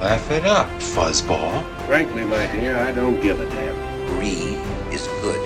Laugh 0.00 0.30
it 0.30 0.44
up, 0.44 0.68
fuzzball. 0.78 1.64
Frankly, 1.88 2.24
my 2.24 2.46
dear, 2.52 2.76
I 2.76 2.92
don't 2.92 3.20
give 3.20 3.40
a 3.40 3.46
damn. 3.46 3.74
Brie 4.14 4.56
is 4.94 5.08
good. 5.20 5.40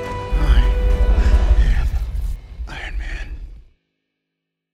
Iron 2.68 2.98
Man. 2.98 3.32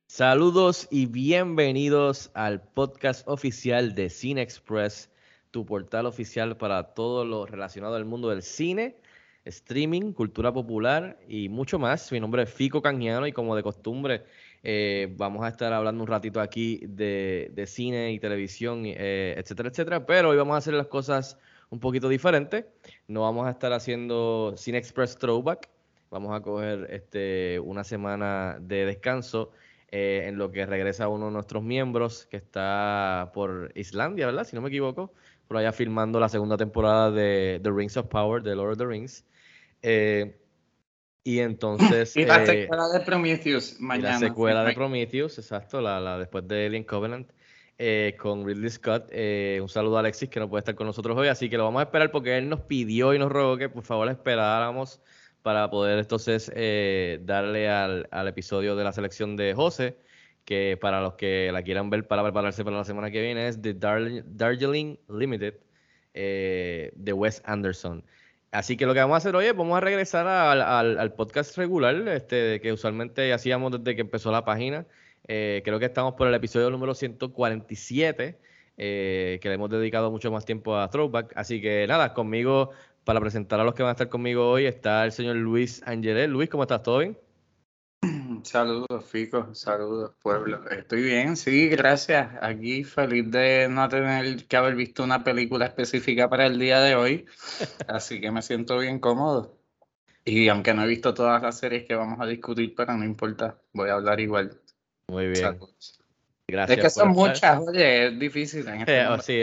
Saludos 0.09 0.89
y 0.91 1.07
bienvenidos 1.07 2.33
al 2.35 2.61
podcast 2.61 3.23
oficial 3.29 3.95
de 3.95 4.11
Cine 4.11 4.43
Express, 4.43 5.11
tu 5.53 5.65
portal 5.65 6.07
oficial 6.07 6.57
para 6.57 6.95
todo 6.95 7.25
lo 7.25 7.47
relacionado 7.47 7.95
al 7.95 8.05
mundo 8.05 8.31
del 8.31 8.43
cine, 8.43 8.97
streaming, 9.45 10.13
cultura 10.13 10.53
popular 10.53 11.21
y 11.29 11.49
mucho 11.49 11.79
más. 11.79 12.11
Mi 12.11 12.19
nombre 12.19 12.43
es 12.43 12.53
Fico 12.53 12.83
Canjiano 12.83 13.29
y 13.29 13.33
como 13.33 13.55
de 13.55 13.63
costumbre 13.63 14.25
eh, 14.63 15.15
vamos 15.17 15.45
a 15.45 15.49
estar 15.49 15.73
hablando 15.73 16.03
un 16.03 16.09
ratito 16.09 16.41
aquí 16.41 16.81
de, 16.87 17.65
cine 17.67 18.13
y 18.13 18.19
televisión, 18.19 18.83
eh, 18.85 19.35
etcétera, 19.37 19.69
etcétera. 19.69 20.07
Pero 20.07 20.31
hoy 20.31 20.37
vamos 20.37 20.55
a 20.55 20.59
hacer 20.59 20.75
las 20.75 20.89
cosas 20.89 21.39
un 21.71 21.81
poquito 21.81 22.09
diferentes. 22.09 22.65
No 23.07 23.23
vamos 23.23 23.47
a 23.47 23.51
estar 23.51 23.73
haciendo 23.73 24.55
Cine 24.57 24.79
Express 24.79 25.17
Throwback. 25.19 25.69
Vamos 26.11 26.35
a 26.35 26.41
coger 26.41 26.89
este, 26.91 27.61
una 27.61 27.85
semana 27.85 28.59
de 28.61 28.87
descanso 28.87 29.51
eh, 29.91 30.25
en 30.27 30.39
lo 30.39 30.51
que 30.51 30.65
regresa 30.67 31.09
uno 31.09 31.27
de 31.27 31.33
nuestros 31.33 31.63
miembros 31.63 32.27
que 32.27 32.39
está 32.39 33.31
por 33.35 33.71
Islandia, 33.75 34.27
¿verdad? 34.27 34.45
Si 34.45 34.57
no 34.57 34.63
me 34.63 34.69
equivoco, 34.69 35.13
por 35.47 35.59
allá 35.59 35.73
filmando 35.73 36.19
la 36.19 36.29
segunda 36.29 36.57
temporada 36.57 37.11
de 37.11 37.61
The 37.63 37.71
Rings 37.71 37.97
of 37.97 38.07
Power, 38.07 38.43
de 38.43 38.55
Lord 38.55 38.73
of 38.73 38.79
the 38.79 38.87
Rings. 38.87 39.25
Y 41.29 41.41
entonces... 41.41 42.17
Y 42.17 42.25
la 42.25 42.43
eh, 42.43 42.47
secuela 42.47 42.89
de 42.89 43.01
Prometheus 43.01 43.79
y 43.79 43.83
mañana. 43.83 44.13
la 44.13 44.19
secuela 44.19 44.65
de. 44.65 44.73
Prometheus, 44.73 45.39
exacto, 45.39 45.81
la, 45.83 46.01
la 46.01 46.19
después 46.19 46.49
de 46.49 46.67
Alien 46.67 46.85
Covenant, 46.85 47.29
eh, 47.77 48.17
con 48.19 48.47
Ridley 48.47 48.71
Scott. 48.71 49.09
Eh, 49.11 49.59
un 49.61 49.69
saludo 49.69 49.99
a 49.99 50.01
Alexis 50.01 50.31
que 50.31 50.41
no 50.41 50.49
puede 50.49 50.61
estar 50.61 50.75
con 50.75 50.87
nosotros 50.87 51.17
hoy, 51.19 51.29
así 51.29 51.51
que 51.51 51.59
lo 51.59 51.65
vamos 51.65 51.81
a 51.81 51.83
esperar 51.85 52.11
porque 52.11 52.39
él 52.39 52.49
nos 52.49 52.61
pidió 52.63 53.13
y 53.13 53.19
nos 53.19 53.31
rogó 53.31 53.59
que 53.59 53.69
por 53.69 53.83
favor 53.85 54.09
esperáramos 54.09 55.01
para 55.43 55.69
poder 55.71 55.99
entonces 55.99 56.51
eh, 56.55 57.21
darle 57.23 57.69
al, 57.69 58.09
al 58.11 58.27
episodio 58.29 58.75
de 58.75 58.85
la 58.85 58.93
selección 58.93 59.37
de 59.37 59.53
José, 59.55 59.97
que 60.47 60.79
para 60.81 61.03
los 61.03 61.15
que 61.15 61.51
la 61.53 61.63
quieran 61.63 61.91
ver 61.91 62.09
para 62.09 62.23
prepararse 62.23 62.65
para 62.65 62.79
la 62.79 62.85
semana 62.85 63.11
que 63.11 63.21
viene 63.21 63.49
es 63.49 63.61
The 63.61 63.75
Darling- 63.79 64.25
Darjeeling 64.27 64.99
Limited 65.09 65.55
de 66.15 67.13
Wes 67.15 67.43
Anderson. 67.45 68.03
Así 68.51 68.77
que 68.77 68.87
lo 68.87 68.95
que 68.95 69.01
vamos 69.01 69.15
a 69.15 69.19
hacer 69.19 69.37
hoy 69.37 69.47
es 69.47 69.55
vamos 69.55 69.77
a 69.77 69.81
regresar 69.81 70.27
al, 70.27 71.13
podcast 71.13 71.57
regular, 71.59 71.97
este, 72.09 72.61
que 72.61 72.73
usualmente 72.73 73.33
hacíamos 73.33 73.73
desde 73.73 73.95
que 73.95 74.01
empezó 74.01 74.33
la 74.33 74.45
página. 74.45 74.87
Eh, 75.27 75.61
creo 75.65 75.79
que 75.79 75.85
estamos 75.85 76.15
por 76.15 76.29
el 76.29 76.35
episodio 76.35 76.71
número 76.71 76.95
147, 76.95 78.39
eh, 78.79 79.39
que 79.43 79.49
le 79.49 79.55
hemos 79.55 79.69
dedicado 79.69 80.11
mucho 80.11 80.31
más 80.31 80.47
tiempo 80.47 80.77
a 80.77 80.89
Throwback. 80.89 81.33
Así 81.37 81.61
que 81.61 81.87
nada, 81.87 82.15
conmigo, 82.15 82.71
para 83.05 83.21
presentar 83.21 83.61
a 83.61 83.65
los 83.65 83.75
que 83.75 83.83
van 83.83 83.91
a 83.91 83.93
estar 83.93 84.09
conmigo 84.09 84.51
hoy, 84.51 84.65
está 84.65 85.05
el 85.05 85.13
señor 85.13 85.37
Luis 85.37 85.83
Angelé. 85.85 86.27
Luis, 86.27 86.49
¿cómo 86.49 86.63
estás? 86.63 86.83
¿Todo 86.83 86.99
bien? 86.99 87.19
Saludos, 88.45 89.05
Fico. 89.07 89.55
Saludos, 89.55 90.15
pueblo. 90.23 90.69
Estoy 90.71 91.03
bien, 91.03 91.37
sí, 91.37 91.69
gracias. 91.69 92.31
Aquí 92.41 92.85
feliz 92.85 93.31
de 93.31 93.69
no 93.69 93.89
tener 93.89 94.47
que 94.47 94.57
haber 94.57 94.75
visto 94.75 95.05
una 95.05 95.23
película 95.25 95.67
específica 95.67 96.29
para 96.29 96.47
el 96.47 96.59
día 96.59 96.81
de 96.81 96.95
hoy. 96.95 97.27
Así 97.89 98.21
que 98.21 98.31
me 98.31 98.43
siento 98.43 98.79
bien 98.79 98.99
cómodo. 98.99 99.57
Y 100.25 100.49
aunque 100.49 100.75
no 100.75 100.85
he 100.85 100.87
visto 100.89 101.15
todas 101.15 101.41
las 101.43 101.59
series 101.59 101.85
que 101.85 101.95
vamos 101.95 102.21
a 102.21 102.27
discutir, 102.27 102.75
pero 102.77 102.95
no 102.97 103.05
importa, 103.05 103.59
voy 103.73 103.89
a 103.89 103.95
hablar 103.95 104.21
igual. 104.21 104.61
Muy 105.09 105.25
bien. 105.25 105.37
Saludos. 105.37 106.01
Gracias. 106.47 106.79
Es 106.79 106.85
que 106.85 106.91
son 106.91 107.11
estar. 107.11 107.27
muchas, 107.29 107.61
oye, 107.69 108.07
es 108.09 108.19
difícil. 108.19 108.67
En 108.69 108.81
este 108.81 109.01
Eh, 109.01 109.07
oh, 109.09 109.19
sí. 109.21 109.41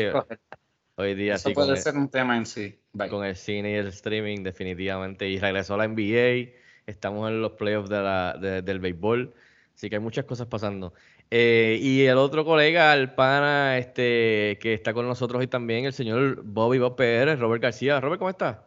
Hoy 0.97 1.13
día 1.15 1.35
Eso 1.35 1.49
sí, 1.49 1.55
puede 1.55 1.71
el- 1.71 1.77
ser 1.77 1.95
un 1.95 2.09
tema 2.09 2.37
en 2.37 2.45
sí. 2.45 2.79
Bye. 2.93 3.09
con 3.09 3.25
el 3.25 3.35
cine 3.35 3.71
y 3.71 3.75
el 3.75 3.87
streaming, 3.87 4.43
definitivamente. 4.43 5.27
Y 5.27 5.39
regresó 5.39 5.75
la 5.75 5.85
NBA, 5.85 6.51
estamos 6.85 7.29
en 7.29 7.41
los 7.41 7.53
playoffs 7.53 7.89
de 7.89 8.01
la, 8.01 8.37
de- 8.39 8.61
del 8.61 8.79
béisbol, 8.79 9.33
así 9.73 9.89
que 9.89 9.95
hay 9.95 10.01
muchas 10.01 10.25
cosas 10.25 10.47
pasando. 10.47 10.93
Eh, 11.31 11.79
y 11.81 12.05
el 12.05 12.17
otro 12.17 12.45
colega, 12.45 12.93
el 12.93 13.11
pana, 13.13 13.77
este, 13.79 14.57
que 14.61 14.73
está 14.75 14.93
con 14.93 15.07
nosotros 15.07 15.39
hoy 15.39 15.47
también, 15.47 15.85
el 15.85 15.93
señor 15.93 16.43
Bobby 16.43 16.77
Bob 16.77 16.95
PR, 16.95 17.35
Robert 17.39 17.63
García. 17.63 17.99
Robert, 17.99 18.19
¿cómo 18.19 18.29
estás? 18.29 18.57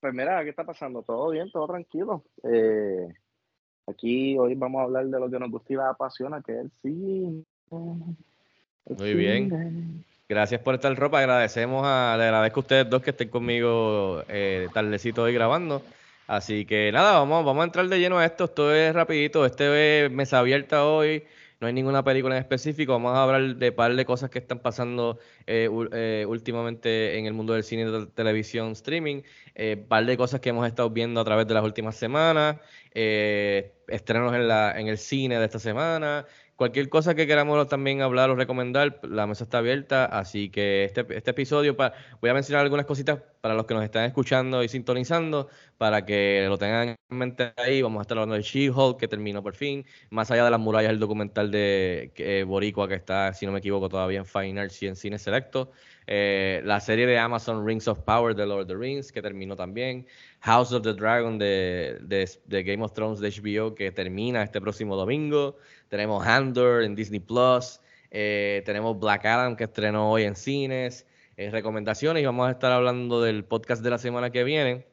Pues 0.00 0.12
mira, 0.14 0.42
¿qué 0.44 0.50
está 0.50 0.64
pasando? 0.64 1.02
Todo 1.02 1.30
bien, 1.30 1.50
todo 1.50 1.66
tranquilo. 1.68 2.24
Eh, 2.42 3.08
aquí 3.86 4.36
hoy 4.38 4.54
vamos 4.54 4.80
a 4.80 4.84
hablar 4.84 5.06
de 5.06 5.18
lo 5.20 5.30
que 5.30 5.38
nos 5.38 5.50
gusta 5.50 5.72
y 5.72 5.76
nos 5.76 5.86
apasiona, 5.86 6.42
que 6.42 6.52
es 6.52 6.58
el 6.58 6.70
cine. 6.82 7.44
El 8.86 8.96
Muy 8.96 9.14
bien. 9.14 10.04
Gracias 10.28 10.60
por 10.60 10.74
estar, 10.74 10.94
Ropa. 10.96 11.20
Agradecemos 11.20 11.82
a, 11.86 12.14
le 12.18 12.24
agradezco 12.24 12.60
a 12.60 12.62
ustedes 12.62 12.90
dos 12.90 13.00
que 13.02 13.10
estén 13.10 13.28
conmigo 13.28 14.22
eh, 14.28 14.68
tardecito 14.74 15.22
hoy 15.22 15.32
grabando. 15.32 15.82
Así 16.28 16.66
que 16.66 16.92
nada, 16.92 17.18
vamos, 17.18 17.42
vamos 17.44 17.62
a 17.62 17.64
entrar 17.64 17.88
de 17.88 17.98
lleno 17.98 18.18
a 18.18 18.26
esto. 18.26 18.44
Esto 18.44 18.74
es 18.74 18.94
rapidito. 18.94 19.46
Este 19.46 20.04
es 20.04 20.10
mesa 20.10 20.38
abierta 20.40 20.84
hoy. 20.84 21.24
No 21.60 21.66
hay 21.66 21.72
ninguna 21.72 22.04
película 22.04 22.36
en 22.36 22.42
específico. 22.42 22.92
Vamos 22.92 23.14
a 23.16 23.22
hablar 23.24 23.56
de 23.56 23.72
par 23.72 23.96
de 23.96 24.04
cosas 24.04 24.28
que 24.30 24.38
están 24.38 24.60
pasando 24.60 25.18
eh, 25.46 25.68
eh, 25.92 26.26
últimamente 26.28 27.18
en 27.18 27.24
el 27.26 27.32
mundo 27.32 27.54
del 27.54 27.64
cine, 27.64 28.06
televisión, 28.14 28.72
streaming. 28.72 29.22
Eh, 29.54 29.76
par 29.88 30.04
de 30.04 30.16
cosas 30.18 30.40
que 30.40 30.50
hemos 30.50 30.66
estado 30.66 30.90
viendo 30.90 31.20
a 31.20 31.24
través 31.24 31.46
de 31.48 31.54
las 31.54 31.64
últimas 31.64 31.96
semanas. 31.96 32.58
eh, 32.92 33.74
estrenos 33.88 34.34
en, 34.34 34.48
la, 34.48 34.78
en 34.78 34.88
el 34.88 34.98
cine 34.98 35.38
de 35.38 35.44
esta 35.46 35.58
semana. 35.58 36.26
Cualquier 36.58 36.88
cosa 36.88 37.14
que 37.14 37.28
queramos 37.28 37.68
también 37.68 38.02
hablar 38.02 38.30
o 38.30 38.34
recomendar, 38.34 38.98
la 39.04 39.28
mesa 39.28 39.44
está 39.44 39.58
abierta. 39.58 40.06
Así 40.06 40.50
que 40.50 40.82
este, 40.82 41.06
este 41.16 41.30
episodio, 41.30 41.76
voy 42.20 42.30
a 42.30 42.34
mencionar 42.34 42.64
algunas 42.64 42.84
cositas 42.84 43.20
para 43.40 43.54
los 43.54 43.64
que 43.64 43.74
nos 43.74 43.84
están 43.84 44.06
escuchando 44.06 44.64
y 44.64 44.68
sintonizando, 44.68 45.48
para 45.76 46.04
que 46.04 46.46
lo 46.48 46.58
tengan 46.58 46.88
en 46.88 47.16
mente 47.16 47.52
ahí. 47.56 47.80
Vamos 47.80 48.00
a 48.00 48.02
estar 48.02 48.18
hablando 48.18 48.34
de 48.34 48.42
She-Hulk, 48.42 48.98
que 48.98 49.06
terminó 49.06 49.40
por 49.40 49.54
fin. 49.54 49.86
Más 50.10 50.32
allá 50.32 50.46
de 50.46 50.50
las 50.50 50.58
murallas, 50.58 50.90
el 50.90 50.98
documental 50.98 51.52
de 51.52 52.10
eh, 52.16 52.42
Boricua, 52.44 52.88
que 52.88 52.96
está, 52.96 53.32
si 53.34 53.46
no 53.46 53.52
me 53.52 53.60
equivoco, 53.60 53.88
todavía 53.88 54.18
en 54.18 54.26
Fine 54.26 54.60
Arts 54.60 54.82
y 54.82 54.88
en 54.88 54.96
Cine 54.96 55.16
Selecto. 55.20 55.70
Eh, 56.08 56.60
la 56.64 56.80
serie 56.80 57.06
de 57.06 57.18
Amazon 57.18 57.64
Rings 57.64 57.86
of 57.86 58.00
Power 58.00 58.34
de 58.34 58.46
Lord 58.46 58.62
of 58.62 58.66
the 58.66 58.74
Rings, 58.74 59.12
que 59.12 59.22
terminó 59.22 59.54
también. 59.54 60.06
House 60.40 60.72
of 60.72 60.82
the 60.82 60.94
Dragon 60.94 61.38
de, 61.38 61.98
de, 62.46 62.62
Game 62.62 62.82
of 62.84 62.92
Thrones 62.92 63.20
de 63.20 63.30
HBO, 63.30 63.74
que 63.74 63.90
termina 63.90 64.42
este 64.42 64.60
próximo 64.60 64.96
domingo. 64.96 65.56
Tenemos 65.88 66.26
Andor 66.26 66.82
en 66.82 66.94
Disney 66.94 67.20
Plus. 67.20 67.80
Eh, 68.10 68.62
tenemos 68.64 68.98
Black 68.98 69.24
Adam, 69.26 69.56
que 69.56 69.64
estrenó 69.64 70.10
hoy 70.10 70.24
en 70.24 70.36
cines. 70.36 71.06
Eh, 71.36 71.50
recomendaciones 71.50 72.22
y 72.22 72.26
vamos 72.26 72.48
a 72.48 72.52
estar 72.52 72.72
hablando 72.72 73.22
del 73.22 73.44
podcast 73.44 73.82
de 73.82 73.90
la 73.90 73.98
semana 73.98 74.30
que 74.30 74.42
viene, 74.44 74.86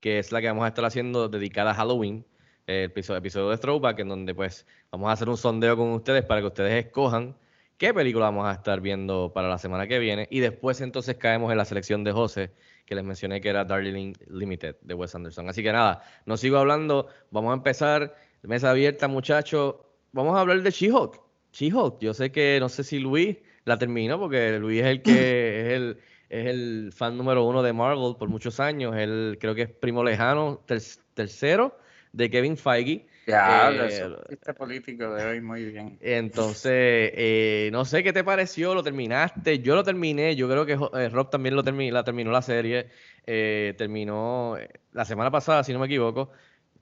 que 0.00 0.18
es 0.18 0.30
la 0.30 0.40
que 0.40 0.46
vamos 0.48 0.64
a 0.64 0.68
estar 0.68 0.84
haciendo 0.84 1.28
dedicada 1.28 1.72
a 1.72 1.74
Halloween. 1.74 2.24
eh, 2.66 2.84
El 2.84 2.90
episodio, 2.90 3.18
episodio 3.18 3.50
de 3.50 3.58
Throwback, 3.58 3.98
en 4.00 4.08
donde 4.08 4.34
pues 4.34 4.66
vamos 4.90 5.08
a 5.10 5.12
hacer 5.12 5.28
un 5.28 5.36
sondeo 5.36 5.76
con 5.76 5.90
ustedes 5.90 6.24
para 6.24 6.40
que 6.40 6.46
ustedes 6.46 6.84
escojan 6.86 7.36
qué 7.78 7.92
película 7.92 8.26
vamos 8.26 8.46
a 8.46 8.52
estar 8.52 8.80
viendo 8.80 9.32
para 9.32 9.48
la 9.48 9.58
semana 9.58 9.86
que 9.86 9.98
viene. 9.98 10.26
Y 10.30 10.40
después 10.40 10.80
entonces 10.80 11.16
caemos 11.16 11.50
en 11.50 11.58
la 11.58 11.64
selección 11.64 12.04
de 12.04 12.12
José, 12.12 12.50
que 12.84 12.94
les 12.94 13.04
mencioné 13.04 13.40
que 13.40 13.48
era 13.48 13.64
Darjeeling 13.64 14.14
Limited 14.28 14.76
de 14.82 14.94
Wes 14.94 15.14
Anderson. 15.14 15.48
Así 15.48 15.62
que 15.62 15.72
nada, 15.72 16.02
no 16.26 16.36
sigo 16.36 16.58
hablando, 16.58 17.06
vamos 17.30 17.50
a 17.52 17.54
empezar. 17.54 18.14
Mesa 18.42 18.70
abierta, 18.70 19.08
muchachos. 19.08 19.76
Vamos 20.12 20.36
a 20.36 20.40
hablar 20.40 20.60
de 20.62 20.70
She-Hulk. 20.70 21.20
She-Hulk, 21.52 21.98
yo 22.00 22.12
sé 22.14 22.30
que 22.30 22.58
no 22.60 22.68
sé 22.68 22.84
si 22.84 22.98
Luis 22.98 23.36
la 23.64 23.78
terminó, 23.78 24.18
porque 24.18 24.58
Luis 24.58 24.80
es 24.82 24.86
el 24.86 25.02
que 25.02 25.60
es 25.66 25.72
el, 25.72 25.98
es 26.28 26.46
el 26.46 26.90
fan 26.92 27.16
número 27.16 27.44
uno 27.44 27.62
de 27.62 27.72
Marvel 27.72 28.16
por 28.18 28.28
muchos 28.28 28.60
años. 28.60 28.94
Él 28.96 29.38
creo 29.40 29.54
que 29.54 29.62
es 29.62 29.70
primo 29.70 30.04
lejano, 30.04 30.62
ter- 30.66 30.82
tercero 31.14 31.76
de 32.12 32.28
Kevin 32.30 32.56
Feige. 32.56 33.06
Ya, 33.26 33.70
Eh, 33.70 34.08
este 34.28 34.54
político 34.54 35.12
de 35.14 35.24
hoy, 35.24 35.40
muy 35.40 35.64
bien. 35.64 35.98
Entonces, 36.00 36.70
eh, 37.14 37.70
no 37.72 37.84
sé 37.84 38.02
qué 38.02 38.12
te 38.12 38.22
pareció, 38.24 38.74
lo 38.74 38.82
terminaste, 38.82 39.60
yo 39.60 39.74
lo 39.74 39.82
terminé, 39.82 40.36
yo 40.36 40.48
creo 40.48 40.66
que 40.66 40.72
eh, 40.98 41.08
Rob 41.08 41.30
también 41.30 41.56
lo 41.56 41.64
termi- 41.64 41.90
la 41.90 42.04
terminó 42.04 42.30
la 42.30 42.42
serie, 42.42 42.88
eh, 43.26 43.74
terminó 43.78 44.56
la 44.92 45.04
semana 45.04 45.30
pasada, 45.30 45.64
si 45.64 45.72
no 45.72 45.78
me 45.78 45.86
equivoco. 45.86 46.30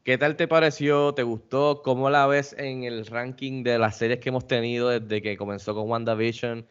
¿Qué 0.03 0.19
tal 0.19 0.37
te 0.37 0.49
pareció? 0.49 1.15
¿Te 1.15 1.23
gustó? 1.23 1.83
¿Cómo 1.83 2.11
la 2.11 2.27
ves 2.27 2.55
en 2.59 2.83
el 2.85 3.07
ranking 3.07 3.63
de 3.63 3.79
las 3.79 3.99
series 3.99 4.19
que 4.19 4.31
hemos 4.31 4.47
tenido 4.49 4.89
desde 4.89 5.23
que 5.23 5.37
comenzó 5.37 5.75
con 5.75 5.89
WandaVision? 5.89 6.67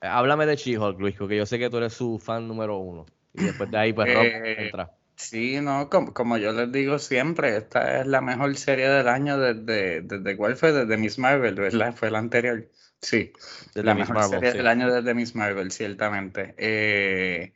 Háblame 0.00 0.46
de 0.46 0.56
She-Hulk, 0.56 0.98
Luis, 1.00 1.16
porque 1.16 1.36
yo 1.36 1.46
sé 1.46 1.58
que 1.58 1.70
tú 1.70 1.76
eres 1.78 1.92
su 1.94 2.18
fan 2.18 2.48
número 2.48 2.78
uno. 2.78 3.06
Y 3.32 3.44
después 3.44 3.70
de 3.70 3.78
ahí, 3.78 3.92
pues 3.92 4.08
Rob 4.10 4.34
entra. 4.56 4.92
Sí, 5.16 5.60
no, 5.60 5.88
como, 5.88 6.12
como 6.12 6.36
yo 6.38 6.52
les 6.52 6.72
digo 6.72 6.98
siempre, 6.98 7.56
esta 7.56 8.00
es 8.00 8.06
la 8.06 8.20
mejor 8.20 8.56
serie 8.56 8.88
del 8.88 9.08
año 9.08 9.38
desde, 9.38 10.00
desde 10.02 10.36
¿cuál 10.36 10.56
fue? 10.56 10.72
Desde 10.72 10.96
Miss 10.96 11.18
Marvel, 11.18 11.54
¿verdad? 11.54 11.94
Fue 11.94 12.10
la 12.10 12.18
anterior. 12.18 12.68
Sí, 13.00 13.32
Desde 13.74 13.82
la 13.84 13.94
Miss 13.94 14.10
mejor 14.10 14.14
Marvel, 14.14 14.40
serie 14.40 14.52
sí. 14.52 14.58
del 14.58 14.66
año 14.66 14.92
desde 14.92 15.14
Miss 15.14 15.34
Marvel, 15.34 15.70
ciertamente. 15.70 16.54
Eh, 16.58 17.52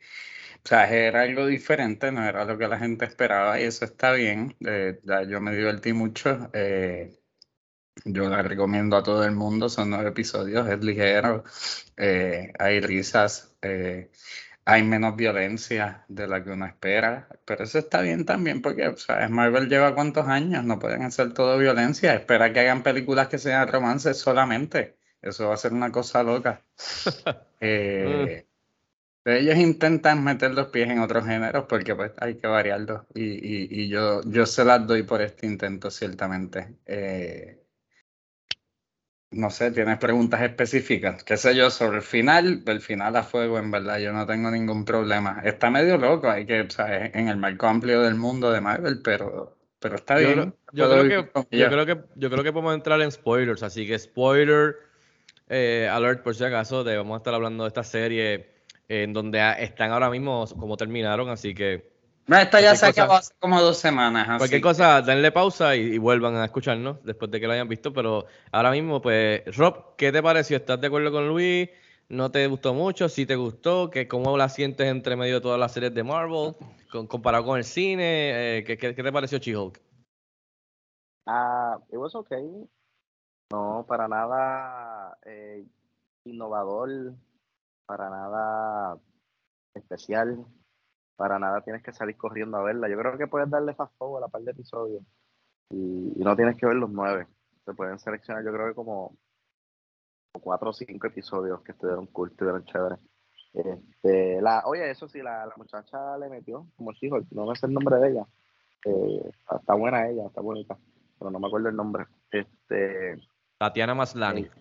o 0.65 0.67
sea, 0.67 0.89
era 0.93 1.21
algo 1.23 1.45
diferente, 1.47 2.11
no 2.11 2.23
era 2.27 2.45
lo 2.45 2.57
que 2.57 2.67
la 2.67 2.79
gente 2.79 3.05
esperaba 3.05 3.59
y 3.59 3.63
eso 3.65 3.85
está 3.85 4.11
bien. 4.13 4.55
Eh, 4.65 4.99
ya 5.03 5.23
yo 5.23 5.41
me 5.41 5.55
divertí 5.55 5.93
mucho. 5.93 6.49
eh, 6.53 7.19
yo 8.05 8.29
la 8.29 8.41
recomiendo 8.43 8.95
a 8.97 9.03
todo 9.03 9.23
el 9.25 9.31
mundo, 9.35 9.69
son 9.69 9.89
nueve 9.89 10.09
episodios, 10.09 10.67
es 10.69 10.83
ligero, 10.83 11.43
eh, 11.97 12.53
hay 12.59 12.79
risas, 12.81 13.55
hay 14.69 14.83
menos 14.83 15.15
violencia 15.15 16.03
de 16.09 16.27
la 16.27 16.43
que 16.43 16.49
uno 16.49 16.65
espera, 16.65 17.29
pero 17.45 17.63
eso 17.63 17.79
está 17.79 18.01
bien 18.01 18.25
también 18.25 18.61
porque, 18.61 18.89
o 18.89 18.97
sea, 18.97 19.29
Marvel 19.29 19.69
lleva 19.69 19.95
cuántos 19.95 20.27
años, 20.27 20.65
no 20.65 20.77
pueden 20.77 21.03
hacer 21.03 21.33
todo 21.33 21.57
violencia, 21.57 22.13
espera 22.13 22.51
que 22.51 22.59
hagan 22.59 22.83
películas 22.83 23.29
que 23.29 23.37
sean 23.37 23.69
romances 23.69 24.17
solamente, 24.17 24.97
eso 25.21 25.47
va 25.47 25.53
a 25.53 25.57
ser 25.57 25.71
una 25.73 25.91
cosa 25.91 26.23
loca. 26.23 26.63
Eh, 27.59 28.45
ellos 29.25 29.57
intentan 29.57 30.23
meter 30.23 30.51
los 30.51 30.67
pies 30.67 30.91
en 30.91 30.99
otros 30.99 31.25
géneros 31.25 31.65
porque 31.67 31.95
pues 31.95 32.11
hay 32.19 32.35
que 32.37 32.45
variarlos 32.45 33.01
y, 33.15 33.23
y, 33.23 33.67
y 33.71 33.89
yo, 33.89 34.21
yo 34.25 34.45
se 34.45 34.63
las 34.63 34.85
doy 34.85 35.01
por 35.01 35.23
este 35.23 35.47
intento 35.47 35.89
ciertamente. 35.89 36.77
Eh, 36.85 37.66
no 39.31 39.49
sé, 39.49 39.71
¿tienes 39.71 39.97
preguntas 39.97 40.41
específicas? 40.41 41.23
¿Qué 41.23 41.37
sé 41.37 41.55
yo 41.55 41.69
sobre 41.69 41.97
el 41.97 42.03
final? 42.03 42.63
El 42.65 42.81
final 42.81 43.15
a 43.15 43.23
fuego, 43.23 43.59
en 43.59 43.71
verdad, 43.71 43.99
yo 43.99 44.13
no 44.13 44.25
tengo 44.25 44.49
ningún 44.51 44.85
problema. 44.85 45.41
Está 45.43 45.69
medio 45.69 45.97
loco, 45.97 46.29
hay 46.29 46.45
que, 46.45 46.61
o 46.61 46.69
sea, 46.69 47.05
en 47.07 47.27
el 47.27 47.37
marco 47.37 47.67
amplio 47.67 48.01
del 48.01 48.15
mundo 48.15 48.51
de 48.51 48.61
Marvel, 48.61 49.01
pero, 49.03 49.57
pero 49.79 49.95
está 49.95 50.19
Yo 50.19 50.27
bien. 50.27 50.33
creo, 50.33 50.53
yo 50.71 50.89
creo 50.89 51.03
que, 51.07 51.57
yo 51.57 51.69
creo 51.69 51.85
que 51.85 51.97
yo 52.15 52.29
creo 52.29 52.43
que 52.43 52.53
podemos 52.53 52.73
entrar 52.75 53.01
en 53.01 53.11
spoilers, 53.11 53.63
así 53.63 53.85
que 53.85 53.99
spoiler 53.99 54.77
eh, 55.49 55.89
alert 55.91 56.23
por 56.23 56.35
si 56.35 56.43
acaso, 56.43 56.83
de 56.83 56.97
vamos 56.97 57.15
a 57.15 57.17
estar 57.17 57.33
hablando 57.33 57.63
de 57.63 57.67
esta 57.69 57.83
serie 57.83 58.49
en 58.87 59.13
donde 59.13 59.39
están 59.59 59.91
ahora 59.91 60.09
mismo 60.09 60.45
como 60.57 60.77
terminaron, 60.77 61.29
así 61.29 61.53
que 61.53 61.96
No, 62.27 62.37
esto 62.37 62.59
ya 62.59 62.75
se 62.75 62.85
acabó 62.87 63.13
hace 63.13 63.33
como 63.39 63.61
dos 63.61 63.77
semanas. 63.77 64.27
así 64.27 64.37
cualquier 64.37 64.61
cosa, 64.61 65.01
denle 65.01 65.31
pausa 65.31 65.75
y, 65.77 65.93
y 65.93 65.97
vuelvan 65.97 66.35
a 66.35 66.45
escucharnos 66.45 67.01
después 67.03 67.31
de 67.31 67.39
que 67.39 67.47
lo 67.47 67.53
hayan 67.53 67.69
visto, 67.69 67.93
pero 67.93 68.25
ahora 68.51 68.71
mismo, 68.71 69.01
pues, 69.01 69.43
Rob, 69.55 69.95
¿qué 69.95 70.11
te 70.11 70.21
pareció? 70.21 70.57
¿Estás 70.57 70.81
de 70.81 70.87
acuerdo 70.87 71.11
con 71.11 71.27
Luis? 71.27 71.69
¿No 72.09 72.29
te 72.29 72.45
gustó 72.47 72.73
mucho? 72.73 73.07
¿Sí 73.07 73.25
te 73.25 73.35
gustó? 73.35 73.89
¿Qué, 73.89 74.07
¿Cómo 74.07 74.37
la 74.37 74.49
sientes 74.49 74.87
entre 74.87 75.15
medio 75.15 75.35
de 75.35 75.41
todas 75.41 75.59
las 75.59 75.71
series 75.71 75.93
de 75.93 76.03
Marvel? 76.03 76.53
Con- 76.91 77.07
comparado 77.07 77.45
con 77.45 77.57
el 77.57 77.63
cine, 77.63 78.57
eh, 78.59 78.63
¿qué, 78.65 78.77
qué- 78.77 78.93
qué 78.95 79.03
te 79.03 79.11
pareció 79.11 79.37
She-Hulk? 79.39 79.79
Ah, 81.25 81.77
it 81.91 81.97
was 81.97 82.15
okay. 82.15 82.43
No, 83.51 83.85
para 83.87 84.07
nada 84.07 85.17
eh, 85.25 85.65
innovador, 86.25 87.13
para 87.85 88.09
nada 88.09 88.97
especial, 89.73 90.45
para 91.17 91.37
nada 91.37 91.61
tienes 91.61 91.83
que 91.83 91.91
salir 91.91 92.15
corriendo 92.15 92.57
a 92.57 92.63
verla. 92.63 92.87
Yo 92.87 92.97
creo 92.97 93.17
que 93.17 93.27
puedes 93.27 93.49
darle 93.49 93.73
fast 93.73 93.93
forward 93.97 94.23
a 94.23 94.27
la 94.27 94.31
par 94.31 94.41
de 94.43 94.51
episodios 94.51 95.03
y, 95.69 96.13
y 96.15 96.23
no 96.23 96.35
tienes 96.35 96.55
que 96.55 96.65
ver 96.65 96.75
los 96.75 96.89
nueve. 96.89 97.27
Se 97.65 97.73
pueden 97.73 97.99
seleccionar, 97.99 98.45
yo 98.45 98.53
creo 98.53 98.67
que 98.67 98.75
como, 98.75 99.17
cuatro 100.39 100.69
o 100.69 100.73
cinco 100.73 101.07
episodios 101.07 101.61
que 101.63 101.73
estuvieron 101.73 102.05
cool, 102.07 102.29
estuvieron 102.31 102.63
chéveres. 102.63 102.99
Este, 103.53 104.41
la, 104.41 104.63
oye, 104.65 104.89
eso 104.89 105.07
sí, 105.07 105.21
la, 105.21 105.45
la 105.45 105.53
muchacha 105.57 106.17
le 106.17 106.29
metió, 106.29 106.67
como 106.77 106.91
hijo, 107.01 107.19
no 107.31 107.47
me 107.47 107.55
sé 107.55 107.65
el 107.65 107.73
nombre 107.73 107.97
de 107.97 108.09
ella. 108.09 108.25
Eh, 108.85 109.31
está 109.59 109.73
buena 109.73 110.07
ella, 110.07 110.27
está 110.27 110.41
bonita, 110.41 110.77
pero 111.17 111.31
no 111.31 111.39
me 111.39 111.47
acuerdo 111.47 111.69
el 111.69 111.75
nombre. 111.75 112.05
Este, 112.31 113.19
Tatiana 113.57 113.95
Maslany. 113.95 114.41
eh, 114.41 114.51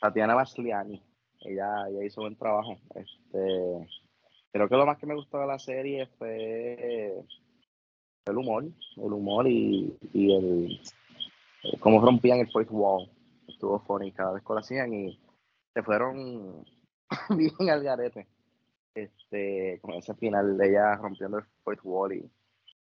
Tatiana 0.00 0.34
Basliani. 0.34 1.02
Ella, 1.40 1.88
ella 1.88 2.04
hizo 2.04 2.20
buen 2.20 2.36
trabajo. 2.36 2.76
Este, 2.94 3.88
creo 4.56 4.68
que 4.68 4.76
lo 4.76 4.86
más 4.86 4.98
que 4.98 5.06
me 5.06 5.14
gustó 5.14 5.38
de 5.38 5.46
la 5.46 5.58
serie 5.58 6.06
fue 6.18 7.12
el 8.26 8.36
humor, 8.36 8.64
el 8.96 9.12
humor 9.12 9.46
y, 9.46 9.96
y 10.12 10.34
el 10.34 10.80
cómo 11.80 12.00
rompían 12.00 12.38
el 12.38 12.50
fourth 12.50 12.70
wall. 12.70 13.10
Estuvo 13.46 13.78
funny 13.80 14.12
cada 14.12 14.32
vez 14.32 14.42
que 14.42 14.52
lo 14.52 14.58
hacían 14.58 14.92
y 14.92 15.18
se 15.74 15.82
fueron 15.82 16.64
bien 17.30 17.70
al 17.70 17.82
garete. 17.82 18.26
Este, 18.94 19.78
con 19.82 19.94
ese 19.94 20.14
final 20.14 20.56
de 20.56 20.70
ella 20.70 20.96
rompiendo 20.96 21.38
el 21.38 21.44
fourth 21.62 21.80
wall 21.84 22.14
y 22.14 22.30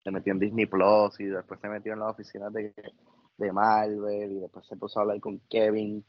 se 0.03 0.11
metió 0.11 0.35
en 0.35 0.39
Disney 0.39 0.67
Plus 0.67 1.19
y 1.19 1.25
después 1.25 1.59
se 1.61 1.69
metió 1.69 1.95
en 1.95 2.01
las 2.01 2.11
oficinas 2.11 2.53
de, 2.53 2.75
de 3.39 3.53
Marvel 3.53 4.33
y 4.33 4.41
después 4.41 4.67
se 4.67 4.77
puso 4.77 4.99
a 4.99 5.03
hablar 5.03 5.19
con 5.21 5.41
Kevin. 5.49 6.05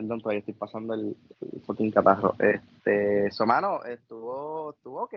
Perdón, 0.00 0.22
todavía 0.22 0.38
estoy 0.38 0.54
pasando 0.54 0.94
el, 0.94 1.14
el 1.52 1.60
fucking 1.60 1.90
catarro. 1.90 2.34
Este, 2.38 3.30
Somano, 3.30 3.84
estuvo, 3.84 4.70
estuvo 4.70 5.02
ok. 5.02 5.14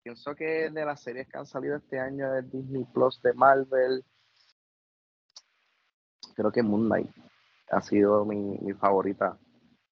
Pienso 0.00 0.32
que 0.36 0.70
de 0.70 0.84
las 0.84 1.02
series 1.02 1.26
que 1.26 1.38
han 1.38 1.46
salido 1.46 1.74
este 1.74 1.98
año 1.98 2.30
de 2.30 2.42
Disney 2.42 2.84
Plus 2.84 3.20
de 3.20 3.32
Marvel, 3.32 4.04
creo 6.36 6.52
que 6.52 6.62
Moon 6.62 6.86
Knight 6.86 7.10
ha 7.72 7.80
sido 7.80 8.24
mi, 8.24 8.36
mi 8.58 8.74
favorita 8.74 9.36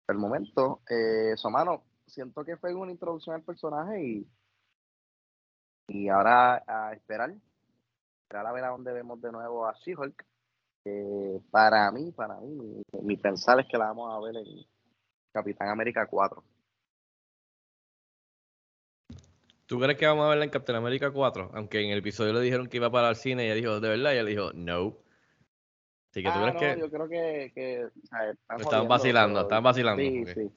del 0.06 0.18
momento. 0.18 0.82
Eh, 0.90 1.38
Somano, 1.38 1.86
siento 2.06 2.44
que 2.44 2.58
fue 2.58 2.74
una 2.74 2.92
introducción 2.92 3.38
al 3.38 3.44
personaje 3.44 4.04
y, 4.04 4.28
y 5.88 6.10
ahora 6.10 6.66
a 6.68 6.92
esperar, 6.92 7.34
esperar 8.24 8.46
a 8.46 8.52
ver 8.52 8.66
a 8.66 8.72
dónde 8.72 8.92
vemos 8.92 9.22
de 9.22 9.32
nuevo 9.32 9.66
a 9.66 9.74
She-Hulk. 9.74 10.25
Eh, 10.86 11.40
para 11.52 11.92
mí, 11.92 12.12
para 12.12 12.38
mí, 12.40 12.48
mi, 12.56 12.84
mi 13.04 13.18
pensar 13.18 13.60
es 13.60 13.68
que 13.68 13.78
la 13.78 13.86
vamos 13.88 14.14
a 14.14 14.20
ver 14.26 14.38
en 14.38 14.66
Capitán 15.31 15.70
América 15.70 16.08
4. 16.08 16.44
¿Tú 19.66 19.80
crees 19.80 19.98
que 20.00 20.08
vamos 20.08 20.26
a 20.26 20.30
verla 20.30 20.46
en 20.46 20.50
Captain 20.50 20.76
America 20.78 21.12
4? 21.12 21.52
Aunque 21.54 21.80
en 21.84 21.92
el 21.92 22.00
episodio 22.00 22.34
le 22.34 22.42
dijeron 22.42 22.68
que 22.68 22.78
iba 22.78 22.90
para 22.90 23.10
el 23.10 23.16
cine 23.16 23.44
y 23.44 23.46
ella 23.48 23.56
dijo, 23.56 23.80
¿de 23.80 23.90
verdad? 23.90 24.12
Y 24.14 24.16
ella 24.16 24.24
dijo, 24.26 24.52
no. 24.54 24.98
Así 26.10 26.24
que 26.24 26.30
tú 26.31 26.38
Ah, 26.38 26.42
crees 26.42 26.54
no, 26.56 26.60
que 26.60 26.80
yo 26.80 26.90
creo 26.90 27.08
que, 27.08 27.52
que 27.54 27.86
o 27.86 28.08
sea, 28.08 28.32
están 28.32 28.64
jodiendo, 28.64 28.88
vacilando, 28.90 29.34
pero- 29.36 29.42
estaban 29.44 29.64
vacilando. 29.64 30.01
Sí, 30.01 30.25
sí. 30.34 30.51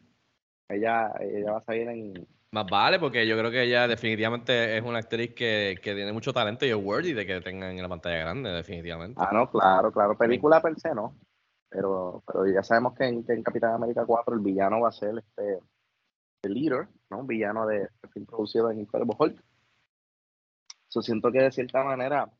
Ella, 0.70 1.12
ella 1.20 1.52
va 1.52 1.58
a 1.58 1.64
salir 1.64 1.88
en. 1.88 2.26
Más 2.54 2.66
vale, 2.70 2.98
porque 2.98 3.26
yo 3.26 3.38
creo 3.38 3.50
que 3.50 3.62
ella 3.62 3.88
definitivamente 3.88 4.76
es 4.76 4.84
una 4.84 4.98
actriz 4.98 5.34
que, 5.34 5.78
que 5.82 5.94
tiene 5.94 6.12
mucho 6.12 6.34
talento 6.34 6.66
y 6.66 6.68
es 6.68 6.76
worthy 6.76 7.14
de 7.14 7.24
que 7.24 7.40
tengan 7.40 7.70
en 7.70 7.82
la 7.82 7.88
pantalla 7.88 8.18
grande, 8.18 8.50
definitivamente. 8.50 9.18
Ah, 9.24 9.30
no, 9.32 9.50
claro, 9.50 9.90
claro. 9.90 10.18
Película 10.18 10.60
per 10.60 10.78
se, 10.78 10.94
¿no? 10.94 11.16
Pero, 11.70 12.22
pero 12.26 12.46
ya 12.46 12.62
sabemos 12.62 12.92
que 12.94 13.04
en, 13.04 13.24
que 13.24 13.32
en 13.32 13.42
Capitán 13.42 13.72
América 13.72 14.04
4 14.04 14.34
el 14.34 14.40
villano 14.40 14.80
va 14.80 14.90
a 14.90 14.92
ser 14.92 15.16
este 15.16 15.60
el 16.42 16.52
líder, 16.52 16.88
¿no? 17.08 17.20
Un 17.20 17.26
villano 17.26 17.66
de, 17.66 17.88
que 18.02 18.08
fue 18.08 18.20
introducido 18.20 18.70
en 18.70 18.80
Incredible 18.80 19.16
Hulk. 19.18 19.42
So, 20.88 21.00
siento 21.00 21.32
que 21.32 21.38
de 21.38 21.52
cierta 21.52 21.82
manera 21.82 22.30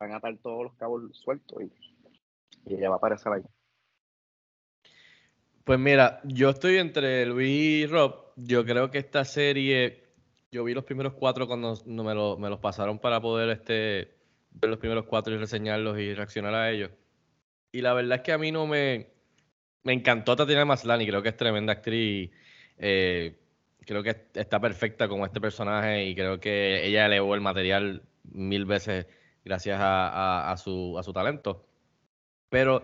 van 0.00 0.12
a 0.12 0.16
atar 0.16 0.38
todos 0.38 0.64
los 0.64 0.74
cabos 0.76 1.02
sueltos 1.12 1.62
y, 1.62 1.70
y 2.64 2.76
ella 2.76 2.88
va 2.88 2.94
a 2.94 2.98
aparecer 2.98 3.32
ahí. 3.32 3.42
Pues 5.64 5.78
mira, 5.78 6.20
yo 6.24 6.48
estoy 6.50 6.78
entre 6.78 7.26
Luis 7.26 7.84
y 7.84 7.86
Rob. 7.86 8.21
Yo 8.36 8.64
creo 8.64 8.90
que 8.90 8.98
esta 8.98 9.24
serie, 9.24 10.04
yo 10.50 10.64
vi 10.64 10.74
los 10.74 10.84
primeros 10.84 11.14
cuatro 11.14 11.46
cuando 11.46 11.76
me, 11.86 12.14
lo- 12.14 12.38
me 12.38 12.48
los 12.48 12.60
pasaron 12.60 12.98
para 12.98 13.20
poder 13.20 13.50
este, 13.50 14.14
ver 14.52 14.70
los 14.70 14.78
primeros 14.78 15.04
cuatro 15.06 15.34
y 15.34 15.38
reseñarlos 15.38 15.98
y 15.98 16.14
reaccionar 16.14 16.54
a 16.54 16.70
ellos. 16.70 16.90
Y 17.72 17.82
la 17.82 17.94
verdad 17.94 18.18
es 18.18 18.22
que 18.22 18.32
a 18.32 18.38
mí 18.38 18.52
no 18.52 18.66
me, 18.66 19.12
me 19.84 19.92
encantó 19.94 20.36
Tatiana 20.36 20.64
Maslany, 20.66 21.06
creo 21.06 21.22
que 21.22 21.30
es 21.30 21.36
tremenda 21.36 21.74
actriz. 21.74 22.30
eh, 22.78 23.38
creo 23.86 24.02
que 24.04 24.16
está 24.34 24.60
perfecta 24.60 25.08
como 25.08 25.26
este 25.26 25.40
personaje 25.40 26.06
y 26.06 26.14
creo 26.14 26.40
que 26.40 26.86
ella 26.86 27.06
elevó 27.06 27.34
el 27.36 27.40
material 27.42 28.02
mil 28.24 28.64
veces 28.66 29.06
gracias 29.44 29.80
a, 29.80 30.08
a- 30.08 30.52
a 30.52 30.56
su, 30.58 30.98
a 30.98 31.02
su 31.04 31.12
talento. 31.12 31.66
Pero, 32.48 32.82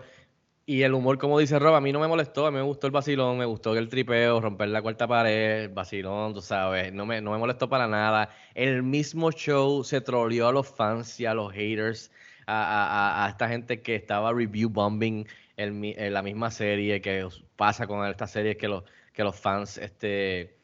y 0.75 0.83
el 0.83 0.93
humor, 0.93 1.17
como 1.17 1.39
dice 1.39 1.57
Rob, 1.59 1.75
a 1.75 1.81
mí 1.81 1.91
no 1.91 1.99
me 1.99 2.07
molestó, 2.07 2.45
a 2.45 2.51
mí 2.51 2.57
me 2.57 2.63
gustó 2.63 2.87
el 2.87 2.91
vacilón, 2.91 3.37
me 3.37 3.45
gustó 3.45 3.75
el 3.75 3.89
tripeo, 3.89 4.39
romper 4.41 4.69
la 4.69 4.81
cuarta 4.81 5.07
pared, 5.07 5.63
el 5.63 5.69
vacilón, 5.69 6.33
tú 6.33 6.41
sabes, 6.41 6.93
no 6.93 7.05
me, 7.05 7.21
no 7.21 7.31
me 7.31 7.37
molestó 7.39 7.69
para 7.69 7.87
nada. 7.87 8.29
El 8.53 8.83
mismo 8.83 9.31
show 9.31 9.83
se 9.83 10.01
troleó 10.01 10.47
a 10.49 10.51
los 10.51 10.67
fans 10.67 11.19
y 11.19 11.25
a 11.25 11.33
los 11.33 11.51
haters, 11.53 12.11
a, 12.45 13.23
a- 13.23 13.25
a- 13.25 13.29
esta 13.29 13.47
gente 13.49 13.81
que 13.81 13.95
estaba 13.95 14.31
review 14.33 14.69
bombing 14.69 15.27
en 15.57 16.13
la 16.13 16.21
misma 16.21 16.51
serie 16.51 17.01
que 17.01 17.27
pasa 17.55 17.87
con 17.87 18.05
esta 18.07 18.27
serie 18.27 18.55
que 18.57 18.67
los, 18.67 18.83
que 19.13 19.23
los 19.23 19.35
fans, 19.39 19.77
este, 19.77 20.58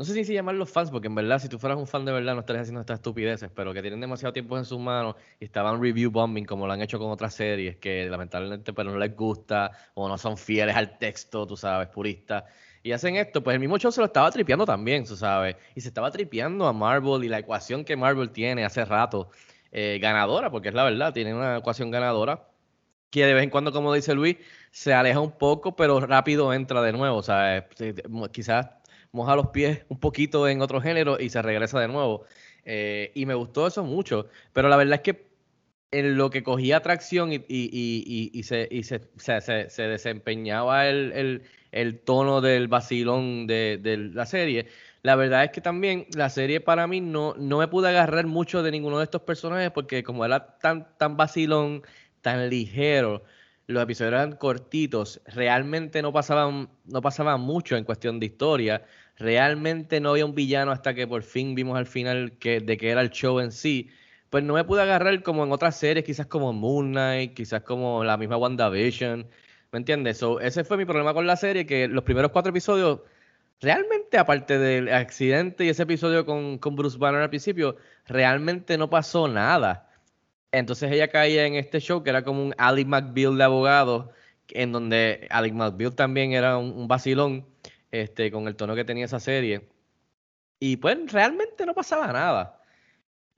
no 0.00 0.06
sé 0.06 0.14
si 0.14 0.24
se 0.24 0.32
llaman 0.32 0.58
los 0.58 0.70
fans, 0.70 0.90
porque 0.90 1.08
en 1.08 1.14
verdad, 1.14 1.38
si 1.38 1.46
tú 1.50 1.58
fueras 1.58 1.78
un 1.78 1.86
fan 1.86 2.06
de 2.06 2.12
verdad, 2.12 2.32
no 2.32 2.40
estarías 2.40 2.62
haciendo 2.62 2.80
estas 2.80 3.00
estupideces, 3.00 3.50
pero 3.54 3.74
que 3.74 3.82
tienen 3.82 4.00
demasiado 4.00 4.32
tiempo 4.32 4.56
en 4.56 4.64
sus 4.64 4.78
manos 4.78 5.14
y 5.38 5.44
estaban 5.44 5.78
review 5.78 6.10
bombing, 6.10 6.46
como 6.46 6.66
lo 6.66 6.72
han 6.72 6.80
hecho 6.80 6.98
con 6.98 7.10
otras 7.10 7.34
series, 7.34 7.76
que 7.76 8.08
lamentablemente 8.08 8.72
pero 8.72 8.92
no 8.92 8.98
les 8.98 9.14
gusta, 9.14 9.72
o 9.92 10.08
no 10.08 10.16
son 10.16 10.38
fieles 10.38 10.74
al 10.74 10.96
texto, 10.96 11.46
tú 11.46 11.54
sabes, 11.54 11.88
puristas. 11.88 12.44
Y 12.82 12.92
hacen 12.92 13.16
esto, 13.16 13.42
pues 13.42 13.52
el 13.52 13.60
mismo 13.60 13.76
show 13.76 13.92
se 13.92 14.00
lo 14.00 14.06
estaba 14.06 14.30
tripeando 14.30 14.64
también, 14.64 15.04
tú 15.04 15.16
sabes. 15.16 15.56
Y 15.74 15.82
se 15.82 15.88
estaba 15.88 16.10
tripeando 16.10 16.66
a 16.66 16.72
Marvel 16.72 17.22
y 17.22 17.28
la 17.28 17.40
ecuación 17.40 17.84
que 17.84 17.94
Marvel 17.94 18.30
tiene 18.30 18.64
hace 18.64 18.86
rato, 18.86 19.28
eh, 19.70 19.98
ganadora, 20.00 20.50
porque 20.50 20.68
es 20.68 20.74
la 20.74 20.84
verdad, 20.84 21.12
tiene 21.12 21.34
una 21.34 21.58
ecuación 21.58 21.90
ganadora 21.90 22.46
que 23.10 23.26
de 23.26 23.34
vez 23.34 23.42
en 23.44 23.50
cuando, 23.50 23.72
como 23.72 23.92
dice 23.92 24.14
Luis, 24.14 24.36
se 24.70 24.94
aleja 24.94 25.20
un 25.20 25.32
poco, 25.32 25.76
pero 25.76 26.00
rápido 26.00 26.54
entra 26.54 26.80
de 26.80 26.92
nuevo. 26.92 27.18
O 27.18 27.22
sea, 27.22 27.68
quizás 28.32 28.79
moja 29.12 29.36
los 29.36 29.48
pies 29.48 29.84
un 29.88 29.98
poquito 29.98 30.48
en 30.48 30.62
otro 30.62 30.80
género 30.80 31.18
y 31.20 31.30
se 31.30 31.42
regresa 31.42 31.80
de 31.80 31.88
nuevo. 31.88 32.24
Eh, 32.64 33.10
y 33.14 33.26
me 33.26 33.34
gustó 33.34 33.66
eso 33.66 33.84
mucho. 33.84 34.26
Pero 34.52 34.68
la 34.68 34.76
verdad 34.76 34.96
es 34.96 35.00
que 35.00 35.30
en 35.92 36.16
lo 36.16 36.30
que 36.30 36.42
cogía 36.42 36.76
atracción 36.78 37.32
y, 37.32 37.36
y, 37.48 38.30
y, 38.32 38.42
se, 38.44 38.68
se, 38.82 39.70
se, 39.70 39.82
desempeñaba 39.82 40.86
el, 40.88 41.42
el, 41.72 41.98
tono 42.00 42.40
del 42.40 42.68
vacilón 42.68 43.46
de, 43.46 43.78
de, 43.82 43.96
la 43.96 44.24
serie, 44.26 44.68
la 45.02 45.16
verdad 45.16 45.44
es 45.44 45.50
que 45.50 45.60
también 45.60 46.06
la 46.14 46.30
serie 46.30 46.60
para 46.60 46.86
mí 46.86 47.00
no, 47.00 47.34
no 47.36 47.58
me 47.58 47.68
pude 47.68 47.88
agarrar 47.88 48.26
mucho 48.26 48.62
de 48.62 48.70
ninguno 48.70 48.98
de 48.98 49.04
estos 49.04 49.22
personajes 49.22 49.70
porque 49.72 50.04
como 50.04 50.24
era 50.24 50.58
tan, 50.58 50.96
tan 50.96 51.16
vacilón, 51.16 51.82
tan 52.20 52.48
ligero, 52.50 53.24
los 53.70 53.82
episodios 53.82 54.12
eran 54.14 54.36
cortitos, 54.36 55.20
realmente 55.26 56.02
no 56.02 56.12
pasaban, 56.12 56.68
no 56.84 57.02
pasaban 57.02 57.40
mucho 57.40 57.76
en 57.76 57.84
cuestión 57.84 58.20
de 58.20 58.26
historia, 58.26 58.84
realmente 59.16 60.00
no 60.00 60.10
había 60.10 60.26
un 60.26 60.34
villano 60.34 60.72
hasta 60.72 60.94
que 60.94 61.06
por 61.06 61.22
fin 61.22 61.54
vimos 61.54 61.78
al 61.78 61.86
final 61.86 62.32
que, 62.38 62.60
de 62.60 62.76
que 62.76 62.90
era 62.90 63.00
el 63.00 63.10
show 63.10 63.40
en 63.40 63.52
sí, 63.52 63.90
pues 64.30 64.44
no 64.44 64.54
me 64.54 64.64
pude 64.64 64.82
agarrar 64.82 65.22
como 65.22 65.44
en 65.44 65.52
otras 65.52 65.76
series, 65.76 66.04
quizás 66.04 66.26
como 66.26 66.52
Moon 66.52 66.92
Knight, 66.92 67.34
quizás 67.34 67.62
como 67.62 68.04
la 68.04 68.16
misma 68.16 68.36
WandaVision, 68.36 69.26
¿me 69.72 69.78
entiendes? 69.78 70.18
So, 70.18 70.40
ese 70.40 70.64
fue 70.64 70.76
mi 70.76 70.84
problema 70.84 71.14
con 71.14 71.26
la 71.26 71.36
serie, 71.36 71.66
que 71.66 71.88
los 71.88 72.04
primeros 72.04 72.30
cuatro 72.32 72.50
episodios, 72.50 73.00
realmente 73.60 74.18
aparte 74.18 74.58
del 74.58 74.92
accidente 74.92 75.64
y 75.64 75.68
ese 75.70 75.82
episodio 75.84 76.26
con, 76.26 76.58
con 76.58 76.76
Bruce 76.76 76.98
Banner 76.98 77.22
al 77.22 77.30
principio, 77.30 77.76
realmente 78.06 78.78
no 78.78 78.90
pasó 78.90 79.28
nada. 79.28 79.89
Entonces 80.52 80.90
ella 80.92 81.08
caía 81.08 81.46
en 81.46 81.54
este 81.54 81.80
show 81.80 82.02
que 82.02 82.10
era 82.10 82.24
como 82.24 82.42
un 82.42 82.54
Alex 82.58 82.88
McBeal 82.88 83.36
de 83.38 83.44
abogado, 83.44 84.12
en 84.48 84.72
donde 84.72 85.26
Alex 85.30 85.54
McBeal 85.54 85.94
también 85.94 86.32
era 86.32 86.58
un, 86.58 86.88
vacilón, 86.88 87.46
este, 87.90 88.30
con 88.32 88.48
el 88.48 88.56
tono 88.56 88.74
que 88.74 88.84
tenía 88.84 89.04
esa 89.04 89.20
serie. 89.20 89.68
Y 90.60 90.76
pues 90.76 91.12
realmente 91.12 91.66
no 91.66 91.74
pasaba 91.74 92.12
nada. 92.12 92.60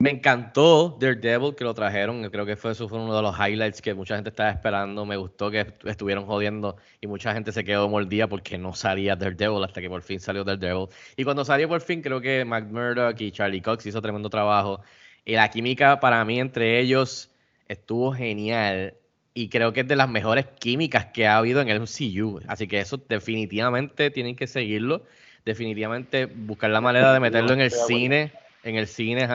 Me 0.03 0.09
encantó 0.09 0.97
Daredevil 0.99 1.55
que 1.55 1.63
lo 1.63 1.73
trajeron. 1.73 2.29
Creo 2.29 2.45
que 2.45 2.57
fue, 2.57 2.71
eso 2.71 2.87
uno 2.87 3.15
de 3.15 3.21
los 3.21 3.35
highlights 3.39 3.81
que 3.81 3.93
mucha 3.93 4.15
gente 4.15 4.31
estaba 4.31 4.49
esperando. 4.49 5.05
Me 5.05 5.15
gustó 5.15 5.49
que 5.49 5.73
estuvieron 5.85 6.25
jodiendo 6.25 6.75
y 6.99 7.07
mucha 7.07 7.33
gente 7.33 7.53
se 7.53 7.63
quedó 7.63 7.87
mordida 7.87 8.27
porque 8.27 8.57
no 8.57 8.73
salía 8.73 9.15
Daredevil 9.15 9.63
hasta 9.63 9.79
que 9.79 9.89
por 9.89 10.01
fin 10.01 10.19
salió 10.19 10.43
Daredevil. 10.43 10.89
Y 11.15 11.23
cuando 11.23 11.45
salió 11.45 11.69
por 11.69 11.79
fin, 11.79 12.01
creo 12.01 12.19
que 12.19 12.43
Mac 12.43 12.65
Murdock 12.65 13.21
y 13.21 13.31
Charlie 13.31 13.61
Cox 13.61 13.85
hizo 13.85 14.01
tremendo 14.01 14.29
trabajo. 14.29 14.81
Y 15.25 15.33
la 15.33 15.49
química 15.49 15.99
para 15.99 16.23
mí 16.25 16.39
entre 16.39 16.79
ellos 16.79 17.29
estuvo 17.67 18.13
genial. 18.13 18.95
Y 19.33 19.49
creo 19.49 19.73
que 19.73 19.81
es 19.81 19.87
de 19.87 19.95
las 19.95 20.09
mejores 20.09 20.45
químicas 20.59 21.07
que 21.07 21.27
ha 21.27 21.37
habido 21.37 21.61
en 21.61 21.69
el 21.69 21.81
MCU. 21.81 22.41
Así 22.47 22.67
que 22.67 22.79
eso 22.79 22.97
definitivamente 23.09 24.11
tienen 24.11 24.35
que 24.35 24.47
seguirlo. 24.47 25.03
Definitivamente 25.45 26.25
buscar 26.25 26.69
la 26.69 26.81
manera 26.81 27.13
de 27.13 27.19
meterlo 27.19 27.53
en 27.53 27.61
el 27.61 27.71
cine. 27.71 28.31
En 28.63 28.75
el 28.75 28.87
cine, 28.87 29.27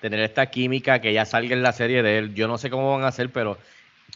tener 0.00 0.20
esta 0.20 0.46
química 0.46 1.00
que 1.00 1.12
ya 1.12 1.24
salga 1.24 1.54
en 1.54 1.62
la 1.62 1.72
serie 1.72 2.02
de 2.02 2.18
él. 2.18 2.34
Yo 2.34 2.48
no 2.48 2.58
sé 2.58 2.68
cómo 2.68 2.92
van 2.92 3.04
a 3.04 3.08
hacer, 3.08 3.30
pero 3.30 3.58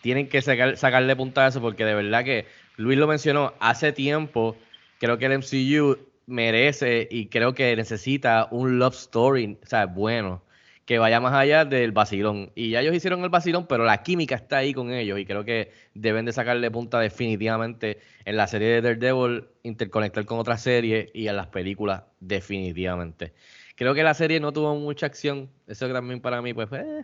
tienen 0.03 0.29
que 0.29 0.43
sacarle 0.43 1.17
punta 1.17 1.45
a 1.45 1.49
eso 1.49 1.61
porque 1.61 1.85
de 1.85 1.95
verdad 1.95 2.25
que 2.25 2.47
Luis 2.77 2.99
lo 2.99 3.07
mencionó 3.07 3.55
hace 3.61 3.93
tiempo. 3.93 4.57
Creo 4.99 5.19
que 5.19 5.27
el 5.27 5.39
MCU 5.39 5.99
merece 6.27 7.09
y 7.11 7.27
creo 7.27 7.55
que 7.55 7.75
necesita 7.77 8.49
un 8.51 8.79
love 8.79 8.95
story, 8.95 9.57
o 9.63 9.67
sea, 9.67 9.87
bueno 9.87 10.43
que 10.89 10.99
vaya 10.99 11.21
más 11.21 11.35
allá 11.35 11.67
del 11.67 11.93
vacilón. 11.93 12.51
Y 12.55 12.71
ya 12.71 12.81
ellos 12.81 12.95
hicieron 12.95 13.23
el 13.23 13.29
vacilón, 13.29 13.67
pero 13.67 13.85
la 13.85 14.03
química 14.03 14.37
está 14.37 14.57
ahí 14.57 14.73
con 14.73 14.91
ellos 14.91 15.19
y 15.19 15.27
creo 15.27 15.45
que 15.45 15.71
deben 15.93 16.25
de 16.25 16.33
sacarle 16.33 16.71
punta 16.71 16.99
definitivamente 16.99 17.99
en 18.25 18.39
la 18.39 18.47
serie 18.47 18.69
de 18.69 18.81
Daredevil, 18.81 19.49
interconectar 19.65 20.25
con 20.25 20.39
otras 20.39 20.63
series 20.63 21.11
y 21.13 21.29
en 21.29 21.37
las 21.37 21.49
películas 21.49 22.05
definitivamente. 22.21 23.35
Creo 23.75 23.93
que 23.93 24.03
la 24.03 24.15
serie 24.15 24.41
no 24.41 24.51
tuvo 24.51 24.77
mucha 24.77 25.05
acción, 25.05 25.51
eso 25.67 25.93
también 25.93 26.23
para 26.23 26.41
mí 26.41 26.55
pues 26.55 26.71
eh, 26.73 27.03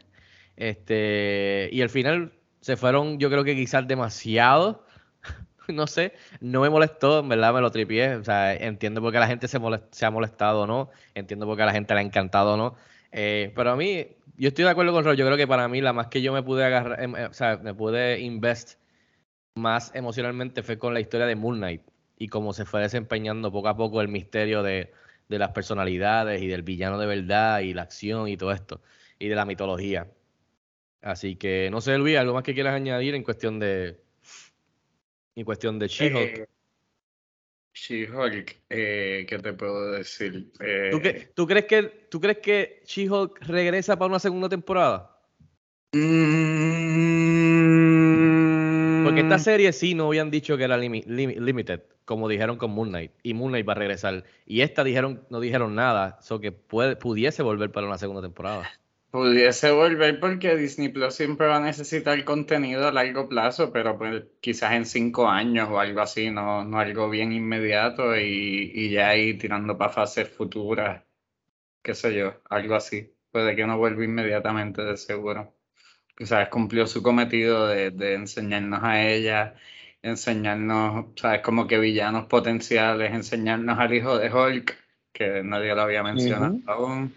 este 0.57 1.69
y 1.71 1.83
al 1.83 1.91
final 1.91 2.33
se 2.61 2.79
fueron 2.79 3.19
yo 3.19 3.29
creo 3.29 3.45
que 3.45 3.55
quizás 3.55 3.87
demasiado 3.87 4.87
no 5.69 5.87
sé, 5.87 6.15
no 6.41 6.63
me 6.63 6.71
molestó, 6.71 7.21
en 7.21 7.29
verdad 7.29 7.53
me 7.53 7.61
lo 7.61 7.71
tripié, 7.71 8.17
o 8.17 8.25
sea, 8.25 8.55
entiendo 8.55 9.03
por 9.03 9.13
qué 9.13 9.19
la 9.19 9.27
gente 9.27 9.47
se, 9.47 9.59
se 9.91 10.07
ha 10.07 10.11
molestado 10.11 10.63
o 10.63 10.67
no, 10.67 10.91
entiendo 11.15 11.45
por 11.45 11.59
qué 11.59 11.65
a 11.65 11.67
la 11.67 11.73
gente 11.73 11.93
le 11.93 12.01
ha 12.01 12.03
encantado 12.03 12.55
o 12.55 12.57
no, 12.57 12.77
eh, 13.17 13.53
pero 13.55 13.71
a 13.71 13.77
mí, 13.77 14.09
yo 14.37 14.49
estoy 14.49 14.65
de 14.65 14.71
acuerdo 14.73 14.93
con 14.93 15.05
Rol. 15.05 15.17
Yo 15.17 15.25
creo 15.25 15.37
que 15.37 15.47
para 15.47 15.69
mí 15.69 15.81
la 15.81 15.93
más 15.93 16.09
que 16.09 16.21
yo 16.21 16.33
me 16.33 16.43
pude 16.43 16.65
agarrar, 16.65 17.01
em, 17.01 17.15
eh, 17.15 17.27
o 17.27 17.33
sea, 17.33 17.59
me 17.59 17.73
pude 17.73 18.19
invest 18.19 18.81
más 19.55 19.95
emocionalmente 19.95 20.65
fue 20.65 20.79
con 20.79 20.95
la 20.95 21.01
historia 21.01 21.27
de 21.27 21.37
Moon 21.37 21.59
Knight 21.59 21.83
y 22.19 22.27
cómo 22.27 22.53
se 22.53 22.65
fue 22.65 22.81
desempeñando 22.81 23.53
poco 23.53 23.69
a 23.69 23.77
poco 23.77 24.01
el 24.01 24.09
misterio 24.09 24.65
de, 24.65 24.93
de 25.29 25.39
las 25.39 25.53
personalidades 25.53 26.43
y 26.43 26.49
del 26.49 26.63
villano 26.63 26.99
de 26.99 27.07
verdad 27.07 27.61
y 27.61 27.73
la 27.73 27.83
acción 27.83 28.27
y 28.27 28.37
todo 28.37 28.51
esto 28.51 28.81
y 29.21 29.29
de 29.29 29.37
la 29.37 29.45
mitología. 29.45 30.11
Así 31.03 31.37
que 31.37 31.69
no 31.71 31.81
sé, 31.81 31.97
Luis, 31.99 32.17
algo 32.17 32.35
más 32.35 32.43
que 32.43 32.55
quieras 32.55 32.75
añadir 32.75 33.15
en 33.15 33.23
cuestión 33.23 33.61
de 33.61 34.01
en 35.37 35.45
cuestión 35.45 35.79
de 35.79 35.87
She-Hulk. 35.87 36.49
She-Hulk, 37.75 38.57
eh, 38.71 39.27
¿qué 39.29 39.39
te 39.39 39.53
puedo 39.53 39.91
decir? 39.93 40.53
¿Tú, 40.53 40.65
eh, 40.65 41.29
¿Tú, 41.35 41.47
crees 41.47 41.65
que, 41.67 41.83
¿Tú 42.09 42.21
crees 42.21 42.39
que 42.39 42.83
She-Hulk 42.87 43.41
regresa 43.43 43.99
para 43.99 44.09
una 44.09 44.21
segunda 44.21 44.49
temporada? 44.49 45.11
Porque 49.05 49.21
esta 49.21 49.37
mm. 49.37 49.41
serie 49.41 49.73
sí 49.73 49.95
no 49.95 50.07
habían 50.07 50.31
dicho 50.31 50.57
que 50.57 50.65
era 50.65 50.77
limited, 50.79 51.83
como 52.05 52.29
dijeron 52.29 52.57
con 52.57 52.71
Moon 52.71 52.91
Knight. 52.91 53.11
Y 53.23 53.35
Moon 53.35 53.51
Knight 53.51 53.69
va 53.69 53.73
a 53.73 53.77
regresar. 53.77 54.25
Y 54.47 54.61
esta 54.61 54.85
dijeron, 54.85 55.25
no 55.29 55.41
dijeron 55.41 55.75
nada, 55.75 56.19
so 56.23 56.41
que 56.41 56.53
puede, 56.53 56.95
pudiese 56.95 57.43
volver 57.43 57.73
para 57.73 57.89
una 57.89 57.99
segunda 57.99 58.23
temporada. 58.23 58.71
Pudiese 59.15 59.71
volver 59.71 60.19
porque 60.19 60.57
Disney 60.57 60.89
Plus 60.89 61.15
siempre 61.15 61.47
va 61.47 61.59
a 61.59 61.61
necesitar 61.61 62.25
contenido 62.25 62.89
a 62.89 62.91
largo 62.91 63.29
plazo, 63.29 63.71
pero 63.73 63.97
pues 63.97 64.25
quizás 64.41 64.73
en 64.73 64.85
cinco 64.87 65.29
años 65.29 65.69
o 65.71 65.79
algo 65.79 66.01
así, 66.01 66.33
no, 66.33 66.65
no 66.65 66.81
algo 66.81 67.09
bien 67.09 67.33
inmediato 67.33 68.17
y, 68.17 68.73
y 68.75 68.91
ya 68.91 69.11
ahí 69.11 69.35
tirando 69.35 69.79
para 69.79 69.93
fases 69.93 70.29
futuras, 70.29 71.05
qué 71.81 71.95
sé 71.95 72.13
yo, 72.13 72.41
algo 72.51 72.75
así. 72.75 73.15
Puede 73.31 73.55
que 73.55 73.65
no 73.65 73.79
vuelva 73.79 74.03
inmediatamente, 74.03 74.83
de 74.83 74.97
seguro. 74.97 75.55
Quizás 76.19 76.49
cumplió 76.49 76.89
su 76.89 77.01
cometido 77.01 77.69
de, 77.69 77.93
de 77.93 78.15
enseñarnos 78.15 78.83
a 78.83 79.01
ella, 79.01 79.55
enseñarnos, 80.03 81.13
sabes, 81.15 81.41
como 81.43 81.69
que 81.69 81.79
villanos 81.79 82.27
potenciales, 82.27 83.13
enseñarnos 83.13 83.79
al 83.79 83.95
hijo 83.95 84.19
de 84.19 84.33
Hulk, 84.33 84.77
que 85.13 85.45
nadie 85.45 85.73
lo 85.73 85.83
había 85.83 86.03
mencionado 86.03 86.59
aún 86.67 87.15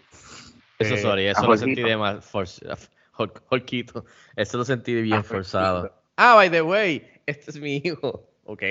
eso, 0.78 0.94
eh, 0.94 0.98
sorry, 0.98 1.26
eso 1.26 1.46
lo 1.46 1.56
sentí 1.56 1.82
de 1.82 1.96
más 1.96 2.24
forzado. 2.24 2.76
Eso 4.36 4.58
lo 4.58 4.64
sentí 4.64 4.94
bien 4.94 5.24
forzado. 5.24 5.92
Ah, 6.16 6.34
by 6.34 6.50
the 6.50 6.62
way, 6.62 7.02
este 7.26 7.50
es 7.50 7.60
mi 7.60 7.76
hijo. 7.84 8.24
Ok. 8.50 8.62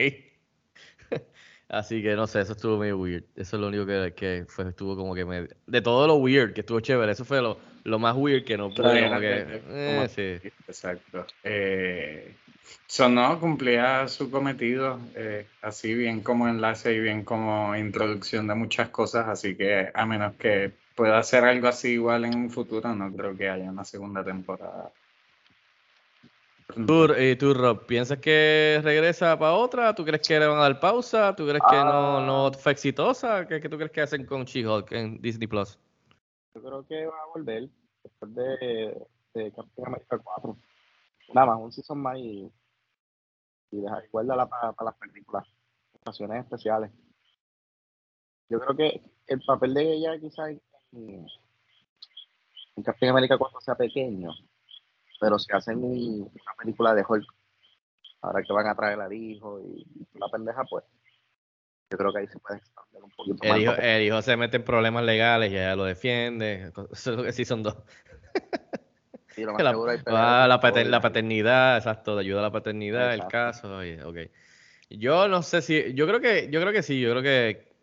Así 1.70 2.02
que 2.02 2.16
no 2.16 2.26
sé, 2.26 2.42
eso 2.42 2.54
estuvo 2.54 2.78
muy 2.78 2.92
weird. 2.94 3.26
Eso 3.36 3.58
es 3.58 3.62
lo 3.62 3.68
único 3.68 3.86
que, 3.86 4.14
que 4.16 4.46
fue, 4.48 4.68
estuvo 4.70 4.96
como 4.96 5.14
que 5.14 5.24
me... 5.24 5.48
De 5.68 5.82
todo 5.82 6.08
lo 6.08 6.16
weird, 6.16 6.54
que 6.54 6.62
estuvo 6.62 6.80
chévere, 6.80 7.12
eso 7.12 7.26
fue 7.26 7.44
lo, 7.44 7.60
lo 7.84 8.00
más 8.00 8.16
weird 8.16 8.44
que 8.44 8.58
no 8.58 8.74
pude 8.74 9.08
como 9.08 9.20
que... 9.20 9.62
Eh, 9.70 10.08
sí. 10.42 10.50
Exacto. 10.68 11.28
Eh, 11.44 12.34
Sonó, 12.88 13.40
cumplía 13.40 14.08
su 14.08 14.32
cometido, 14.32 15.00
eh, 15.14 15.46
así 15.62 15.94
bien 15.94 16.22
como 16.22 16.48
enlace 16.48 16.94
y 16.94 17.00
bien 17.00 17.24
como 17.24 17.76
introducción 17.76 18.48
de 18.48 18.56
muchas 18.56 18.90
cosas, 18.90 19.28
así 19.28 19.56
que 19.56 19.92
a 19.94 20.06
menos 20.06 20.36
que 20.36 20.72
pueda 20.98 21.20
hacer 21.20 21.46
algo 21.46 21.68
así 21.68 21.90
igual 21.90 22.26
en 22.26 22.36
un 22.36 22.50
futuro, 22.50 22.94
no 22.96 23.16
creo 23.16 23.38
que 23.38 23.48
haya 23.48 23.70
una 23.70 23.86
segunda 23.86 24.24
temporada. 24.24 24.92
¿Tú, 26.74 27.14
y 27.14 27.36
tú, 27.36 27.54
Rob, 27.54 27.86
piensas 27.86 28.18
que 28.18 28.82
regresa 28.84 29.38
para 29.38 29.54
otra? 29.54 29.94
¿Tú 29.94 30.04
crees 30.04 30.28
que 30.28 30.40
le 30.40 30.48
van 30.48 30.58
a 30.58 30.64
dar 30.64 30.80
pausa? 30.80 31.36
¿Tú 31.36 31.48
crees 31.48 31.64
que 31.70 31.78
no, 31.78 32.26
no 32.26 32.48
ah. 32.48 32.52
fue 32.52 32.72
exitosa? 32.72 33.48
¿Qué, 33.48 33.60
tú 33.70 33.78
crees 33.78 33.92
que 33.92 34.02
hacen 34.02 34.26
con 34.26 34.44
She-Hulk 34.44 34.92
en 34.92 35.22
Disney 35.22 35.48
Plus? 35.48 35.80
Yo 36.56 36.62
creo 36.64 36.86
que 36.88 37.06
va 37.06 37.16
a 37.16 37.28
volver 37.34 37.70
después 38.04 38.36
de, 38.36 39.08
de 39.36 39.52
Captain 39.52 39.88
America 39.88 40.18
4. 40.18 40.58
Nada 41.34 41.48
más, 41.48 41.60
un 41.60 41.72
season 41.72 42.00
más 42.00 42.18
y, 42.18 42.52
y 43.72 43.82
dejar 43.82 44.04
guardarla 44.12 44.50
para, 44.50 44.74
para 44.74 44.92
las 44.92 45.00
películas, 45.00 45.48
ocasiones 45.94 46.44
especiales. 46.44 46.92
yo 48.50 48.60
creo 48.60 48.76
que 48.76 49.02
el 49.28 49.42
papel 49.46 49.74
de 49.74 49.94
ella 49.94 50.20
quizás 50.20 50.50
en, 50.50 50.62
en 52.76 52.84
Captain 52.84 53.12
América 53.12 53.38
cuando 53.38 53.60
sea 53.62 53.76
pequeño, 53.76 54.32
pero 55.20 55.38
si 55.40 55.52
hacen 55.54 55.84
un- 55.84 56.22
una 56.22 56.54
película 56.58 56.94
de 56.94 57.04
Hulk, 57.08 57.26
ahora 58.22 58.44
que 58.44 58.54
van 58.54 58.68
a 58.68 58.76
traer 58.76 59.00
al 59.00 59.14
hijo 59.14 59.60
y 59.62 59.86
la 60.14 60.28
pendeja, 60.30 60.64
pues 60.66 60.84
yo 61.90 61.98
creo 61.98 62.12
que 62.12 62.20
ahí 62.20 62.28
se 62.28 62.40
puede 62.40 62.58
expandir 62.60 63.04
un 63.04 63.12
poquito 63.12 63.38
más. 63.44 63.56
El 63.56 63.62
hijo, 63.64 63.72
porque- 63.74 63.96
el 63.96 64.04
hijo 64.04 64.22
se 64.22 64.38
mete 64.38 64.58
en 64.58 64.64
problemas 64.64 65.04
legales 65.04 65.52
y 65.52 65.56
ella 65.56 65.76
lo 65.76 65.86
defiende. 65.86 66.72
Eso 66.92 67.12
es 67.12 67.18
lo 67.18 67.24
que 67.24 67.32
sí 67.32 67.46
son 67.46 67.64
dos. 67.64 67.78
sí, 69.30 69.44
lo 69.44 69.54
más 69.54 69.64
La, 69.64 69.72
seguro 69.72 69.92
hay 69.92 70.00
ah, 70.08 70.46
la, 70.50 70.60
pater- 70.60 71.02
paternidad, 71.02 71.78
exacto, 71.78 72.18
ayuda 72.18 72.40
a 72.40 72.44
la 72.44 72.52
paternidad, 72.52 73.14
el 73.14 73.26
caso. 73.28 73.78
oye, 73.78 74.04
ok. 74.04 74.18
Yo 74.90 75.28
no 75.28 75.42
sé 75.44 75.62
si, 75.62 75.94
yo 75.94 76.08
creo 76.08 76.22
que, 76.22 76.50
yo 76.50 76.62
creo 76.62 76.72
que 76.74 76.84
sí, 76.84 77.00
yo 77.00 77.12
creo 77.12 77.22
que, 77.24 77.74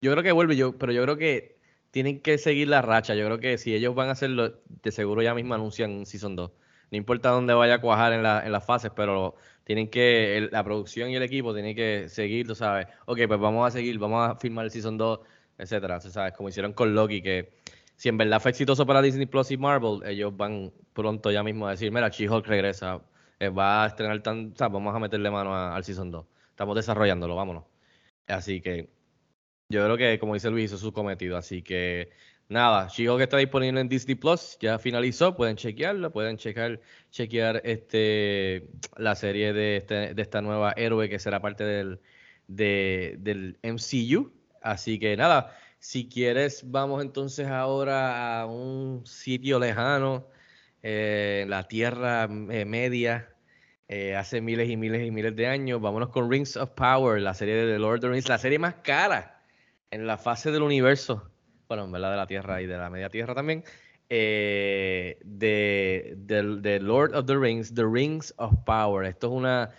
yo 0.00 0.10
creo 0.12 0.22
que 0.24 0.32
vuelve, 0.32 0.56
yo, 0.56 0.76
pero 0.76 0.92
yo 0.92 1.02
creo 1.02 1.16
que 1.16 1.57
tienen 1.90 2.20
que 2.20 2.38
seguir 2.38 2.68
la 2.68 2.82
racha. 2.82 3.14
Yo 3.14 3.26
creo 3.26 3.38
que 3.38 3.58
si 3.58 3.74
ellos 3.74 3.94
van 3.94 4.08
a 4.08 4.12
hacerlo, 4.12 4.60
de 4.82 4.92
seguro 4.92 5.22
ya 5.22 5.34
mismo 5.34 5.54
anuncian 5.54 5.90
un 5.92 6.06
Season 6.06 6.36
2. 6.36 6.50
No 6.90 6.96
importa 6.96 7.30
dónde 7.30 7.54
vaya 7.54 7.74
a 7.74 7.80
cuajar 7.80 8.12
en, 8.12 8.22
la, 8.22 8.44
en 8.44 8.52
las 8.52 8.64
fases, 8.64 8.90
pero 8.94 9.36
tienen 9.64 9.90
que, 9.90 10.48
la 10.50 10.64
producción 10.64 11.10
y 11.10 11.16
el 11.16 11.22
equipo 11.22 11.52
tienen 11.52 11.76
que 11.76 12.08
seguir, 12.08 12.46
tú 12.46 12.54
sabes. 12.54 12.86
Ok, 13.06 13.20
pues 13.28 13.40
vamos 13.40 13.66
a 13.66 13.70
seguir, 13.70 13.98
vamos 13.98 14.30
a 14.30 14.36
filmar 14.36 14.64
el 14.64 14.70
Season 14.70 14.96
2, 14.96 15.20
etcétera. 15.58 16.00
Sabes, 16.00 16.32
como 16.34 16.48
hicieron 16.48 16.72
con 16.72 16.94
Loki, 16.94 17.20
que 17.22 17.52
si 17.96 18.08
en 18.08 18.16
verdad 18.16 18.40
fue 18.40 18.52
exitoso 18.52 18.86
para 18.86 19.02
Disney 19.02 19.26
Plus 19.26 19.50
y 19.50 19.56
Marvel, 19.58 20.00
ellos 20.06 20.34
van 20.36 20.72
pronto 20.94 21.30
ya 21.30 21.42
mismo 21.42 21.66
a 21.66 21.72
decir, 21.72 21.92
mira, 21.92 22.08
She-Hulk 22.08 22.46
regresa, 22.46 23.02
eh, 23.38 23.50
va 23.50 23.84
a 23.84 23.88
estrenar 23.88 24.22
tan, 24.22 24.52
o 24.52 24.56
sea, 24.56 24.68
vamos 24.68 24.94
a 24.94 24.98
meterle 24.98 25.30
mano 25.30 25.54
al 25.54 25.84
Season 25.84 26.10
2. 26.10 26.26
Estamos 26.50 26.76
desarrollándolo, 26.76 27.36
vámonos. 27.36 27.64
Así 28.26 28.60
que 28.60 28.88
yo 29.70 29.84
creo 29.84 29.96
que, 29.98 30.18
como 30.18 30.34
dice 30.34 30.50
Luis, 30.50 30.66
hizo 30.66 30.78
su 30.78 30.92
cometido. 30.92 31.36
Así 31.36 31.62
que 31.62 32.10
nada, 32.48 32.88
She-Hulk 32.88 33.20
está 33.22 33.36
disponible 33.36 33.80
en 33.80 33.88
Disney 33.88 34.14
Plus, 34.14 34.56
ya 34.60 34.78
finalizó, 34.78 35.36
pueden 35.36 35.56
chequearlo, 35.56 36.10
pueden 36.10 36.38
checar, 36.38 36.80
chequear 37.10 37.60
este 37.64 38.70
la 38.96 39.14
serie 39.14 39.52
de, 39.52 39.76
este- 39.76 40.14
de 40.14 40.22
esta 40.22 40.40
nueva 40.40 40.72
héroe 40.76 41.08
que 41.10 41.18
será 41.18 41.40
parte 41.40 41.64
del, 41.64 42.00
de- 42.46 43.16
del 43.20 43.58
MCU. 43.62 44.32
Así 44.62 44.98
que 44.98 45.16
nada, 45.16 45.54
si 45.78 46.08
quieres, 46.08 46.62
vamos 46.70 47.02
entonces 47.02 47.46
ahora 47.48 48.40
a 48.40 48.46
un 48.46 49.04
sitio 49.06 49.58
lejano, 49.58 50.26
eh, 50.82 51.44
la 51.48 51.68
Tierra 51.68 52.24
eh, 52.50 52.64
Media, 52.64 53.28
eh, 53.88 54.16
hace 54.16 54.40
miles 54.40 54.68
y 54.70 54.76
miles 54.78 55.06
y 55.06 55.10
miles 55.10 55.36
de 55.36 55.46
años. 55.46 55.80
Vámonos 55.80 56.08
con 56.10 56.30
Rings 56.30 56.56
of 56.56 56.70
Power, 56.70 57.20
la 57.20 57.34
serie 57.34 57.54
de 57.54 57.72
The 57.74 57.78
Lord 57.78 57.96
of 57.96 58.00
the 58.02 58.08
Rings, 58.10 58.28
la 58.28 58.38
serie 58.38 58.58
más 58.58 58.74
cara 58.76 59.37
en 59.90 60.06
la 60.06 60.18
fase 60.18 60.50
del 60.50 60.62
universo, 60.62 61.30
bueno, 61.68 61.84
en 61.84 61.92
verdad 61.92 62.10
de 62.10 62.16
la 62.16 62.26
Tierra 62.26 62.62
y 62.62 62.66
de 62.66 62.76
la 62.76 62.90
media 62.90 63.08
Tierra 63.08 63.34
también, 63.34 63.64
eh, 64.08 65.18
de, 65.24 66.14
de 66.16 66.80
Lord 66.80 67.14
of 67.14 67.26
the 67.26 67.36
Rings, 67.36 67.74
The 67.74 67.84
Rings 67.84 68.34
of 68.38 68.54
Power. 68.64 69.06
Esto 69.06 69.26
es 69.28 69.32
una 69.34 69.70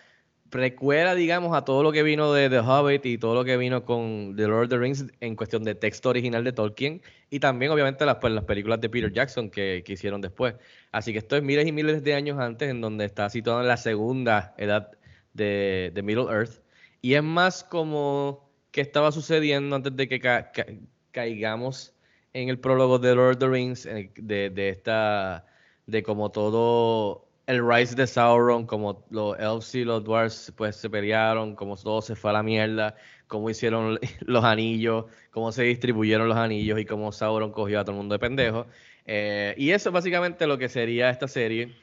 precuela, 0.49 1.15
digamos, 1.15 1.55
a 1.55 1.63
todo 1.63 1.83
lo 1.83 1.91
que 1.91 2.03
vino 2.03 2.33
de 2.33 2.49
The 2.49 2.59
Hobbit 2.59 3.05
y 3.05 3.17
todo 3.17 3.35
lo 3.35 3.45
que 3.45 3.57
vino 3.57 3.85
con 3.85 4.35
The 4.35 4.47
Lord 4.47 4.63
of 4.63 4.69
the 4.69 4.77
Rings 4.77 5.05
en 5.19 5.35
cuestión 5.35 5.63
de 5.63 5.75
texto 5.75 6.09
original 6.09 6.43
de 6.43 6.51
Tolkien 6.51 7.01
y 7.29 7.39
también, 7.39 7.71
obviamente, 7.71 8.05
las, 8.05 8.15
pues, 8.17 8.33
las 8.33 8.45
películas 8.45 8.81
de 8.81 8.89
Peter 8.89 9.11
Jackson 9.11 9.49
que, 9.49 9.83
que 9.85 9.93
hicieron 9.93 10.21
después. 10.21 10.55
Así 10.91 11.11
que 11.11 11.19
esto 11.19 11.35
es 11.35 11.43
miles 11.43 11.67
y 11.67 11.71
miles 11.71 12.03
de 12.03 12.13
años 12.13 12.39
antes, 12.39 12.69
en 12.69 12.81
donde 12.81 13.05
está 13.05 13.29
situado 13.29 13.61
en 13.61 13.67
la 13.67 13.77
segunda 13.77 14.55
edad 14.57 14.91
de, 15.33 15.91
de 15.93 16.01
Middle 16.01 16.31
Earth. 16.31 16.63
Y 17.01 17.13
es 17.13 17.23
más 17.23 17.63
como 17.63 18.48
que 18.71 18.81
estaba 18.81 19.11
sucediendo 19.11 19.75
antes 19.75 19.95
de 19.95 20.07
que 20.07 20.19
ca- 20.19 20.51
ca- 20.51 20.65
caigamos 21.11 21.93
en 22.33 22.49
el 22.49 22.59
prólogo 22.59 22.99
de 22.99 23.15
Lord 23.15 23.31
of 23.33 23.39
the 23.39 23.47
Rings, 23.47 23.83
de, 23.83 24.49
de 24.49 24.69
esta, 24.69 25.45
de 25.87 26.03
como 26.03 26.29
todo 26.31 27.25
el 27.47 27.67
rise 27.67 27.95
de 27.95 28.05
Sauron, 28.05 28.67
como 28.67 29.03
los 29.09 29.37
elves 29.39 29.73
y 29.73 29.83
los 29.83 30.03
dwarves 30.03 30.53
pues 30.55 30.75
se 30.75 30.89
pelearon, 30.89 31.55
como 31.55 31.75
todo 31.77 32.01
se 32.03 32.15
fue 32.15 32.29
a 32.29 32.33
la 32.33 32.43
mierda, 32.43 32.95
cómo 33.27 33.49
hicieron 33.49 33.99
los 34.21 34.43
anillos, 34.43 35.05
cómo 35.31 35.51
se 35.51 35.63
distribuyeron 35.63 36.27
los 36.29 36.37
anillos 36.37 36.79
y 36.79 36.85
cómo 36.85 37.11
Sauron 37.11 37.51
cogió 37.51 37.79
a 37.79 37.83
todo 37.83 37.93
el 37.93 37.97
mundo 37.97 38.13
de 38.13 38.19
pendejo. 38.19 38.67
Eh, 39.07 39.55
y 39.57 39.71
eso 39.71 39.89
es 39.89 39.93
básicamente 39.93 40.45
lo 40.45 40.59
que 40.59 40.69
sería 40.69 41.09
esta 41.09 41.27
serie. 41.27 41.73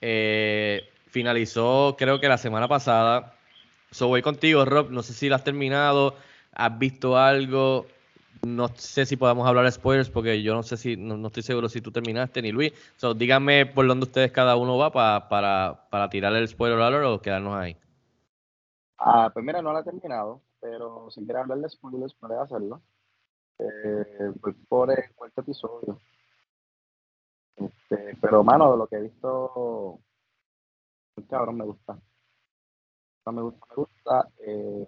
Eh, 0.00 0.88
finalizó 1.08 1.96
creo 1.98 2.20
que 2.20 2.28
la 2.28 2.38
semana 2.38 2.68
pasada. 2.68 3.34
So 3.90 4.06
voy 4.06 4.22
contigo, 4.22 4.64
Rob. 4.64 4.90
No 4.90 5.02
sé 5.02 5.14
si 5.14 5.28
la 5.28 5.36
has 5.36 5.44
terminado, 5.44 6.14
has 6.52 6.78
visto 6.78 7.16
algo. 7.16 7.86
No 8.46 8.68
sé 8.68 9.04
si 9.04 9.16
podamos 9.16 9.46
hablar 9.48 9.64
de 9.64 9.72
spoilers 9.72 10.10
porque 10.10 10.42
yo 10.42 10.54
no 10.54 10.62
sé 10.62 10.76
si, 10.76 10.96
no, 10.96 11.16
no 11.16 11.26
estoy 11.26 11.42
seguro 11.42 11.68
si 11.68 11.80
tú 11.80 11.90
terminaste 11.90 12.40
ni 12.40 12.52
Luis. 12.52 12.72
So, 12.96 13.12
díganme 13.14 13.66
por 13.66 13.86
dónde 13.86 14.04
ustedes 14.06 14.30
cada 14.30 14.56
uno 14.56 14.76
va 14.78 14.92
pa- 14.92 15.28
para, 15.28 15.88
para 15.90 16.08
tirar 16.08 16.34
el 16.34 16.46
spoiler 16.46 16.78
alert 16.80 17.04
o 17.06 17.20
quedarnos 17.20 17.54
ahí. 17.56 17.76
Ah, 18.98 19.30
pues 19.32 19.44
mira, 19.44 19.60
no 19.62 19.72
la 19.72 19.80
he 19.80 19.84
terminado, 19.84 20.42
pero 20.60 21.10
si 21.10 21.24
quieres 21.24 21.42
hablar 21.42 21.58
de 21.58 21.68
spoilers, 21.68 22.14
puedes 22.14 22.38
hacerlo. 22.38 22.80
Eh, 23.58 24.32
voy 24.40 24.52
por 24.68 24.90
el 24.90 25.12
cuarto 25.14 25.40
episodio. 25.40 26.00
Este, 27.56 28.16
pero, 28.20 28.44
mano, 28.44 28.70
de 28.72 28.78
lo 28.78 28.86
que 28.86 28.96
he 28.96 29.02
visto, 29.02 29.98
cabrón 31.28 31.56
me 31.56 31.64
gusta. 31.64 31.98
No 33.26 33.32
me 33.32 33.42
gusta, 33.42 33.66
me 33.68 33.74
gusta. 33.76 34.28
eh, 34.46 34.86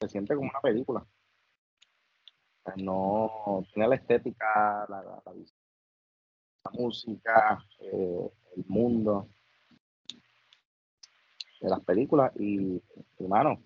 se 0.00 0.08
siente 0.08 0.34
como 0.34 0.48
una 0.48 0.60
película. 0.60 1.06
No 2.76 3.64
tiene 3.72 3.88
la 3.88 3.96
estética, 3.96 4.86
la, 4.88 5.02
la, 5.02 5.22
la 5.24 6.70
música, 6.72 7.64
eh, 7.80 8.30
el 8.56 8.64
mundo 8.68 9.28
de 11.60 11.68
las 11.68 11.80
películas 11.80 12.32
y, 12.36 12.80
y, 13.18 13.24
mano, 13.28 13.62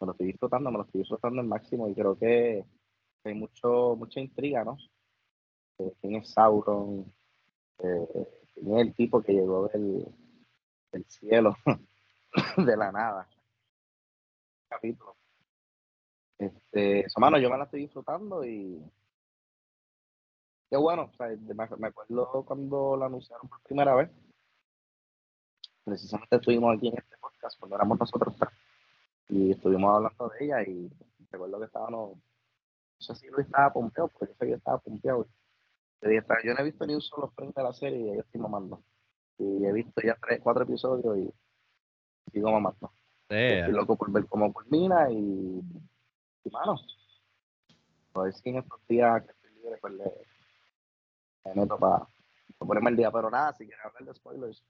me 0.00 0.06
lo 0.06 0.12
estoy 0.12 0.26
disfrutando, 0.28 0.70
me 0.70 0.78
lo 0.78 0.84
estoy 0.84 1.00
disfrutando 1.00 1.40
al 1.40 1.46
máximo 1.46 1.88
y 1.88 1.94
creo 1.94 2.18
que 2.18 2.64
hay 3.24 3.34
mucho, 3.34 3.94
mucha 3.96 4.20
intriga, 4.20 4.64
¿no? 4.64 4.76
Eh, 5.78 5.92
¿Quién 6.00 6.16
es 6.16 6.30
Sauron? 6.30 7.12
Eh, 7.78 8.28
¿Quién 8.54 8.74
es 8.74 8.86
el 8.88 8.94
tipo 8.94 9.22
que 9.22 9.32
llegó 9.32 9.68
del, 9.68 10.06
del 10.92 11.04
cielo, 11.06 11.56
de 12.56 12.76
la 12.76 12.92
nada? 12.92 13.28
Capítulo. 14.68 15.19
Este, 16.40 17.00
eso, 17.00 17.20
mano, 17.20 17.38
yo 17.38 17.50
me 17.50 17.58
la 17.58 17.64
estoy 17.64 17.82
disfrutando 17.82 18.42
y 18.44 18.82
qué 20.70 20.76
bueno, 20.78 21.10
o 21.12 21.16
sea, 21.16 21.26
me, 21.28 21.54
me 21.54 21.86
acuerdo 21.88 22.44
cuando 22.46 22.96
la 22.96 23.06
anunciaron 23.06 23.46
por 23.46 23.60
primera 23.60 23.94
vez, 23.94 24.10
precisamente 25.84 26.36
estuvimos 26.36 26.76
aquí 26.76 26.88
en 26.88 26.96
este 26.96 27.16
podcast 27.18 27.58
cuando 27.58 27.76
éramos 27.76 27.98
nosotros 28.00 28.34
tres 28.38 28.50
y 29.28 29.50
estuvimos 29.50 29.94
hablando 29.94 30.28
de 30.30 30.44
ella 30.44 30.62
y 30.62 30.90
recuerdo 31.30 31.58
que 31.58 31.66
estábamos, 31.66 32.16
no 32.16 33.00
sé 33.00 33.14
si 33.16 33.28
Luis 33.28 33.46
estaba 33.46 33.72
pompeado, 33.72 34.08
porque 34.08 34.32
yo 34.32 34.38
sé 34.38 34.44
que 34.46 34.50
yo 34.50 34.56
estaba 34.56 34.78
pompeado. 34.78 35.26
Yo 36.02 36.08
dije, 36.08 36.22
"Pero 36.22 36.40
yo 36.42 36.54
no 36.54 36.60
he 36.60 36.64
visto 36.64 36.86
ni 36.86 36.94
un 36.94 37.00
solo 37.02 37.28
frame 37.28 37.52
de 37.54 37.62
la 37.62 37.72
serie 37.74 37.98
y 38.00 38.14
yo 38.14 38.20
estoy 38.22 38.40
mamando. 38.40 38.82
Y 39.38 39.64
he 39.64 39.72
visto 39.72 40.00
ya 40.02 40.16
tres, 40.20 40.40
cuatro 40.42 40.64
episodios 40.64 41.18
y 41.18 42.30
sigo 42.32 42.50
mamando. 42.50 42.90
Eh, 43.28 43.60
Estoy 43.60 43.74
loco 43.74 43.96
por 43.96 44.10
ver 44.10 44.26
cómo 44.26 44.52
culmina 44.52 45.10
y 45.10 45.62
mano, 46.48 46.76
a 48.14 48.22
ver 48.22 48.32
si 48.32 48.48
en 48.48 48.58
estos 48.58 48.80
días 48.88 49.22
que 49.24 49.32
estoy 49.32 49.50
libre 49.62 49.78
pues 49.80 49.92
le, 49.94 50.04
me 51.44 51.54
meto 51.62 51.76
para 51.78 52.06
ponerme 52.58 52.90
el 52.90 52.96
día, 52.96 53.10
pero 53.10 53.30
nada, 53.30 53.52
si 53.52 53.66
quieren 53.66 53.84
hablar 53.84 54.04
de 54.04 54.14
spoilers, 54.14 54.62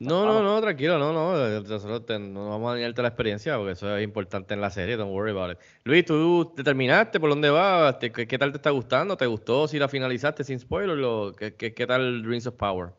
No, 0.00 0.26
no, 0.26 0.42
no, 0.42 0.60
tranquilo, 0.60 0.98
no, 0.98 1.12
no. 1.12 1.46
eh, 1.46 1.60
Nosotros 1.60 2.04
te- 2.04 2.18
no 2.18 2.50
vamos 2.50 2.70
a 2.70 2.74
dañarte 2.74 3.00
la 3.00 3.08
experiencia 3.08 3.56
porque 3.56 3.72
eso 3.72 3.96
es 3.96 4.04
importante 4.04 4.52
en 4.52 4.60
la 4.60 4.68
serie, 4.70 4.96
don't 4.96 5.12
worry 5.14 5.30
about 5.30 5.52
it. 5.52 5.58
Luis, 5.84 6.04
¿tú 6.04 6.52
te 6.54 6.64
terminaste? 6.64 7.20
¿Por 7.20 7.30
dónde 7.30 7.48
vas? 7.48 7.98
¿Te- 7.98 8.10
¿Qué, 8.12 8.26
qué 8.26 8.36
tal 8.38 8.50
te 8.50 8.58
está 8.58 8.70
gustando? 8.70 9.16
¿Te 9.16 9.26
gustó 9.26 9.68
si 9.68 9.78
la 9.78 9.88
finalizaste 9.88 10.44
sin 10.44 10.58
spoiler? 10.58 10.98
o 11.04 11.32
¿Qué, 11.32 11.54
qué, 11.54 11.72
qué 11.72 11.86
tal 11.86 12.24
Rings 12.24 12.46
of 12.46 12.56
Power? 12.56 12.90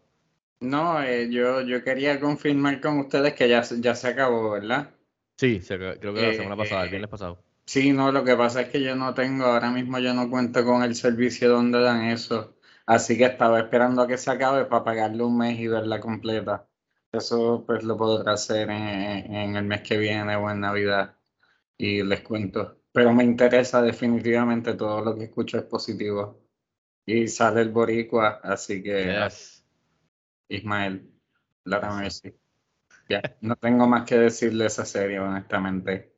No, 0.61 1.01
eh, 1.03 1.29
yo, 1.29 1.61
yo 1.61 1.83
quería 1.83 2.19
confirmar 2.19 2.79
con 2.81 2.97
ustedes 2.99 3.33
que 3.35 3.49
ya, 3.49 3.61
se- 3.61 3.81
ya 3.81 3.93
se 3.93 4.07
acabó, 4.07 4.51
¿verdad? 4.51 4.89
Sí, 5.37 5.61
se- 5.61 5.77
creo 5.77 5.99
que 5.99 6.21
la 6.21 6.29
Eh, 6.29 6.33
semana 6.33 6.55
pasada, 6.55 6.81
el 6.83 6.87
eh, 6.87 6.91
viernes 6.91 7.09
pasado. 7.09 7.43
Sí, 7.67 7.93
no, 7.93 8.11
lo 8.11 8.23
que 8.23 8.35
pasa 8.35 8.61
es 8.61 8.69
que 8.69 8.81
yo 8.81 8.95
no 8.95 9.13
tengo, 9.13 9.45
ahora 9.45 9.71
mismo 9.71 9.97
yo 9.99 10.13
no 10.13 10.29
cuento 10.29 10.63
con 10.63 10.83
el 10.83 10.95
servicio 10.95 11.49
donde 11.49 11.81
dan 11.81 12.05
eso, 12.05 12.55
así 12.85 13.17
que 13.17 13.25
estaba 13.25 13.59
esperando 13.59 14.01
a 14.03 14.07
que 14.07 14.17
se 14.17 14.29
acabe 14.31 14.65
para 14.65 14.83
pagarle 14.83 15.23
un 15.23 15.37
mes 15.37 15.59
y 15.59 15.67
verla 15.67 15.99
completa. 15.99 16.67
Eso 17.11 17.63
pues 17.65 17.83
lo 17.83 17.97
podré 17.97 18.31
hacer 18.31 18.69
en, 18.69 19.33
en 19.33 19.55
el 19.55 19.65
mes 19.65 19.81
que 19.81 19.97
viene 19.97 20.35
o 20.35 20.49
en 20.51 20.59
Navidad 20.59 21.15
y 21.77 22.03
les 22.03 22.21
cuento. 22.21 22.81
Pero 22.93 23.13
me 23.13 23.23
interesa 23.23 23.81
definitivamente 23.81 24.75
todo 24.75 25.03
lo 25.03 25.15
que 25.15 25.25
escucho 25.25 25.57
es 25.57 25.63
positivo. 25.65 26.41
Y 27.05 27.27
sale 27.27 27.61
el 27.61 27.71
boricua, 27.71 28.41
así 28.43 28.83
que 28.83 29.05
Yes. 29.05 29.65
Ismael, 30.49 31.11
Lara 31.65 31.95
Mercy. 31.95 32.35
Ya, 33.09 33.21
no 33.41 33.55
tengo 33.57 33.87
más 33.87 34.05
que 34.05 34.17
decirle 34.17 34.65
de 34.65 34.67
esa 34.67 34.85
serie, 34.85 35.19
honestamente. 35.19 36.14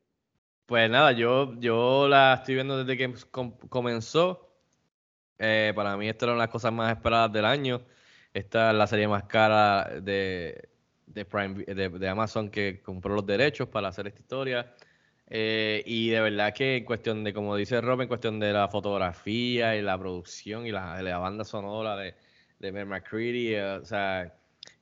Pues 0.67 0.89
nada, 0.89 1.13
yo, 1.13 1.55
yo 1.59 2.07
la 2.09 2.35
estoy 2.35 2.55
viendo 2.55 2.83
desde 2.83 2.97
que 2.97 3.13
com- 3.31 3.57
comenzó. 3.69 4.53
Eh, 5.39 5.73
para 5.75 5.97
mí, 5.97 6.09
esta 6.09 6.25
era 6.25 6.33
una 6.33 6.43
de 6.43 6.47
las 6.47 6.51
cosas 6.53 6.73
más 6.73 6.93
esperadas 6.95 7.31
del 7.33 7.45
año. 7.45 7.81
Esta 8.33 8.71
es 8.71 8.77
la 8.77 8.87
serie 8.87 9.07
más 9.07 9.23
cara 9.25 9.85
de, 10.01 10.69
de, 11.07 11.25
Prime, 11.25 11.63
de, 11.65 11.89
de 11.89 12.09
Amazon 12.09 12.49
que 12.51 12.81
compró 12.83 13.15
los 13.15 13.25
derechos 13.25 13.69
para 13.69 13.89
hacer 13.89 14.07
esta 14.07 14.21
historia. 14.21 14.75
Eh, 15.27 15.83
y 15.87 16.09
de 16.09 16.21
verdad 16.21 16.53
que 16.53 16.77
en 16.77 16.85
cuestión 16.85 17.23
de, 17.23 17.33
como 17.33 17.55
dice 17.57 17.81
Rob, 17.81 18.01
en 18.01 18.07
cuestión 18.09 18.39
de 18.39 18.53
la 18.53 18.69
fotografía 18.69 19.75
y 19.77 19.81
la 19.83 19.97
producción 19.99 20.65
y 20.67 20.71
la, 20.71 21.01
la 21.03 21.19
banda 21.19 21.45
sonora 21.45 21.95
de, 21.97 22.15
de 22.59 22.71
Ben 22.71 22.87
McCready, 22.89 23.55
eh, 23.55 23.65
o 23.81 23.85
sea, 23.85 24.36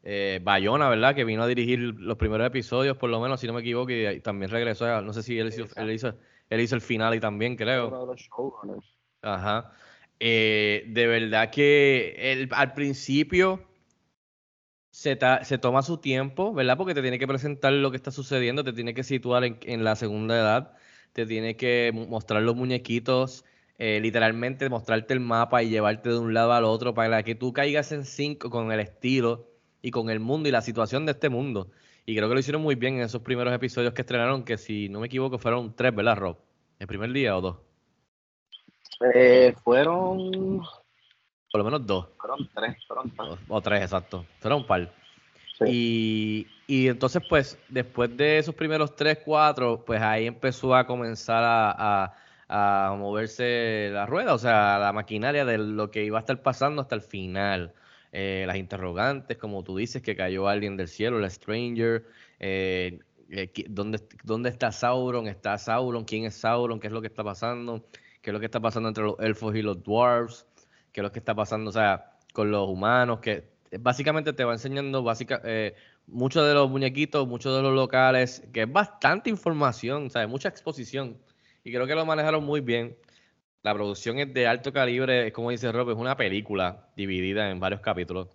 eh, 0.06 0.40
Bayona, 0.42 0.88
¿verdad? 0.88 1.16
Que 1.16 1.26
vino 1.26 1.44
a 1.44 1.48
dirigir 1.48 1.80
los 1.80 2.18
primeros 2.18 2.48
episodios, 2.48 2.96
por 2.96 3.10
lo 3.10 3.20
menos, 3.20 3.42
si 3.42 3.48
no 3.48 3.54
me 3.54 3.62
equivoco, 3.62 3.92
y 3.92 4.06
ahí 4.06 4.22
también 4.22 4.52
regresó, 4.52 4.86
a- 4.86 5.02
no 5.02 5.12
sé 5.12 5.24
si 5.24 5.38
él 5.40 5.48
hizo, 5.48 5.66
él 5.76 5.92
hizo, 5.92 6.16
él 6.50 6.62
hizo 6.62 6.76
el 6.76 6.82
final 6.82 7.16
y 7.16 7.20
también, 7.20 7.56
creo. 7.56 7.88
Uno 7.88 8.02
de 8.02 8.08
los 8.08 8.22
showrunners. 8.22 8.86
Ajá. 9.22 9.72
Eh, 10.20 10.86
de 10.88 11.08
verdad 11.08 11.50
que 11.50 12.16
el- 12.18 12.50
al 12.52 12.74
principio 12.74 13.68
se, 14.92 15.16
ta- 15.16 15.44
se 15.44 15.58
toma 15.58 15.82
su 15.82 15.98
tiempo, 15.98 16.54
¿verdad? 16.54 16.78
Porque 16.78 16.94
te 16.94 17.02
tiene 17.02 17.20
que 17.20 17.28
presentar 17.28 17.74
lo 17.74 17.92
que 17.92 17.98
está 17.98 18.12
sucediendo, 18.12 18.64
te 18.64 18.74
tiene 18.74 18.94
que 18.94 19.04
situar 19.04 19.44
en, 19.44 19.58
en 19.64 19.84
la 19.84 19.96
segunda 19.96 20.36
edad, 20.36 20.74
te 21.14 21.26
tiene 21.26 21.58
que 21.58 21.92
mostrar 21.94 22.44
los 22.44 22.56
muñequitos, 22.56 23.44
eh, 23.78 24.00
literalmente 24.02 24.70
mostrarte 24.70 25.14
el 25.14 25.20
mapa 25.20 25.64
y 25.64 25.70
llevarte 25.70 26.10
de 26.10 26.18
un 26.20 26.34
lado 26.34 26.54
al 26.54 26.64
otro 26.64 26.94
para 26.94 27.24
que 27.24 27.36
tú 27.36 27.52
caigas 27.52 27.92
en 27.92 28.06
cinco 28.06 28.50
con 28.50 28.72
el 28.72 28.80
estilo 28.80 29.50
y 29.86 29.92
con 29.92 30.10
el 30.10 30.20
mundo 30.20 30.50
y 30.50 30.52
la 30.52 30.62
situación 30.62 31.06
de 31.06 31.12
este 31.12 31.30
mundo. 31.30 31.70
Y 32.08 32.16
creo 32.16 32.28
que 32.28 32.34
lo 32.34 32.40
hicieron 32.40 32.64
muy 32.64 32.74
bien 32.74 32.96
en 32.96 33.02
esos 33.02 33.22
primeros 33.22 33.54
episodios 33.54 33.94
que 33.94 34.02
estrenaron, 34.02 34.44
que 34.44 34.58
si 34.58 34.90
no 34.90 35.00
me 35.00 35.06
equivoco 35.06 35.38
fueron 35.38 35.76
tres, 35.76 35.94
¿verdad, 35.94 36.18
Rob? 36.18 36.38
¿El 36.80 36.88
primer 36.88 37.12
día 37.12 37.38
o 37.38 37.42
dos? 37.42 37.58
Eh, 39.14 39.54
fueron, 39.64 40.60
Por 41.52 41.60
lo 41.60 41.64
menos 41.64 41.86
dos. 41.86 42.08
fueron 42.18 42.50
tres, 42.56 42.78
fueron 42.88 43.12
tres. 43.12 43.30
O, 43.48 43.56
o 43.58 43.62
tres, 43.62 43.82
exacto. 43.84 44.26
Fueron 44.40 44.62
un 44.62 44.68
par. 44.68 44.92
Sí. 45.60 45.66
Y, 45.68 46.48
y 46.68 46.88
entonces, 46.88 47.22
pues, 47.30 47.58
después 47.70 48.16
de 48.18 48.40
esos 48.40 48.56
primeros 48.56 48.96
tres, 48.96 49.20
cuatro, 49.24 49.84
pues 49.86 50.02
ahí 50.02 50.26
empezó 50.28 50.74
a 50.76 50.88
comenzar 50.88 51.44
a, 51.44 52.06
a- 52.08 52.14
a 52.48 52.96
moverse 52.96 53.90
la 53.92 54.06
rueda, 54.06 54.34
o 54.34 54.38
sea, 54.38 54.78
la 54.78 54.94
maquinaria 54.94 55.46
de 55.46 55.58
lo 55.58 55.90
que 55.90 56.04
iba 56.06 56.20
a 56.20 56.22
estar 56.22 56.42
pasando 56.44 56.82
hasta 56.82 56.94
el 56.96 57.02
final. 57.02 57.74
Eh, 58.18 58.46
las 58.48 58.56
interrogantes, 58.56 59.38
como 59.38 59.62
tú 59.62 59.76
dices, 59.76 60.02
que 60.02 60.16
cayó 60.16 60.48
alguien 60.48 60.78
del 60.78 60.88
cielo, 60.88 61.20
el 61.20 61.30
Stranger. 61.30 62.06
eh, 62.40 63.00
eh, 63.30 63.52
¿dónde, 63.68 64.00
¿Dónde 64.24 64.50
está 64.50 64.72
Sauron? 64.72 65.28
¿Está 65.28 65.58
Sauron? 65.58 66.06
¿Quién 66.06 66.24
es 66.24 66.36
Sauron? 66.36 66.80
¿Qué 66.80 66.88
es 66.88 66.94
lo 66.94 67.02
que 67.02 67.08
está 67.08 67.26
pasando? 67.26 67.86
¿Qué 68.22 68.30
es 68.30 68.34
lo 68.34 68.40
que 68.40 68.46
está 68.46 68.62
pasando 68.62 68.88
entre 68.88 69.04
los 69.04 69.20
elfos 69.20 69.54
y 69.56 69.62
los 69.62 69.84
dwarves? 69.84 70.48
¿Qué 70.94 71.02
es 71.02 71.04
lo 71.04 71.12
que 71.12 71.20
está 71.20 71.36
pasando, 71.36 71.70
o 71.70 71.74
sea, 71.74 72.14
con 72.32 72.52
los 72.52 72.70
humanos? 72.70 73.20
Que 73.20 73.50
básicamente 73.82 74.32
te 74.32 74.46
va 74.46 74.54
enseñando 74.54 75.04
básica, 75.04 75.42
eh, 75.44 75.76
muchos 76.08 76.48
de 76.48 76.54
los 76.54 76.70
muñequitos, 76.70 77.28
muchos 77.28 77.54
de 77.54 77.62
los 77.64 77.74
locales, 77.74 78.44
que 78.54 78.62
es 78.62 78.72
bastante 78.72 79.30
información, 79.30 80.10
sea, 80.10 80.26
mucha 80.26 80.48
exposición. 80.48 81.18
Y 81.66 81.74
creo 81.74 81.86
que 81.86 81.96
lo 81.96 82.06
manejaron 82.06 82.46
muy 82.46 82.62
bien. 82.62 82.96
La 83.66 83.74
producción 83.74 84.20
es 84.20 84.32
de 84.32 84.46
alto 84.46 84.72
calibre, 84.72 85.26
es 85.26 85.34
como 85.34 85.50
dice 85.50 85.72
Rob, 85.72 85.90
es 85.90 85.98
una 85.98 86.16
película 86.16 86.88
dividida 86.96 87.50
en 87.50 87.60
varios 87.60 87.82
capítulos. 87.82 88.28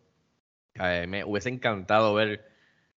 Eh, 0.74 1.06
me 1.08 1.22
hubiese 1.24 1.50
encantado 1.50 2.12
ver 2.14 2.50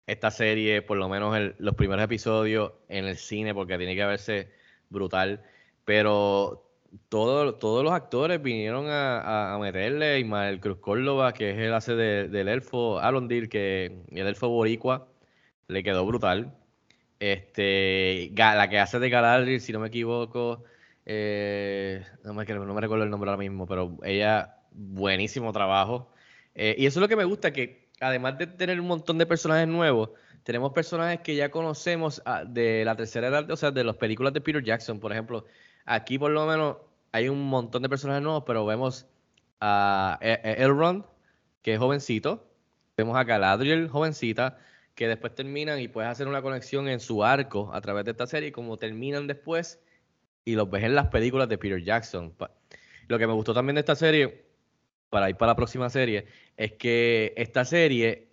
esta 0.06 0.30
serie, 0.30 0.80
por 0.80 0.96
lo 0.96 1.10
menos 1.10 1.36
los 1.58 1.74
primeros 1.74 2.02
episodios 2.02 2.72
en 2.88 3.04
el 3.04 3.18
cine, 3.18 3.52
porque 3.52 3.76
tiene 3.76 3.94
que 3.94 4.06
verse 4.06 4.50
brutal. 4.88 5.42
Pero 5.84 6.70
todo- 7.10 7.56
todos 7.56 7.84
los 7.84 7.92
actores 7.92 8.42
vinieron 8.42 8.86
a, 8.88 9.54
a- 9.54 9.58
meterle. 9.58 10.18
Ismael 10.18 10.58
Cruz 10.58 10.78
Córdoba, 10.78 11.34
que 11.34 11.50
es 11.50 11.58
el 11.58 11.74
hace 11.74 11.94
de- 11.96 12.28
del 12.28 12.48
elfo 12.48 12.98
Alondir, 12.98 13.50
que 13.50 14.04
el 14.10 14.26
elfo 14.26 14.48
boricua, 14.48 15.06
le 15.68 15.82
quedó 15.82 16.06
brutal. 16.06 16.54
Este, 17.20 18.32
la 18.34 18.68
que 18.70 18.78
hace 18.78 18.98
de 18.98 19.10
Galadriel, 19.10 19.60
si 19.60 19.72
no 19.72 19.80
me 19.80 19.88
equivoco, 19.88 20.64
eh, 21.04 22.04
no 22.24 22.34
me, 22.34 22.44
no 22.44 22.74
me 22.74 22.80
recuerdo 22.80 23.04
el 23.04 23.10
nombre 23.10 23.30
ahora 23.30 23.40
mismo, 23.40 23.66
pero 23.66 23.98
ella, 24.04 24.56
buenísimo 24.72 25.52
trabajo. 25.52 26.12
Eh, 26.54 26.74
y 26.78 26.86
eso 26.86 26.98
es 26.98 27.02
lo 27.02 27.08
que 27.08 27.16
me 27.16 27.24
gusta, 27.24 27.52
que 27.52 27.88
además 28.00 28.38
de 28.38 28.46
tener 28.46 28.80
un 28.80 28.86
montón 28.86 29.18
de 29.18 29.26
personajes 29.26 29.68
nuevos, 29.68 30.10
tenemos 30.42 30.72
personajes 30.72 31.20
que 31.20 31.36
ya 31.36 31.50
conocemos 31.50 32.22
ah, 32.24 32.44
de 32.44 32.84
la 32.84 32.96
tercera 32.96 33.28
edad, 33.28 33.50
o 33.50 33.56
sea, 33.56 33.70
de 33.70 33.84
las 33.84 33.96
películas 33.96 34.32
de 34.32 34.40
Peter 34.40 34.62
Jackson, 34.62 35.00
por 35.00 35.12
ejemplo. 35.12 35.44
Aquí 35.84 36.18
por 36.18 36.30
lo 36.30 36.46
menos 36.46 36.76
hay 37.12 37.28
un 37.28 37.48
montón 37.48 37.82
de 37.82 37.88
personajes 37.88 38.22
nuevos, 38.22 38.44
pero 38.46 38.66
vemos 38.66 39.06
a 39.60 40.18
Elrond, 40.20 41.04
que 41.62 41.74
es 41.74 41.78
jovencito. 41.78 42.48
Vemos 42.96 43.16
a 43.16 43.24
Galadriel, 43.24 43.88
jovencita, 43.88 44.58
que 44.94 45.08
después 45.08 45.34
terminan 45.34 45.80
y 45.80 45.88
puedes 45.88 46.10
hacer 46.10 46.28
una 46.28 46.42
conexión 46.42 46.88
en 46.88 47.00
su 47.00 47.24
arco 47.24 47.70
a 47.72 47.80
través 47.80 48.04
de 48.04 48.10
esta 48.10 48.26
serie, 48.26 48.52
como 48.52 48.76
terminan 48.76 49.26
después 49.26 49.80
y 50.44 50.54
los 50.54 50.70
ves 50.70 50.84
en 50.84 50.94
las 50.94 51.08
películas 51.08 51.48
de 51.48 51.58
Peter 51.58 51.82
Jackson. 51.82 52.34
Lo 53.08 53.18
que 53.18 53.26
me 53.26 53.32
gustó 53.32 53.54
también 53.54 53.74
de 53.74 53.80
esta 53.80 53.94
serie, 53.94 54.44
para 55.10 55.28
ir 55.30 55.36
para 55.36 55.52
la 55.52 55.56
próxima 55.56 55.90
serie, 55.90 56.26
es 56.56 56.72
que 56.72 57.34
esta 57.36 57.64
serie 57.64 58.28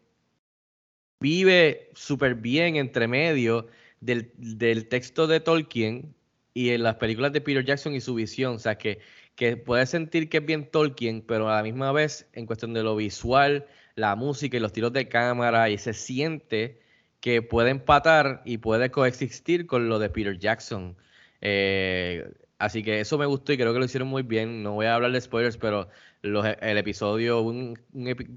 vive 1.20 1.90
súper 1.94 2.36
bien 2.36 2.78
entre 2.78 3.08
medio 3.08 3.68
del, 4.00 4.32
del 4.38 4.88
texto 4.88 5.28
de 5.28 5.40
Tolkien 5.40 6.16
y 6.54 6.70
en 6.70 6.84
las 6.84 6.96
películas 6.96 7.34
de 7.34 7.42
Peter 7.42 7.64
Jackson 7.66 7.94
y 7.94 8.02
su 8.02 8.16
visión. 8.16 8.56
O 8.56 8.60
sea, 8.60 8.78
que, 8.78 9.00
que 9.36 9.58
puedes 9.58 9.90
sentir 9.90 10.30
que 10.30 10.38
es 10.38 10.46
bien 10.46 10.70
Tolkien, 10.72 11.22
pero 11.22 11.50
a 11.50 11.58
la 11.58 11.64
misma 11.64 11.92
vez, 11.92 12.28
en 12.34 12.46
cuestión 12.46 12.74
de 12.74 12.84
lo 12.84 12.96
visual, 12.96 13.68
la 13.96 14.16
música 14.16 14.58
y 14.58 14.60
los 14.60 14.74
tiros 14.74 14.94
de 14.94 15.08
cámara, 15.08 15.70
y 15.70 15.78
se 15.78 15.94
siente 15.94 16.82
que 17.20 17.42
puede 17.42 17.72
empatar 17.72 18.42
y 18.46 18.58
puede 18.58 18.92
coexistir 18.92 19.68
con 19.68 19.90
lo 19.90 20.00
de 20.00 20.10
Peter 20.10 20.38
Jackson. 20.38 20.96
Eh, 21.42 22.32
así 22.58 22.84
que 22.84 23.00
eso 23.00 23.18
me 23.18 23.26
gustó 23.26 23.54
y 23.54 23.58
creo 23.58 23.74
que 23.74 23.80
lo 23.80 23.86
hicieron 23.86 24.08
muy 24.08 24.24
bien. 24.24 24.64
No 24.64 24.74
voy 24.74 24.86
a 24.88 24.96
hablar 24.96 25.12
de 25.12 25.22
spoilers, 25.22 25.58
pero 25.58 25.90
el 26.22 26.78
episodio, 26.78 27.42
un, 27.42 27.80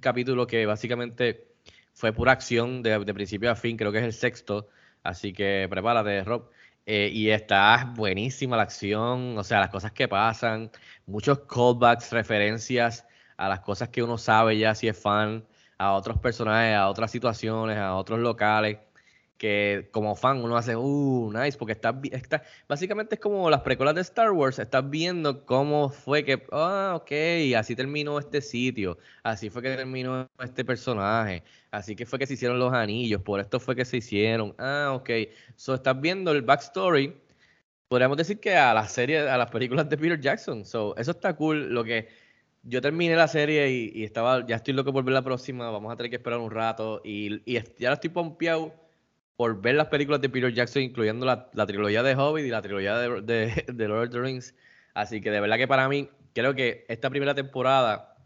capítulo 0.01 0.47
que 0.47 0.67
básicamente 0.67 1.47
fue 1.95 2.13
pura 2.13 2.33
acción 2.33 2.83
de, 2.83 2.99
de 3.05 3.15
principio 3.15 3.51
a 3.51 3.57
fin, 3.57 3.77
creo 3.77 3.93
que 3.93 3.99
es 3.99 4.05
el 4.05 4.13
sexto. 4.13 4.69
Así 5.03 5.33
que 5.33 5.67
prepárate, 5.71 6.25
Rob. 6.25 6.51
Eh, 6.87 7.11
y 7.13 7.31
está 7.31 7.93
buenísima 7.97 8.57
la 8.57 8.65
acción, 8.65 9.39
o 9.39 9.45
sea, 9.45 9.61
las 9.61 9.71
cosas 9.71 9.93
que 9.93 10.09
pasan, 10.09 10.71
muchos 11.07 11.41
callbacks, 11.41 12.11
referencias 12.11 13.07
a 13.37 13.49
las 13.49 13.61
cosas 13.61 13.89
que 13.91 14.03
uno 14.03 14.19
sabe 14.19 14.59
ya 14.59 14.75
si 14.75 14.89
es 14.89 14.99
fan, 14.99 15.47
a 15.79 15.93
otros 15.93 16.19
personajes, 16.19 16.75
a 16.77 16.89
otras 16.89 17.11
situaciones, 17.13 17.79
a 17.79 17.95
otros 17.95 18.19
locales, 18.19 18.79
que 19.43 19.89
como 19.91 20.15
fan 20.15 20.41
uno 20.41 20.57
hace, 20.57 20.77
uh, 20.77 21.33
nice, 21.33 21.59
porque 21.59 21.73
estás, 21.73 21.97
está, 22.13 22.45
básicamente 22.69 23.17
es 23.17 23.21
como 23.21 23.51
las 23.51 23.63
precuelas 23.63 23.97
de 23.97 24.01
Star 24.03 24.31
Wars, 24.31 24.61
estás 24.61 24.89
viendo 24.89 25.45
cómo 25.45 25.89
fue 25.91 26.25
que, 26.25 26.47
ah, 26.53 26.93
ok, 26.95 27.11
así 27.59 27.75
terminó 27.75 28.21
este 28.21 28.41
sitio, 28.41 28.99
así 29.25 29.51
fue 29.51 29.61
que 29.63 29.75
terminó 29.75 30.31
este 30.39 30.65
personaje, 30.65 31.43
así 31.73 31.97
que 31.97 32.07
fue 32.07 32.21
que 32.21 32.27
se 32.29 32.35
hicieron 32.35 32.61
los 32.61 32.73
anillos, 32.73 33.21
por 33.23 33.41
esto 33.41 33.59
fue 33.59 33.75
que 33.75 33.85
se 33.85 33.97
hicieron, 33.97 34.55
ah, 34.59 34.93
ok, 34.95 35.11
so 35.57 35.75
estás 35.75 36.01
viendo 36.01 36.31
el 36.31 36.43
backstory, 36.43 37.13
podríamos 37.89 38.19
decir 38.19 38.39
que 38.39 38.55
a 38.55 38.73
la 38.73 38.87
serie, 38.87 39.29
a 39.29 39.37
las 39.37 39.51
películas 39.51 39.89
de 39.89 39.99
Peter 39.99 40.21
Jackson, 40.21 40.65
so 40.65 40.95
eso 40.97 41.11
está 41.11 41.35
cool, 41.35 41.75
lo 41.75 41.83
que 41.83 42.07
yo 42.63 42.81
terminé 42.81 43.17
la 43.17 43.27
serie 43.27 43.69
y, 43.93 44.05
estaba, 44.05 44.47
ya 44.47 44.55
estoy 44.55 44.73
loco 44.75 44.93
por 44.93 45.03
ver 45.03 45.15
la 45.15 45.23
próxima, 45.23 45.69
vamos 45.69 45.93
a 45.93 45.97
tener 45.97 46.11
que 46.11 46.17
esperar 46.19 46.39
un 46.39 46.53
rato 46.53 47.01
y, 47.05 47.43
y 47.45 47.61
ya 47.81 47.93
estoy 47.93 48.11
pompeado 48.11 48.82
por 49.37 49.61
ver 49.61 49.75
las 49.77 49.89
películas 49.89 50.21
de 50.21 50.29
Peter 50.29 50.53
Jackson, 50.53 50.83
incluyendo 50.83 51.27
la, 51.27 51.51
la 51.55 51.67
trilogía 51.67 52.03
de 52.03 52.15
Hobbit 52.15 52.47
y 52.47 52.51
la 52.51 52.63
trilogía 52.63 52.97
de, 52.99 53.65
de, 53.73 53.89
Lord 53.89 54.09
of 54.09 54.11
the 54.11 54.21
Rings. 54.21 54.55
Así 54.95 55.21
que 55.21 55.31
de 55.31 55.41
verdad 55.41 55.57
que 55.57 55.69
para 55.69 55.89
mí, 55.89 56.09
creo 56.35 56.55
que 56.55 56.85
esta 56.89 57.11
primera 57.11 57.35
temporada 57.35 58.17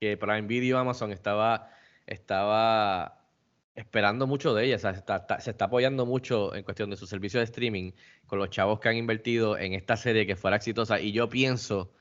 que 0.00 0.16
Prime 0.16 0.42
Video 0.42 0.78
Amazon 0.78 1.12
estaba, 1.12 1.70
estaba 2.06 3.20
esperando 3.74 4.26
mucho 4.26 4.54
de 4.54 4.66
ella, 4.66 4.76
o 4.76 4.78
sea, 4.78 4.90
está- 4.90 5.16
está- 5.16 5.40
se 5.40 5.50
está 5.50 5.64
apoyando 5.66 6.06
mucho 6.06 6.54
en 6.54 6.62
cuestión 6.62 6.90
de 6.90 6.96
su 6.96 7.06
servicio 7.06 7.40
de 7.40 7.44
streaming 7.44 7.92
con 8.26 8.38
los 8.38 8.50
chavos 8.50 8.78
que 8.80 8.88
han 8.88 8.96
invertido 8.96 9.58
en 9.58 9.72
esta 9.74 9.96
serie 9.96 10.26
que 10.26 10.36
fuera 10.36 10.56
exitosa. 10.56 11.00
Y 11.00 11.12
yo 11.12 11.28
pienso 11.28 11.92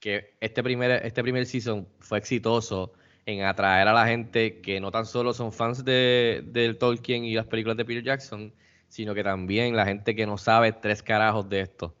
que 0.00 0.36
este 0.40 0.62
primer, 0.62 1.04
este 1.04 1.22
primer 1.22 1.44
season 1.46 1.88
fue 1.98 2.18
exitoso 2.18 2.92
en 3.28 3.42
atraer 3.42 3.86
a 3.88 3.92
la 3.92 4.06
gente 4.06 4.60
que 4.62 4.80
no 4.80 4.90
tan 4.90 5.04
solo 5.04 5.34
son 5.34 5.52
fans 5.52 5.84
de, 5.84 6.42
del 6.46 6.78
Tolkien 6.78 7.24
y 7.26 7.34
las 7.34 7.46
películas 7.46 7.76
de 7.76 7.84
Peter 7.84 8.02
Jackson, 8.02 8.54
sino 8.88 9.14
que 9.14 9.22
también 9.22 9.76
la 9.76 9.84
gente 9.84 10.16
que 10.16 10.26
no 10.26 10.38
sabe 10.38 10.72
tres 10.72 11.02
carajos 11.02 11.46
de 11.46 11.60
esto. 11.60 11.94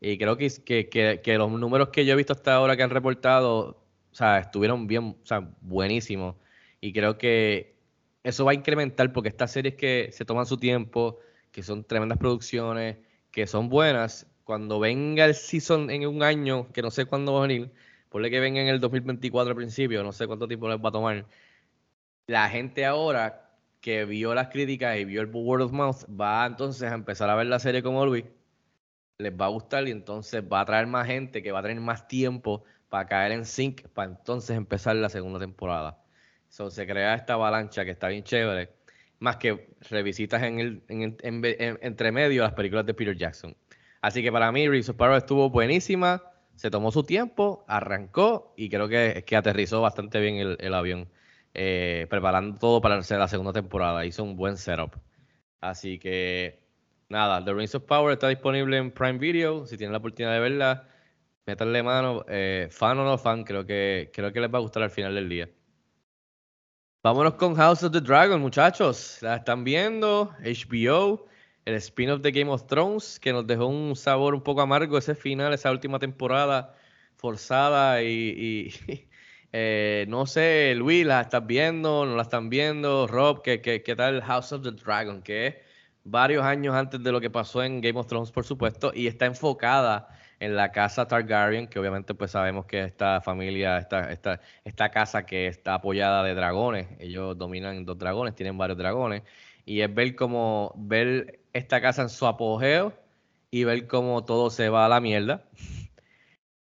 Y 0.00 0.16
creo 0.18 0.36
que, 0.36 0.48
que, 0.64 1.20
que, 1.20 1.38
los 1.38 1.50
números 1.50 1.88
que 1.88 2.06
yo 2.06 2.12
he 2.12 2.16
visto 2.16 2.32
hasta 2.32 2.54
ahora 2.54 2.76
que 2.76 2.84
han 2.84 2.90
reportado, 2.90 3.70
o 4.12 4.14
sea, 4.14 4.38
estuvieron 4.38 4.86
bien, 4.86 5.16
o 5.20 5.26
sea, 5.26 5.50
buenísimos. 5.62 6.36
Y 6.80 6.92
creo 6.92 7.18
que 7.18 7.74
eso 8.22 8.44
va 8.44 8.52
a 8.52 8.54
incrementar 8.54 9.12
porque 9.12 9.30
estas 9.30 9.50
series 9.50 9.74
que 9.74 10.10
se 10.12 10.24
toman 10.24 10.46
su 10.46 10.58
tiempo, 10.58 11.18
que 11.50 11.64
son 11.64 11.82
tremendas 11.82 12.18
producciones, 12.18 12.98
que 13.32 13.48
son 13.48 13.68
buenas, 13.68 14.28
cuando 14.44 14.78
venga 14.78 15.24
el 15.24 15.34
season 15.34 15.90
en 15.90 16.06
un 16.06 16.22
año, 16.22 16.70
que 16.72 16.82
no 16.82 16.92
sé 16.92 17.06
cuándo 17.06 17.32
va 17.32 17.40
a 17.40 17.46
venir, 17.48 17.72
ponle 18.08 18.30
que 18.30 18.40
venga 18.40 18.60
en 18.60 18.68
el 18.68 18.80
2024 18.80 19.50
al 19.50 19.56
principio, 19.56 20.02
no 20.02 20.12
sé 20.12 20.26
cuánto 20.26 20.48
tiempo 20.48 20.68
les 20.68 20.78
va 20.78 20.88
a 20.88 20.92
tomar, 20.92 21.26
la 22.26 22.48
gente 22.48 22.84
ahora 22.84 23.50
que 23.80 24.04
vio 24.04 24.34
las 24.34 24.48
críticas 24.48 24.98
y 24.98 25.04
vio 25.04 25.20
el 25.20 25.30
word 25.32 25.62
of 25.62 25.72
mouth 25.72 26.04
va 26.08 26.46
entonces 26.46 26.90
a 26.90 26.94
empezar 26.94 27.30
a 27.30 27.34
ver 27.36 27.46
la 27.46 27.58
serie 27.58 27.82
como 27.82 28.04
Luis, 28.06 28.24
les 29.18 29.32
va 29.32 29.46
a 29.46 29.48
gustar 29.48 29.86
y 29.88 29.90
entonces 29.90 30.42
va 30.42 30.60
a 30.60 30.64
traer 30.64 30.86
más 30.86 31.06
gente 31.06 31.42
que 31.42 31.52
va 31.52 31.60
a 31.60 31.62
tener 31.62 31.80
más 31.80 32.06
tiempo 32.08 32.64
para 32.88 33.06
caer 33.06 33.32
en 33.32 33.44
sync 33.44 33.82
para 33.88 34.10
entonces 34.10 34.56
empezar 34.56 34.96
la 34.96 35.08
segunda 35.08 35.38
temporada. 35.38 35.98
So, 36.48 36.70
se 36.70 36.86
crea 36.86 37.14
esta 37.14 37.34
avalancha 37.34 37.84
que 37.84 37.90
está 37.90 38.08
bien 38.08 38.24
chévere, 38.24 38.70
más 39.18 39.36
que 39.36 39.74
revisitas 39.90 40.42
en 40.42 40.60
el, 40.60 40.82
en, 40.88 41.02
en, 41.02 41.44
en, 41.44 41.78
entre 41.82 42.12
medio 42.12 42.42
las 42.42 42.54
películas 42.54 42.86
de 42.86 42.94
Peter 42.94 43.16
Jackson. 43.16 43.54
Así 44.00 44.22
que 44.22 44.32
para 44.32 44.50
mí, 44.52 44.68
Reese 44.68 44.94
Power 44.94 45.18
estuvo 45.18 45.50
buenísima, 45.50 46.22
se 46.58 46.72
tomó 46.72 46.90
su 46.90 47.04
tiempo, 47.04 47.64
arrancó 47.68 48.52
y 48.56 48.68
creo 48.68 48.88
que, 48.88 49.22
que 49.24 49.36
aterrizó 49.36 49.80
bastante 49.80 50.18
bien 50.18 50.36
el, 50.36 50.56
el 50.60 50.74
avión, 50.74 51.08
eh, 51.54 52.08
preparando 52.10 52.58
todo 52.58 52.80
para 52.80 52.96
la 52.96 53.28
segunda 53.28 53.52
temporada. 53.52 54.04
Hizo 54.04 54.24
un 54.24 54.36
buen 54.36 54.56
setup. 54.56 54.96
Así 55.60 56.00
que 56.00 56.58
nada, 57.08 57.44
The 57.44 57.54
Rings 57.54 57.76
of 57.76 57.84
Power 57.84 58.12
está 58.12 58.28
disponible 58.28 58.76
en 58.76 58.90
Prime 58.90 59.18
Video. 59.18 59.66
Si 59.66 59.76
tienen 59.76 59.92
la 59.92 59.98
oportunidad 59.98 60.34
de 60.34 60.40
verla, 60.40 60.88
métanle 61.46 61.82
mano. 61.84 62.24
Eh, 62.28 62.66
fan 62.72 62.98
o 62.98 63.04
no 63.04 63.18
fan, 63.18 63.44
creo 63.44 63.64
que, 63.64 64.10
creo 64.12 64.32
que 64.32 64.40
les 64.40 64.52
va 64.52 64.58
a 64.58 64.62
gustar 64.62 64.82
al 64.82 64.90
final 64.90 65.14
del 65.14 65.28
día. 65.28 65.48
Vámonos 67.04 67.34
con 67.34 67.54
House 67.54 67.84
of 67.84 67.92
the 67.92 68.00
Dragon, 68.00 68.40
muchachos. 68.40 69.18
La 69.22 69.36
están 69.36 69.62
viendo, 69.62 70.32
HBO, 70.40 71.28
el 71.68 71.74
spin-off 71.74 72.22
de 72.22 72.32
Game 72.32 72.50
of 72.50 72.66
Thrones, 72.66 73.20
que 73.20 73.30
nos 73.30 73.46
dejó 73.46 73.66
un 73.66 73.94
sabor 73.94 74.34
un 74.34 74.40
poco 74.42 74.62
amargo 74.62 74.96
ese 74.96 75.14
final, 75.14 75.52
esa 75.52 75.70
última 75.70 75.98
temporada 75.98 76.74
forzada 77.16 78.02
y, 78.02 78.72
eh, 79.52 80.06
no 80.08 80.24
sé, 80.24 80.74
Luis, 80.76 81.04
¿la 81.04 81.20
estás 81.20 81.46
viendo? 81.46 82.06
¿No 82.06 82.16
la 82.16 82.22
están 82.22 82.48
viendo? 82.48 83.06
Rob, 83.06 83.42
¿qué, 83.42 83.60
qué, 83.60 83.82
qué 83.82 83.94
tal 83.94 84.22
House 84.22 84.50
of 84.52 84.62
the 84.62 84.70
Dragon? 84.70 85.20
Que 85.20 85.46
es 85.46 85.54
varios 86.04 86.42
años 86.42 86.74
antes 86.74 87.02
de 87.02 87.12
lo 87.12 87.20
que 87.20 87.28
pasó 87.28 87.62
en 87.62 87.82
Game 87.82 88.00
of 88.00 88.06
Thrones, 88.06 88.30
por 88.30 88.46
supuesto, 88.46 88.90
y 88.94 89.06
está 89.06 89.26
enfocada 89.26 90.08
en 90.40 90.56
la 90.56 90.72
casa 90.72 91.06
Targaryen, 91.06 91.66
que 91.66 91.78
obviamente 91.78 92.14
pues 92.14 92.30
sabemos 92.30 92.64
que 92.64 92.82
esta 92.84 93.20
familia, 93.20 93.76
esta, 93.76 94.10
esta, 94.10 94.40
esta 94.64 94.90
casa 94.90 95.26
que 95.26 95.48
está 95.48 95.74
apoyada 95.74 96.22
de 96.22 96.34
dragones, 96.34 96.88
ellos 96.98 97.36
dominan 97.36 97.84
dos 97.84 97.98
dragones, 97.98 98.34
tienen 98.34 98.56
varios 98.56 98.78
dragones, 98.78 99.22
y 99.66 99.82
es 99.82 99.94
ver 99.94 100.16
como 100.16 100.72
ver 100.78 101.40
esta 101.52 101.80
casa 101.80 102.02
en 102.02 102.08
su 102.08 102.26
apogeo 102.26 102.92
y 103.50 103.64
ver 103.64 103.86
cómo 103.86 104.24
todo 104.24 104.50
se 104.50 104.68
va 104.68 104.86
a 104.86 104.88
la 104.88 105.00
mierda 105.00 105.44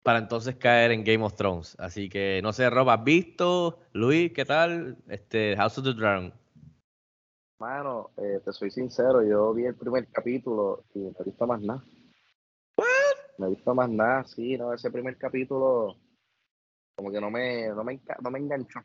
para 0.03 0.19
entonces 0.19 0.55
caer 0.55 0.91
en 0.91 1.03
Game 1.03 1.23
of 1.23 1.35
Thrones. 1.35 1.75
Así 1.79 2.09
que 2.09 2.39
no 2.43 2.53
sé, 2.53 2.69
Rob, 2.69 2.89
¿has 2.89 3.03
visto? 3.03 3.79
Luis, 3.93 4.31
¿qué 4.33 4.45
tal? 4.45 4.97
Este 5.07 5.55
House 5.57 5.77
of 5.79 5.85
the 5.85 5.93
Dragon. 5.93 6.31
Mano, 7.59 8.11
eh, 8.17 8.41
te 8.43 8.51
soy 8.53 8.69
sincero, 8.69 9.23
yo 9.23 9.53
vi 9.53 9.65
el 9.65 9.75
primer 9.75 10.07
capítulo 10.07 10.83
y 10.93 10.99
no 10.99 11.13
he 11.19 11.23
visto 11.23 11.47
más 11.47 11.61
nada. 11.61 11.83
No 13.37 13.47
he 13.47 13.49
visto 13.49 13.73
más 13.73 13.89
nada, 13.89 14.23
sí, 14.25 14.57
no, 14.57 14.73
ese 14.73 14.91
primer 14.91 15.17
capítulo 15.17 15.97
como 16.95 17.11
que 17.11 17.19
no 17.19 17.29
me, 17.29 17.67
no 17.69 17.83
me, 17.83 17.99
no 18.21 18.31
me 18.31 18.39
enganchó. 18.39 18.79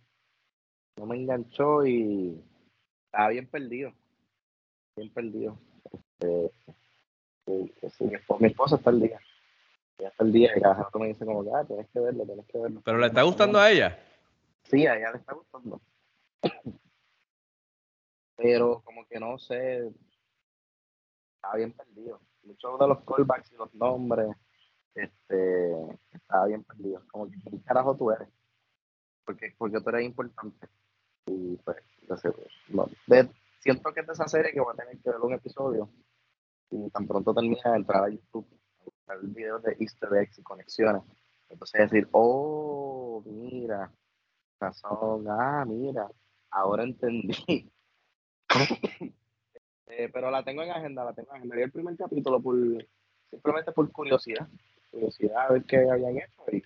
No 0.97 1.07
me 1.07 1.17
enganchó 1.17 1.87
y 1.87 2.43
estaba 3.07 3.29
bien 3.29 3.47
perdido. 3.47 3.93
Bien 4.97 5.13
perdido. 5.13 5.59
Este, 6.21 6.53
sí, 7.47 7.73
sí, 7.97 8.05
mi, 8.05 8.15
esposa, 8.15 8.41
mi 8.41 8.49
esposa 8.49 8.77
está 8.77 8.91
al 8.91 9.01
día. 9.01 9.19
Ella 9.99 10.09
está 10.09 10.25
al 10.25 10.33
día 10.33 10.53
y 10.57 10.61
cada 10.61 10.75
rato 10.75 10.99
me 10.99 11.09
dice 11.09 11.25
como 11.25 11.45
que, 11.45 11.51
ah, 11.55 11.65
tienes 11.65 11.89
que 11.91 12.01
verlo, 12.01 12.25
tienes 12.25 12.47
que 12.47 12.59
verlo. 12.59 12.83
¿Pero 12.85 12.99
le 12.99 13.07
está 13.07 13.23
gustando 13.23 13.59
a 13.59 13.71
ella? 13.71 13.99
Sí, 14.65 14.87
a 14.87 14.97
ella 14.97 15.13
le 15.13 15.19
está 15.19 15.33
gustando. 15.33 15.81
Pero 18.37 18.83
como 18.83 19.07
que 19.07 19.19
no 19.19 19.39
sé, 19.39 19.91
estaba 21.37 21.57
bien 21.57 21.73
perdido. 21.73 22.21
Muchos 22.43 22.79
de 22.79 22.89
los 22.89 23.05
callbacks 23.05 23.53
y 23.53 23.57
los 23.57 23.75
nombres, 23.75 24.29
este, 24.95 25.73
estaba 26.13 26.47
bien 26.47 26.65
perdido. 26.65 27.03
Como 27.11 27.31
que, 27.31 27.39
¿qué 27.51 27.63
carajo 27.63 27.97
tú 27.97 28.11
eres? 28.11 28.29
Porque, 29.25 29.55
porque 29.59 29.81
tú 29.81 29.91
eres 29.91 30.05
importante. 30.05 30.69
Y 31.27 31.57
pues, 31.57 31.77
no, 32.69 32.89
de, 33.07 33.29
siento 33.61 33.93
que 33.93 34.01
es 34.01 34.07
de 34.07 34.13
esa 34.15 34.27
serie 34.27 34.53
que 34.53 34.61
voy 34.61 34.73
a 34.73 34.77
tener 34.77 34.99
que 34.99 35.11
ver 35.11 35.21
un 35.21 35.35
episodio 35.35 35.91
y 36.71 36.91
tan 36.91 37.07
pronto 37.07 37.35
termine 37.35 37.61
de 37.63 37.77
entrar 37.77 38.05
a 38.05 38.09
YouTube 38.09 38.47
a 38.81 38.85
buscar 38.85 39.19
videos 39.23 39.63
de 39.63 39.77
easter 39.81 40.15
eggs 40.15 40.39
y 40.39 40.43
conexiones. 40.43 41.03
Entonces 41.49 41.91
decir, 41.91 42.09
oh, 42.13 43.23
mira, 43.27 43.93
razón, 44.61 45.27
ah, 45.29 45.65
mira, 45.67 46.09
ahora 46.51 46.85
entendí. 46.85 47.71
eh, 49.87 50.09
pero 50.13 50.31
la 50.31 50.45
tengo 50.45 50.63
en 50.63 50.71
agenda, 50.71 51.05
la 51.05 51.13
tengo 51.13 51.31
en 51.31 51.39
agenda. 51.39 51.57
El 51.57 51.73
primer 51.73 51.97
capítulo 51.97 52.41
por, 52.41 52.57
simplemente 53.31 53.73
por 53.73 53.91
curiosidad, 53.91 54.49
curiosidad 54.91 55.47
a 55.47 55.53
ver 55.53 55.65
qué 55.65 55.91
habían 55.91 56.19
hecho 56.19 56.45
y, 56.53 56.63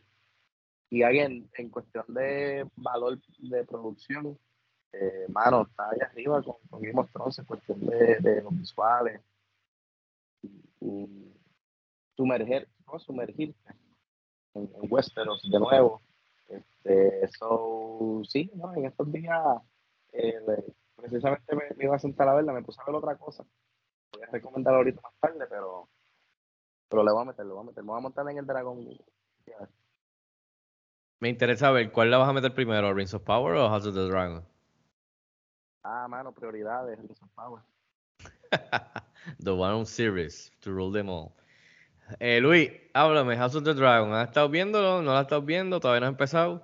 y 0.90 1.02
alguien 1.02 1.48
en 1.54 1.70
cuestión 1.70 2.04
de 2.08 2.68
valor 2.76 3.18
de 3.38 3.64
producción, 3.64 4.38
eh, 4.92 5.26
mano, 5.28 5.62
está 5.62 5.88
ahí 5.90 5.98
arriba 6.02 6.42
con, 6.42 6.56
con 6.68 6.82
Game 6.82 7.00
en 7.00 7.44
cuestión 7.46 7.80
de, 7.86 8.18
de 8.20 8.42
los 8.42 8.54
visuales 8.56 9.20
sumergir, 12.16 12.68
¿no? 12.86 12.98
sumergirse 12.98 13.74
en, 14.54 14.70
en 14.74 14.92
Westeros 14.92 15.42
de 15.50 15.58
nuevo. 15.58 16.00
Este, 16.48 17.28
so, 17.38 18.22
sí, 18.28 18.50
¿no? 18.54 18.74
en 18.74 18.84
estos 18.86 19.10
días 19.10 19.62
eh, 20.12 20.40
precisamente 20.96 21.56
me, 21.56 21.62
me, 21.76 21.84
iba 21.84 21.96
a 21.96 21.98
sentar 21.98 22.28
a 22.28 22.34
verla, 22.34 22.52
me 22.52 22.62
puse 22.62 22.80
a 22.80 22.86
ver 22.86 22.94
otra 22.94 23.16
cosa. 23.16 23.44
Voy 24.12 24.22
a 24.22 24.30
recomendarla 24.30 24.78
ahorita 24.78 25.00
más 25.02 25.14
tarde, 25.20 25.46
pero, 25.48 25.88
pero 26.88 27.02
le 27.02 27.12
voy 27.12 27.22
a 27.22 27.24
meter, 27.24 27.46
le 27.46 27.52
voy 27.52 27.62
a 27.62 27.66
meter. 27.66 27.82
Me 27.82 27.90
voy 27.90 27.98
a 27.98 28.02
montar 28.02 28.28
en 28.28 28.38
el 28.38 28.46
dragón. 28.46 28.86
Me 31.20 31.28
interesa 31.28 31.70
ver, 31.70 31.90
¿cuál 31.90 32.10
la 32.10 32.18
vas 32.18 32.28
a 32.28 32.32
meter 32.32 32.54
primero? 32.54 32.92
¿Rings 32.92 33.14
of 33.14 33.22
Power 33.22 33.54
o 33.56 33.68
House 33.68 33.86
of 33.86 33.94
the 33.94 34.06
Dragon? 34.06 34.44
Ah, 35.82 36.06
mano, 36.08 36.32
prioridades, 36.32 36.98
Rings 36.98 37.22
of 37.22 37.30
Power. 37.34 37.62
the 39.40 39.54
One 39.54 39.86
Series, 39.86 40.50
to 40.62 40.72
rule 40.72 40.90
them 40.90 41.08
all. 41.08 41.32
Eh, 42.20 42.40
Luis, 42.40 42.70
háblame, 42.94 43.36
House 43.36 43.54
of 43.54 43.64
the 43.64 43.74
Dragon. 43.74 44.12
¿Has 44.12 44.28
estado 44.28 44.48
viéndolo? 44.48 45.02
¿No 45.02 45.12
lo 45.12 45.16
has 45.16 45.22
estado 45.22 45.42
viendo? 45.42 45.80
¿Todavía 45.80 46.00
no 46.00 46.06
has 46.06 46.12
empezado? 46.12 46.62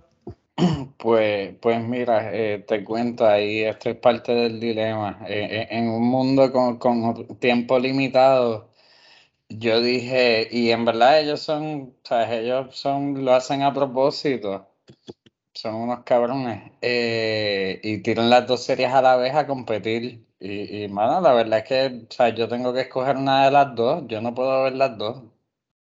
Pues, 0.98 1.54
pues 1.62 1.82
mira, 1.82 2.34
eh, 2.34 2.58
te 2.66 2.84
cuento 2.84 3.26
ahí, 3.26 3.62
esto 3.62 3.90
es 3.90 3.96
parte 3.96 4.32
del 4.32 4.60
dilema. 4.60 5.24
Eh, 5.26 5.68
en 5.70 5.88
un 5.88 6.02
mundo 6.06 6.52
con, 6.52 6.78
con, 6.78 7.38
tiempo 7.38 7.78
limitado, 7.78 8.70
yo 9.48 9.80
dije, 9.80 10.48
y 10.50 10.70
en 10.70 10.84
verdad 10.84 11.20
ellos 11.20 11.40
son, 11.40 11.94
o 12.04 12.08
sea, 12.08 12.32
ellos 12.38 12.76
son, 12.76 13.24
lo 13.24 13.34
hacen 13.34 13.62
a 13.62 13.72
propósito, 13.74 14.68
son 15.54 15.76
unos 15.76 16.04
cabrones, 16.04 16.72
eh, 16.82 17.80
y 17.82 17.98
tiran 18.02 18.30
las 18.30 18.46
dos 18.46 18.64
series 18.64 18.92
a 18.92 19.02
la 19.02 19.16
vez 19.16 19.34
a 19.34 19.46
competir. 19.46 20.26
Y, 20.40 20.85
y 20.85 20.88
mano, 20.88 21.20
la 21.20 21.35
verdad 21.35 21.59
es 21.61 21.64
que, 21.66 22.07
o 22.09 22.12
sea, 22.12 22.31
yo 22.31 22.48
tengo 22.48 22.72
que 22.72 22.81
escoger 22.83 23.16
una 23.16 23.44
de 23.44 23.50
las 23.50 23.74
dos, 23.74 24.05
yo 24.09 24.20
no 24.22 24.35
puedo 24.35 24.64
ver 24.64 24.74
las 24.74 24.96
dos. 24.98 25.18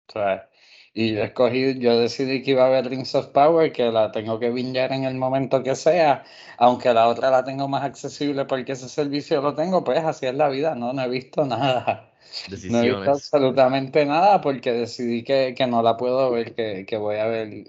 O 0.09 0.13
sea, 0.13 0.49
y 0.97 1.15
yo 1.15 1.25
escogí, 1.25 1.79
yo 1.81 1.99
decidí 1.99 2.43
que 2.43 2.53
iba 2.53 2.67
a 2.67 2.69
ver 2.69 2.89
Rings 2.89 3.17
of 3.17 3.29
Power, 3.29 3.73
que 3.73 3.91
la 3.91 4.13
tengo 4.13 4.39
que 4.39 4.51
bingear 4.51 4.93
en 4.93 5.05
el 5.05 5.17
momento 5.17 5.63
que 5.65 5.75
sea, 5.75 6.25
aunque 6.57 6.95
la 6.95 7.09
otra 7.09 7.31
la 7.31 7.43
tengo 7.45 7.67
más 7.69 7.83
accesible 7.83 8.45
porque 8.45 8.73
ese 8.73 8.89
servicio 8.89 9.43
lo 9.43 9.55
tengo, 9.57 9.83
pues 9.83 10.05
así 10.05 10.27
es 10.27 10.35
la 10.35 10.49
vida, 10.49 10.77
no, 10.77 10.93
no 10.93 11.03
he 11.03 11.09
visto 11.09 11.45
nada. 11.45 12.13
Decisiones. 12.49 12.71
No 12.71 12.79
he 12.79 12.97
visto 12.97 13.11
absolutamente 13.11 14.07
nada 14.07 14.41
porque 14.41 14.73
decidí 14.73 15.25
que, 15.25 15.55
que 15.57 15.67
no 15.67 15.83
la 15.83 15.97
puedo 15.97 16.31
ver, 16.31 16.55
que, 16.55 16.87
que, 16.87 16.97
voy 16.97 17.17
a 17.17 17.27
ver 17.27 17.65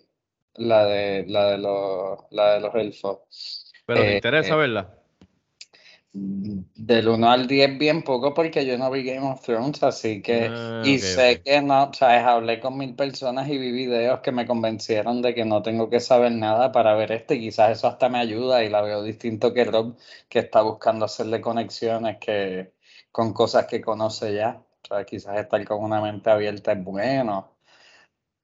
la 0.56 0.86
de 0.86 1.26
la 1.28 1.52
de 1.52 1.58
los 1.58 2.20
la 2.32 2.54
de 2.54 2.60
los 2.62 2.76
elfos. 2.76 3.72
Pero 3.88 4.02
te 4.02 4.12
eh, 4.12 4.16
interesa 4.16 4.54
eh, 4.54 4.58
verla. 4.58 5.05
Del 6.18 7.10
1 7.10 7.30
al 7.30 7.46
10 7.46 7.78
bien 7.78 8.02
poco 8.02 8.34
porque 8.34 8.66
yo 8.66 8.78
no 8.78 8.90
vi 8.90 9.04
Game 9.04 9.30
of 9.30 9.42
Thrones, 9.42 9.84
así 9.84 10.22
que, 10.22 10.50
ah, 10.50 10.82
y 10.86 10.96
okay, 10.96 11.00
sé 11.00 11.32
okay. 11.32 11.44
que 11.44 11.62
no, 11.62 11.92
sabes, 11.94 12.24
hablé 12.24 12.62
con 12.62 12.78
mil 12.78 12.96
personas 12.96 13.50
y 13.50 13.58
vi 13.58 13.74
videos 13.74 14.22
que 14.22 14.32
me 14.32 14.46
convencieron 14.46 15.22
de 15.22 15.36
que 15.36 15.44
no 15.44 15.62
tengo 15.62 15.90
que 15.90 16.00
saber 16.00 16.32
nada 16.32 16.72
para 16.72 16.96
ver 16.96 17.12
este, 17.12 17.36
y 17.36 17.42
quizás 17.42 17.72
eso 17.72 17.88
hasta 17.88 18.08
me 18.08 18.20
ayuda 18.20 18.64
y 18.64 18.70
la 18.70 18.82
veo 18.82 19.04
distinto 19.04 19.54
que 19.54 19.66
Rob, 19.66 19.98
que 20.30 20.40
está 20.40 20.62
buscando 20.62 21.04
hacerle 21.04 21.42
conexiones 21.42 22.18
que, 22.18 22.72
con 23.12 23.34
cosas 23.34 23.66
que 23.66 23.82
conoce 23.82 24.34
ya, 24.36 24.64
o 24.84 24.88
sea, 24.88 25.04
quizás 25.04 25.38
estar 25.38 25.66
con 25.66 25.84
una 25.84 26.00
mente 26.00 26.30
abierta 26.30 26.72
es 26.72 26.82
bueno, 26.82 27.55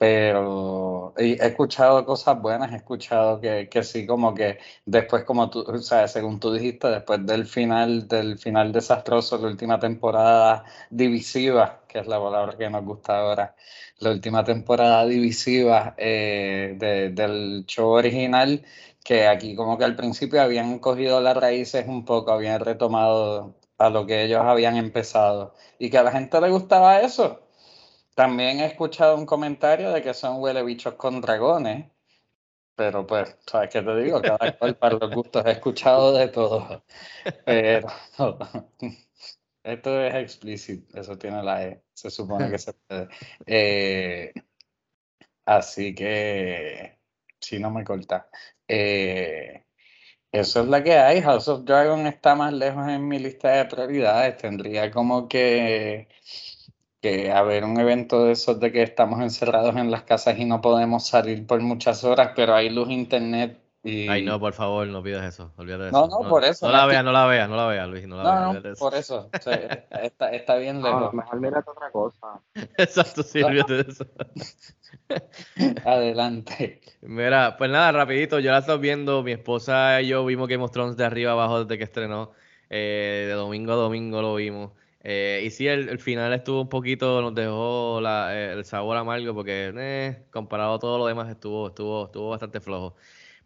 Pero 0.01 1.13
he 1.17 1.33
escuchado 1.45 2.03
cosas 2.05 2.41
buenas, 2.41 2.71
he 2.73 2.77
escuchado 2.77 3.39
que, 3.39 3.69
que 3.69 3.83
sí, 3.83 4.07
como 4.07 4.33
que 4.33 4.57
después, 4.85 5.23
como 5.25 5.49
tú, 5.51 5.59
o 5.61 5.77
sea, 5.77 6.07
según 6.07 6.39
tú 6.39 6.51
dijiste, 6.53 6.87
después 6.87 7.23
del 7.25 7.45
final, 7.45 8.07
del 8.07 8.39
final 8.39 8.71
desastroso, 8.71 9.37
la 9.37 9.47
última 9.47 9.79
temporada 9.79 10.63
divisiva, 10.89 11.83
que 11.87 11.99
es 11.99 12.07
la 12.07 12.19
palabra 12.19 12.57
que 12.57 12.67
nos 12.71 12.83
gusta 12.83 13.19
ahora, 13.19 13.55
la 13.99 14.09
última 14.11 14.43
temporada 14.43 15.05
divisiva 15.05 15.93
eh, 15.97 16.73
de- 16.79 17.09
del 17.11 17.65
show 17.67 17.89
original, 17.91 18.63
que 19.03 19.27
aquí 19.27 19.55
como 19.55 19.77
que 19.77 19.83
al 19.85 19.95
principio 19.95 20.41
habían 20.41 20.79
cogido 20.79 21.21
las 21.21 21.37
raíces 21.37 21.85
un 21.87 22.05
poco, 22.05 22.31
habían 22.31 22.59
retomado 22.61 23.55
a 23.77 23.89
lo 23.91 24.05
que 24.07 24.23
ellos 24.23 24.41
habían 24.43 24.77
empezado 24.77 25.53
y 25.79 25.89
que 25.91 25.97
a 25.99 26.03
la 26.03 26.11
gente 26.11 26.39
le 26.41 26.49
gustaba 26.49 27.01
eso. 27.01 27.41
También 28.15 28.59
he 28.59 28.65
escuchado 28.65 29.15
un 29.15 29.25
comentario 29.25 29.91
de 29.91 30.01
que 30.01 30.13
son 30.13 30.41
huele 30.41 30.63
bichos 30.63 30.95
con 30.95 31.21
dragones, 31.21 31.85
pero 32.75 33.05
pues, 33.05 33.37
¿sabes 33.45 33.69
qué 33.69 33.81
te 33.81 33.95
digo? 33.97 34.21
Cada 34.21 34.57
cual 34.57 34.75
para 34.75 34.97
los 34.97 35.13
gustos. 35.13 35.45
He 35.45 35.51
escuchado 35.51 36.13
de 36.13 36.27
todo, 36.29 36.83
pero 37.45 37.87
esto 39.63 40.01
es 40.01 40.15
explícito, 40.15 40.99
eso 40.99 41.17
tiene 41.17 41.43
la 41.43 41.63
E, 41.63 41.83
se 41.93 42.09
supone 42.09 42.49
que 42.49 42.57
se 42.57 42.73
puede. 42.73 43.07
Eh, 43.45 44.33
así 45.45 45.93
que, 45.93 46.97
si 47.39 47.59
no 47.59 47.71
me 47.71 47.83
corta. 47.83 48.29
Eh, 48.67 49.65
eso 50.31 50.61
es 50.61 50.67
la 50.67 50.81
que 50.83 50.93
hay. 50.97 51.21
House 51.21 51.49
of 51.49 51.65
Dragon 51.65 52.07
está 52.07 52.35
más 52.35 52.53
lejos 52.53 52.87
en 52.87 53.07
mi 53.07 53.19
lista 53.19 53.49
de 53.49 53.65
prioridades. 53.65 54.37
Tendría 54.37 54.89
como 54.89 55.27
que, 55.27 56.07
que 57.01 57.31
haber 57.31 57.63
un 57.65 57.79
evento 57.79 58.23
de 58.25 58.33
esos 58.33 58.59
de 58.59 58.71
que 58.71 58.83
estamos 58.83 59.19
encerrados 59.21 59.75
en 59.75 59.89
las 59.91 60.03
casas 60.03 60.37
y 60.39 60.45
no 60.45 60.61
podemos 60.61 61.07
salir 61.07 61.45
por 61.47 61.59
muchas 61.61 62.03
horas, 62.03 62.31
pero 62.35 62.53
hay 62.53 62.69
luz 62.69 62.89
internet 62.89 63.59
y... 63.83 64.07
Ay, 64.07 64.23
no, 64.23 64.39
por 64.39 64.53
favor, 64.53 64.85
no 64.87 65.01
pidas 65.01 65.25
eso. 65.33 65.51
Olvídate 65.57 65.85
de 65.85 65.91
No, 65.91 66.05
eso. 66.05 66.21
no, 66.21 66.29
por 66.29 66.43
eso, 66.45 66.67
No 66.67 66.71
no 66.71 66.77
la 66.77 66.85
veas, 66.85 67.03
no 67.03 67.11
la 67.11 67.25
veas, 67.25 67.49
no 67.49 67.55
la 67.55 67.65
veas, 67.67 67.89
Luis. 67.89 68.07
No 68.07 68.17
la 68.17 68.23
No, 68.23 68.51
veas. 68.53 68.63
no, 68.63 68.69
eso. 68.71 68.79
por 68.85 68.93
eso. 68.95 69.29
o 69.33 69.41
sea, 69.41 69.55
está, 70.03 70.29
está 70.31 70.55
bien 70.57 70.79
No, 70.79 70.87
lejos. 70.87 71.13
mejor 71.15 71.39
mírate 71.41 71.69
otra 71.71 71.89
cosa. 71.91 72.39
Exacto, 72.77 73.23
sí, 73.23 73.41
olvídate 73.41 73.83
de 73.83 73.91
eso. 73.91 74.05
Adelante. 75.85 76.81
Mira, 77.01 77.55
pues 77.57 77.71
nada, 77.71 77.91
rapidito, 77.91 78.39
yo 78.39 78.51
la 78.51 78.59
estoy 78.59 78.77
viendo, 78.79 79.23
mi 79.23 79.31
esposa 79.31 80.01
y 80.01 80.07
yo 80.09 80.23
vimos 80.25 80.47
Game 80.47 80.63
of 80.63 80.71
Thrones 80.71 80.97
de 80.97 81.05
arriba 81.05 81.31
abajo 81.31 81.63
desde 81.63 81.77
que 81.77 81.83
estrenó, 81.83 82.31
eh, 82.69 83.25
de 83.27 83.33
domingo 83.33 83.73
a 83.73 83.75
domingo 83.75 84.21
lo 84.21 84.35
vimos. 84.35 84.71
Eh, 85.03 85.41
y 85.45 85.49
sí, 85.49 85.67
el, 85.67 85.97
final 85.99 86.31
estuvo 86.33 86.61
un 86.61 86.69
poquito, 86.69 87.21
nos 87.21 87.33
dejó 87.33 88.01
eh, 88.05 88.53
el 88.53 88.65
sabor 88.65 88.97
amargo 88.97 89.33
porque 89.33 89.73
eh, 89.75 90.23
comparado 90.29 90.75
a 90.75 90.79
todo 90.79 90.97
lo 90.99 91.07
demás 91.07 91.29
estuvo, 91.29 92.29
bastante 92.29 92.59
flojo. 92.59 92.95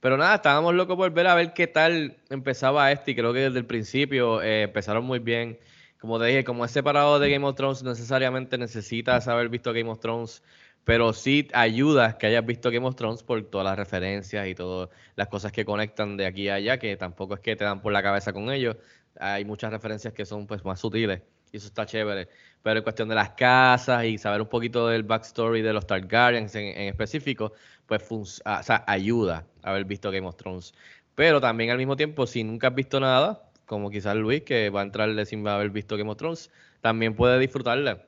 Pero 0.01 0.17
nada, 0.17 0.35
estábamos 0.35 0.75
locos 0.75 0.97
por 0.97 1.11
ver 1.11 1.27
a 1.27 1.35
ver 1.35 1.53
qué 1.53 1.67
tal 1.67 2.17
empezaba 2.29 2.91
este 2.91 3.11
y 3.11 3.15
creo 3.15 3.33
que 3.33 3.39
desde 3.39 3.59
el 3.59 3.65
principio 3.65 4.41
empezaron 4.41 5.05
muy 5.05 5.19
bien. 5.19 5.59
Como 5.99 6.19
te 6.19 6.25
dije, 6.25 6.43
como 6.43 6.65
es 6.65 6.71
separado 6.71 7.19
de 7.19 7.31
Game 7.31 7.45
of 7.45 7.55
Thrones, 7.55 7.83
necesariamente 7.83 8.57
necesitas 8.57 9.27
haber 9.27 9.49
visto 9.49 9.73
Game 9.73 9.89
of 9.89 9.99
Thrones, 9.99 10.43
pero 10.83 11.13
sí 11.13 11.47
ayuda 11.53 12.17
que 12.17 12.27
hayas 12.27 12.45
visto 12.45 12.69
Game 12.71 12.85
of 12.85 12.95
Thrones 12.95 13.23
por 13.23 13.41
todas 13.49 13.65
las 13.65 13.77
referencias 13.77 14.47
y 14.47 14.55
todas 14.55 14.89
las 15.15 15.27
cosas 15.29 15.51
que 15.51 15.65
conectan 15.65 16.17
de 16.17 16.25
aquí 16.27 16.49
a 16.49 16.55
allá, 16.55 16.77
que 16.79 16.97
tampoco 16.97 17.35
es 17.35 17.39
que 17.39 17.55
te 17.55 17.63
dan 17.63 17.81
por 17.81 17.93
la 17.93 18.03
cabeza 18.03 18.33
con 18.33 18.51
ellos. 18.51 18.77
Hay 19.19 19.45
muchas 19.45 19.71
referencias 19.71 20.13
que 20.13 20.25
son 20.25 20.47
pues 20.47 20.63
más 20.65 20.79
sutiles 20.79 21.21
y 21.55 21.57
eso 21.57 21.67
está 21.67 21.85
chévere. 21.85 22.27
Pero 22.63 22.79
en 22.79 22.83
cuestión 22.83 23.09
de 23.09 23.15
las 23.15 23.31
casas 23.31 24.05
y 24.05 24.17
saber 24.17 24.41
un 24.41 24.49
poquito 24.49 24.87
del 24.87 25.03
backstory 25.03 25.61
de 25.61 25.73
los 25.73 25.87
Targaryens 25.87 26.55
en, 26.55 26.65
en 26.77 26.87
específico, 26.89 27.53
pues 27.85 28.41
ah, 28.45 28.59
o 28.61 28.63
sea, 28.63 28.83
ayuda 28.87 29.47
haber 29.63 29.85
visto 29.85 30.11
Game 30.11 30.27
of 30.27 30.35
Thrones. 30.37 30.73
Pero 31.15 31.39
también 31.41 31.69
al 31.71 31.77
mismo 31.77 31.95
tiempo, 31.95 32.27
si 32.27 32.43
nunca 32.43 32.67
has 32.67 32.75
visto 32.75 32.99
nada, 32.99 33.49
como 33.65 33.89
quizás 33.89 34.15
Luis, 34.15 34.43
que 34.43 34.69
va 34.69 34.81
a 34.81 34.83
entrarle 34.83 35.25
sin 35.25 35.47
haber 35.47 35.69
visto 35.69 35.97
Game 35.97 36.09
of 36.11 36.17
Thrones, 36.17 36.51
también 36.81 37.15
puede 37.15 37.39
disfrutarla. 37.39 38.05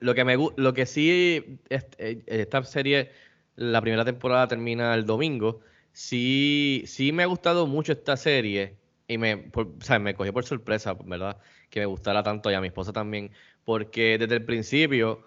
Lo 0.00 0.14
que 0.14 0.24
me 0.24 0.36
lo 0.56 0.74
que 0.74 0.86
sí, 0.86 1.60
eh, 1.70 2.22
esta 2.26 2.62
serie, 2.64 3.10
la 3.56 3.80
primera 3.80 4.04
temporada 4.04 4.48
termina 4.48 4.94
el 4.94 5.06
domingo. 5.06 5.60
Sí, 5.92 6.82
sí 6.86 7.12
me 7.12 7.22
ha 7.22 7.26
gustado 7.26 7.66
mucho 7.66 7.92
esta 7.92 8.16
serie 8.16 8.76
y 9.08 9.18
me, 9.18 9.36
por- 9.38 9.68
o 9.68 9.80
sea, 9.80 9.98
me 9.98 10.14
cogió 10.14 10.32
por 10.32 10.44
sorpresa, 10.44 10.94
¿verdad? 11.04 11.38
Que 11.74 11.80
me 11.80 11.86
gustara 11.86 12.22
tanto 12.22 12.52
y 12.52 12.54
a 12.54 12.60
mi 12.60 12.68
esposa 12.68 12.92
también, 12.92 13.32
porque 13.64 14.16
desde 14.16 14.36
el 14.36 14.44
principio 14.44 15.24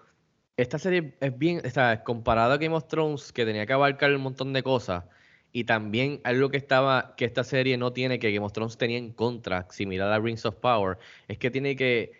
esta 0.56 0.78
serie 0.78 1.14
es 1.20 1.36
bien, 1.36 1.60
sea, 1.70 2.02
comparada 2.02 2.54
a 2.54 2.56
Game 2.56 2.74
of 2.74 2.88
Thrones, 2.88 3.34
que 3.34 3.44
tenía 3.44 3.66
que 3.66 3.74
abarcar 3.74 4.14
un 4.14 4.22
montón 4.22 4.54
de 4.54 4.62
cosas, 4.62 5.04
y 5.52 5.64
también 5.64 6.22
algo 6.24 6.48
que 6.48 6.56
estaba, 6.56 7.14
que 7.18 7.26
esta 7.26 7.44
serie 7.44 7.76
no 7.76 7.92
tiene, 7.92 8.18
que 8.18 8.32
Game 8.32 8.46
of 8.46 8.54
Thrones 8.54 8.78
tenía 8.78 8.96
en 8.96 9.12
contra, 9.12 9.66
similar 9.70 10.10
a 10.10 10.18
Rings 10.20 10.46
of 10.46 10.54
Power, 10.54 10.96
es 11.28 11.36
que 11.36 11.50
tiene 11.50 11.76
que, 11.76 12.12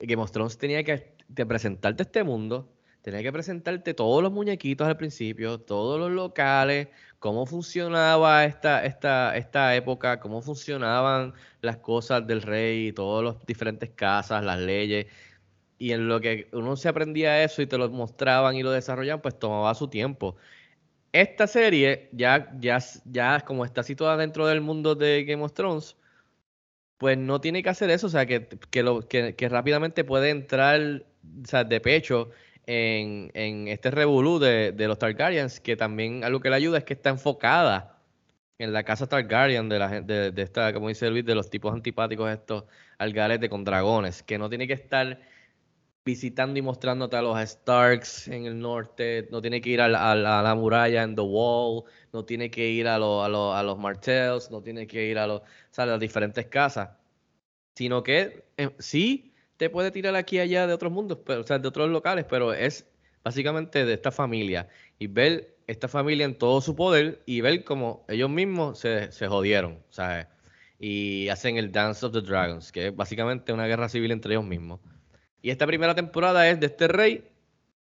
Game 0.00 0.22
of 0.22 0.30
Thrones 0.30 0.56
tenía 0.56 0.82
que 0.82 1.14
presentarte 1.46 2.04
este 2.04 2.24
mundo, 2.24 2.72
tenía 3.02 3.22
que 3.22 3.32
presentarte 3.32 3.92
todos 3.92 4.22
los 4.22 4.32
muñequitos 4.32 4.88
al 4.88 4.96
principio, 4.96 5.60
todos 5.60 6.00
los 6.00 6.10
locales, 6.10 6.88
cómo 7.24 7.46
funcionaba 7.46 8.44
esta, 8.44 8.84
esta, 8.84 9.34
esta 9.34 9.74
época, 9.74 10.20
cómo 10.20 10.42
funcionaban 10.42 11.32
las 11.62 11.78
cosas 11.78 12.26
del 12.26 12.42
rey, 12.42 12.92
todas 12.92 13.24
las 13.24 13.46
diferentes 13.46 13.88
casas, 13.90 14.44
las 14.44 14.60
leyes. 14.60 15.06
Y 15.78 15.92
en 15.92 16.06
lo 16.06 16.20
que 16.20 16.48
uno 16.52 16.76
se 16.76 16.88
aprendía 16.90 17.42
eso 17.42 17.62
y 17.62 17.66
te 17.66 17.78
lo 17.78 17.88
mostraban 17.90 18.56
y 18.56 18.62
lo 18.62 18.70
desarrollaban, 18.72 19.22
pues 19.22 19.38
tomaba 19.38 19.74
su 19.74 19.88
tiempo. 19.88 20.36
Esta 21.12 21.46
serie, 21.46 22.10
ya, 22.12 22.52
ya, 22.60 22.78
ya 23.06 23.40
como 23.40 23.64
está 23.64 23.82
situada 23.82 24.18
dentro 24.18 24.46
del 24.46 24.60
mundo 24.60 24.94
de 24.94 25.24
Game 25.24 25.42
of 25.44 25.54
Thrones, 25.54 25.96
pues 26.98 27.16
no 27.18 27.40
tiene 27.40 27.62
que 27.62 27.70
hacer 27.70 27.90
eso, 27.90 28.08
o 28.08 28.10
sea, 28.10 28.26
que, 28.26 28.48
lo, 28.82 29.08
que, 29.08 29.34
que 29.34 29.48
rápidamente 29.48 30.04
puede 30.04 30.30
entrar 30.30 31.04
o 31.42 31.46
sea, 31.46 31.64
de 31.64 31.80
pecho 31.80 32.30
en, 32.66 33.30
en 33.34 33.68
este 33.68 33.90
revolú 33.90 34.38
de, 34.38 34.72
de 34.72 34.88
los 34.88 34.98
Targaryens, 34.98 35.60
que 35.60 35.76
también 35.76 36.24
algo 36.24 36.40
que 36.40 36.50
le 36.50 36.56
ayuda 36.56 36.78
es 36.78 36.84
que 36.84 36.94
está 36.94 37.10
enfocada 37.10 37.98
en 38.58 38.72
la 38.72 38.84
casa 38.84 39.08
Targaryen, 39.08 39.68
de, 39.68 39.78
la, 39.78 40.00
de, 40.02 40.30
de 40.32 40.42
esta, 40.42 40.72
como 40.74 40.88
dice 40.88 41.10
Luis, 41.10 41.24
de 41.24 41.34
los 41.34 41.50
tipos 41.50 41.72
antipáticos 41.74 42.30
estos 42.30 42.64
al 42.98 43.12
garete 43.12 43.48
con 43.50 43.64
dragones, 43.64 44.22
que 44.22 44.38
no 44.38 44.48
tiene 44.48 44.66
que 44.68 44.74
estar 44.74 45.20
visitando 46.04 46.58
y 46.58 46.62
mostrándote 46.62 47.16
a 47.16 47.22
los 47.22 47.38
Starks 47.40 48.28
en 48.28 48.44
el 48.46 48.58
norte, 48.60 49.26
no 49.30 49.40
tiene 49.40 49.60
que 49.60 49.70
ir 49.70 49.80
a 49.80 49.88
la, 49.88 50.00
a 50.12 50.12
a 50.12 50.42
la 50.42 50.54
muralla 50.54 51.02
en 51.02 51.14
The 51.14 51.22
Wall, 51.22 51.84
no 52.12 52.24
tiene 52.24 52.50
que 52.50 52.68
ir 52.70 52.86
a, 52.88 52.98
lo- 52.98 53.24
a, 53.24 53.28
lo- 53.28 53.54
a 53.54 53.62
los 53.62 53.78
Martells, 53.78 54.50
no 54.50 54.62
tiene 54.62 54.86
que 54.86 55.06
ir 55.06 55.18
a, 55.18 55.26
o 55.32 55.42
sea, 55.70 55.84
a 55.84 55.86
las 55.88 56.00
diferentes 56.00 56.46
casas, 56.46 56.90
sino 57.76 58.02
que 58.02 58.46
eh, 58.56 58.70
sí 58.80 59.33
te 59.56 59.70
puede 59.70 59.90
tirar 59.90 60.16
aquí 60.16 60.36
y 60.36 60.40
allá 60.40 60.66
de 60.66 60.72
otros 60.74 60.92
mundos, 60.92 61.18
pero, 61.24 61.40
o 61.40 61.46
sea, 61.46 61.58
de 61.58 61.68
otros 61.68 61.88
locales, 61.90 62.24
pero 62.28 62.52
es 62.52 62.86
básicamente 63.22 63.84
de 63.84 63.94
esta 63.94 64.10
familia 64.10 64.68
y 64.98 65.06
ver 65.06 65.56
esta 65.66 65.88
familia 65.88 66.26
en 66.26 66.36
todo 66.36 66.60
su 66.60 66.76
poder 66.76 67.22
y 67.26 67.40
ver 67.40 67.64
cómo 67.64 68.04
ellos 68.08 68.28
mismos 68.30 68.78
se, 68.78 69.10
se 69.12 69.26
jodieron, 69.28 69.78
¿sabes? 69.88 70.26
Y 70.78 71.28
hacen 71.28 71.56
el 71.56 71.72
Dance 71.72 72.04
of 72.04 72.12
the 72.12 72.20
Dragons, 72.20 72.70
que 72.72 72.88
es 72.88 72.96
básicamente 72.96 73.52
una 73.52 73.66
guerra 73.66 73.88
civil 73.88 74.10
entre 74.10 74.34
ellos 74.34 74.44
mismos. 74.44 74.80
Y 75.40 75.50
esta 75.50 75.66
primera 75.66 75.94
temporada 75.94 76.48
es 76.48 76.60
de 76.60 76.66
este 76.66 76.88
rey 76.88 77.24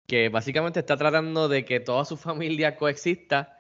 que 0.07 0.29
básicamente 0.29 0.79
está 0.81 0.97
tratando 0.97 1.49
de 1.49 1.65
que 1.65 1.81
toda 1.81 2.05
su 2.05 2.17
familia 2.17 2.77
coexista, 2.77 3.59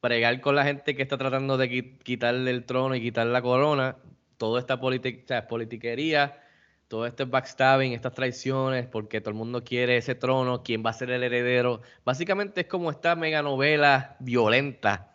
bregar 0.00 0.40
con 0.40 0.54
la 0.54 0.64
gente 0.64 0.94
que 0.94 1.02
está 1.02 1.18
tratando 1.18 1.56
de 1.56 1.70
qui- 1.70 1.98
quitarle 1.98 2.50
el 2.50 2.64
trono 2.64 2.94
y 2.94 3.00
quitarle 3.00 3.32
la 3.32 3.42
corona, 3.42 3.96
toda 4.36 4.60
esta 4.60 4.80
politi- 4.80 5.24
o 5.24 5.26
sea, 5.26 5.48
politiquería, 5.48 6.43
todo 6.94 7.06
este 7.06 7.24
backstabbing, 7.24 7.92
estas 7.92 8.14
traiciones, 8.14 8.86
porque 8.86 9.20
todo 9.20 9.30
el 9.30 9.34
mundo 9.34 9.64
quiere 9.64 9.96
ese 9.96 10.14
trono, 10.14 10.62
quién 10.62 10.86
va 10.86 10.90
a 10.90 10.92
ser 10.92 11.10
el 11.10 11.24
heredero. 11.24 11.80
Básicamente 12.04 12.60
es 12.60 12.66
como 12.68 12.88
esta 12.88 13.16
mega 13.16 13.42
novela 13.42 14.14
violenta 14.20 15.12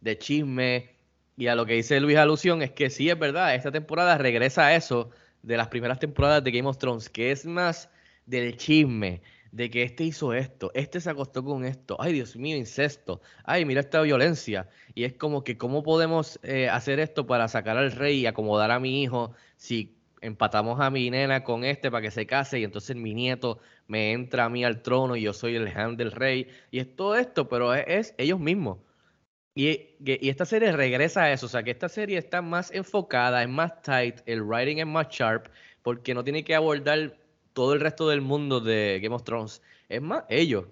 de 0.00 0.16
chisme. 0.16 0.88
Y 1.36 1.48
a 1.48 1.54
lo 1.54 1.66
que 1.66 1.74
dice 1.74 2.00
Luis 2.00 2.16
Alusión 2.16 2.62
es 2.62 2.70
que 2.70 2.88
sí 2.88 3.10
es 3.10 3.18
verdad, 3.18 3.54
esta 3.54 3.70
temporada 3.70 4.16
regresa 4.16 4.68
a 4.68 4.74
eso 4.74 5.10
de 5.42 5.58
las 5.58 5.68
primeras 5.68 5.98
temporadas 5.98 6.42
de 6.42 6.50
Game 6.50 6.66
of 6.66 6.78
Thrones, 6.78 7.10
que 7.10 7.30
es 7.30 7.44
más 7.44 7.90
del 8.24 8.56
chisme, 8.56 9.20
de 9.52 9.68
que 9.68 9.82
este 9.82 10.04
hizo 10.04 10.32
esto, 10.32 10.70
este 10.72 10.98
se 10.98 11.10
acostó 11.10 11.44
con 11.44 11.66
esto, 11.66 11.98
ay 12.00 12.14
Dios 12.14 12.36
mío, 12.36 12.56
incesto, 12.56 13.20
ay 13.44 13.66
mira 13.66 13.80
esta 13.80 14.00
violencia. 14.00 14.66
Y 14.94 15.04
es 15.04 15.12
como 15.12 15.44
que 15.44 15.58
cómo 15.58 15.82
podemos 15.82 16.40
eh, 16.42 16.70
hacer 16.70 17.00
esto 17.00 17.26
para 17.26 17.48
sacar 17.48 17.76
al 17.76 17.92
rey 17.92 18.20
y 18.20 18.26
acomodar 18.26 18.70
a 18.70 18.80
mi 18.80 19.02
hijo 19.02 19.34
si 19.58 19.97
empatamos 20.20 20.80
a 20.80 20.90
mi 20.90 21.10
nena 21.10 21.44
con 21.44 21.64
este 21.64 21.90
para 21.90 22.02
que 22.02 22.10
se 22.10 22.26
case 22.26 22.60
y 22.60 22.64
entonces 22.64 22.96
mi 22.96 23.14
nieto 23.14 23.58
me 23.86 24.12
entra 24.12 24.44
a 24.44 24.48
mí 24.48 24.64
al 24.64 24.82
trono 24.82 25.16
y 25.16 25.22
yo 25.22 25.32
soy 25.32 25.56
el 25.56 25.68
hand 25.68 25.98
del 25.98 26.12
rey. 26.12 26.48
Y 26.70 26.80
es 26.80 26.96
todo 26.96 27.16
esto, 27.16 27.48
pero 27.48 27.74
es, 27.74 27.84
es 27.86 28.14
ellos 28.18 28.40
mismos. 28.40 28.78
Y, 29.54 29.96
y 29.98 30.28
esta 30.28 30.44
serie 30.44 30.70
regresa 30.72 31.24
a 31.24 31.32
eso, 31.32 31.46
o 31.46 31.48
sea 31.48 31.64
que 31.64 31.72
esta 31.72 31.88
serie 31.88 32.16
está 32.16 32.42
más 32.42 32.70
enfocada, 32.70 33.42
es 33.42 33.48
más 33.48 33.82
tight, 33.82 34.20
el 34.26 34.42
writing 34.42 34.78
es 34.78 34.86
más 34.86 35.08
sharp, 35.08 35.48
porque 35.82 36.14
no 36.14 36.22
tiene 36.22 36.44
que 36.44 36.54
abordar 36.54 37.18
todo 37.54 37.74
el 37.74 37.80
resto 37.80 38.08
del 38.08 38.20
mundo 38.20 38.60
de 38.60 39.00
Game 39.02 39.16
of 39.16 39.24
Thrones, 39.24 39.60
es 39.88 40.00
más 40.00 40.24
ellos. 40.28 40.66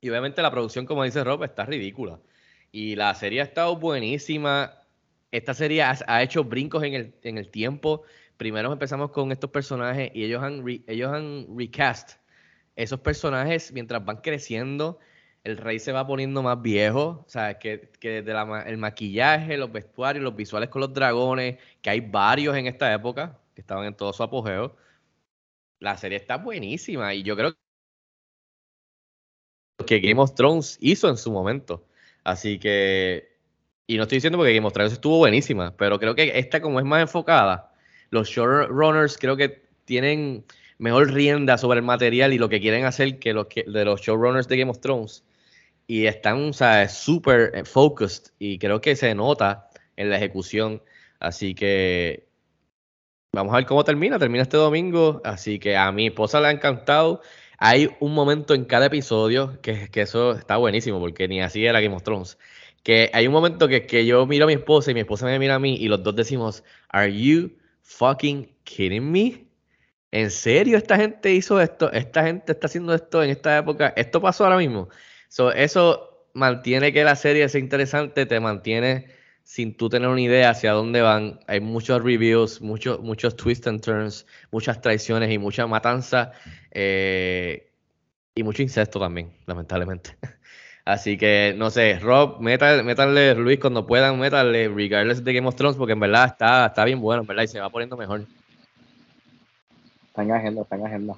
Y 0.00 0.10
obviamente 0.10 0.42
la 0.42 0.50
producción, 0.50 0.86
como 0.86 1.02
dice 1.02 1.24
Rob, 1.24 1.42
está 1.44 1.64
ridícula. 1.64 2.20
Y 2.70 2.94
la 2.94 3.14
serie 3.14 3.40
ha 3.40 3.44
estado 3.44 3.74
buenísima. 3.76 4.74
Esta 5.30 5.54
serie 5.54 5.82
ha, 5.82 5.96
ha 6.06 6.22
hecho 6.22 6.44
brincos 6.44 6.84
en 6.84 6.94
el, 6.94 7.14
en 7.22 7.38
el 7.38 7.48
tiempo. 7.48 8.02
Primero 8.36 8.72
empezamos 8.72 9.10
con 9.10 9.32
estos 9.32 9.50
personajes 9.50 10.10
y 10.14 10.24
ellos 10.24 10.42
han, 10.42 10.64
ellos 10.86 11.12
han 11.12 11.46
recast 11.56 12.18
esos 12.76 13.00
personajes 13.00 13.72
mientras 13.72 14.04
van 14.04 14.18
creciendo. 14.18 14.98
El 15.44 15.56
rey 15.58 15.78
se 15.78 15.92
va 15.92 16.06
poniendo 16.06 16.42
más 16.42 16.60
viejo. 16.60 17.24
O 17.26 17.28
sea, 17.28 17.58
que, 17.58 17.92
que 18.00 18.22
desde 18.22 18.70
el 18.70 18.78
maquillaje, 18.78 19.56
los 19.56 19.70
vestuarios, 19.70 20.24
los 20.24 20.34
visuales 20.34 20.68
con 20.68 20.80
los 20.80 20.92
dragones, 20.92 21.58
que 21.82 21.90
hay 21.90 22.00
varios 22.00 22.56
en 22.56 22.66
esta 22.66 22.92
época 22.92 23.38
que 23.54 23.60
estaban 23.60 23.86
en 23.86 23.94
todo 23.94 24.12
su 24.12 24.22
apogeo. 24.22 24.76
La 25.80 25.96
serie 25.96 26.18
está 26.18 26.36
buenísima 26.38 27.14
y 27.14 27.22
yo 27.22 27.36
creo 27.36 27.54
que 29.86 30.00
Game 30.00 30.20
of 30.20 30.34
Thrones 30.34 30.78
hizo 30.80 31.08
en 31.08 31.16
su 31.16 31.30
momento. 31.30 31.84
Así 32.24 32.58
que, 32.58 33.36
y 33.86 33.96
no 33.96 34.04
estoy 34.04 34.16
diciendo 34.16 34.38
porque 34.38 34.54
Game 34.54 34.66
of 34.66 34.72
Thrones 34.72 34.92
estuvo 34.92 35.18
buenísima, 35.18 35.76
pero 35.76 35.98
creo 35.98 36.14
que 36.14 36.38
esta 36.38 36.60
como 36.60 36.78
es 36.78 36.86
más 36.86 37.02
enfocada, 37.02 37.73
los 38.14 38.28
showrunners 38.28 39.18
creo 39.18 39.36
que 39.36 39.64
tienen 39.84 40.44
mejor 40.78 41.12
rienda 41.12 41.58
sobre 41.58 41.80
el 41.80 41.84
material 41.84 42.32
y 42.32 42.38
lo 42.38 42.48
que 42.48 42.60
quieren 42.60 42.84
hacer 42.84 43.18
que 43.18 43.34
los 43.34 43.48
que, 43.48 43.64
de 43.64 43.84
los 43.84 44.00
showrunners 44.00 44.46
de 44.48 44.56
Game 44.56 44.70
of 44.70 44.80
Thrones. 44.80 45.24
Y 45.86 46.06
están, 46.06 46.50
o 46.50 46.52
sea, 46.52 46.88
súper 46.88 47.50
eh, 47.54 47.64
focused 47.64 48.32
y 48.38 48.58
creo 48.58 48.80
que 48.80 48.96
se 48.96 49.14
nota 49.14 49.68
en 49.96 50.10
la 50.10 50.16
ejecución. 50.16 50.80
Así 51.18 51.54
que 51.54 52.28
vamos 53.32 53.52
a 53.52 53.56
ver 53.56 53.66
cómo 53.66 53.84
termina. 53.84 54.18
Termina 54.18 54.42
este 54.42 54.56
domingo. 54.56 55.20
Así 55.24 55.58
que 55.58 55.76
a 55.76 55.90
mi 55.92 56.06
esposa 56.06 56.40
le 56.40 56.48
ha 56.48 56.50
encantado. 56.52 57.20
Hay 57.58 57.90
un 58.00 58.14
momento 58.14 58.54
en 58.54 58.64
cada 58.64 58.86
episodio 58.86 59.60
que, 59.60 59.90
eso 59.94 60.32
está 60.32 60.56
buenísimo, 60.56 61.00
porque 61.00 61.28
ni 61.28 61.42
así 61.42 61.66
era 61.66 61.80
Game 61.80 61.94
of 61.96 62.04
Thrones. 62.04 62.38
Que 62.82 63.10
hay 63.12 63.26
un 63.26 63.32
momento 63.32 63.68
que 63.68 64.06
yo 64.06 64.26
miro 64.26 64.44
a 64.44 64.46
mi 64.46 64.54
esposa 64.54 64.90
y 64.90 64.94
mi 64.94 65.00
esposa 65.00 65.26
me 65.26 65.38
mira 65.38 65.56
a 65.56 65.58
mí 65.58 65.76
y 65.76 65.88
los 65.88 66.02
dos 66.02 66.14
decimos, 66.16 66.62
¿Are 66.88 67.12
you 67.12 67.50
fucking 67.84 68.50
kidding 68.64 69.12
me? 69.12 69.46
¿En 70.10 70.30
serio 70.30 70.76
esta 70.78 70.96
gente 70.96 71.32
hizo 71.32 71.60
esto? 71.60 71.92
¿Esta 71.92 72.24
gente 72.24 72.52
está 72.52 72.66
haciendo 72.66 72.94
esto 72.94 73.22
en 73.22 73.30
esta 73.30 73.58
época? 73.58 73.92
¿Esto 73.96 74.20
pasó 74.20 74.44
ahora 74.44 74.58
mismo? 74.58 74.88
So, 75.28 75.52
eso 75.52 76.28
mantiene 76.34 76.92
que 76.92 77.04
la 77.04 77.16
serie 77.16 77.48
sea 77.48 77.60
interesante, 77.60 78.26
te 78.26 78.40
mantiene 78.40 79.08
sin 79.42 79.76
tú 79.76 79.88
tener 79.88 80.08
una 80.08 80.20
idea 80.20 80.50
hacia 80.50 80.72
dónde 80.72 81.02
van. 81.02 81.40
Hay 81.46 81.60
muchos 81.60 82.02
reviews, 82.02 82.60
muchos, 82.60 83.00
muchos 83.00 83.36
twists 83.36 83.66
and 83.66 83.80
turns, 83.80 84.26
muchas 84.50 84.80
traiciones 84.80 85.32
y 85.32 85.38
mucha 85.38 85.66
matanza. 85.66 86.32
eh, 86.70 87.70
y 88.34 88.42
mucho 88.42 88.62
incesto 88.62 88.98
también, 88.98 89.32
lamentablemente. 89.46 90.16
Así 90.84 91.16
que, 91.16 91.54
no 91.56 91.70
sé, 91.70 91.98
Rob, 91.98 92.40
métale, 92.40 92.82
métale, 92.82 93.34
Luis, 93.34 93.58
cuando 93.58 93.86
puedan, 93.86 94.18
métale, 94.18 94.68
regardless 94.68 95.24
de 95.24 95.32
Game 95.32 95.48
of 95.48 95.56
Thrones, 95.56 95.78
porque 95.78 95.94
en 95.94 96.00
verdad 96.00 96.26
está, 96.26 96.66
está 96.66 96.84
bien 96.84 97.00
bueno, 97.00 97.22
en 97.22 97.26
verdad, 97.26 97.44
y 97.44 97.48
se 97.48 97.60
va 97.60 97.70
poniendo 97.70 97.96
mejor. 97.96 98.26
Está 100.08 100.22
en 100.22 100.32
agenda, 100.32 100.62
está 100.62 100.76
en 100.76 100.86
agenda. 100.86 101.16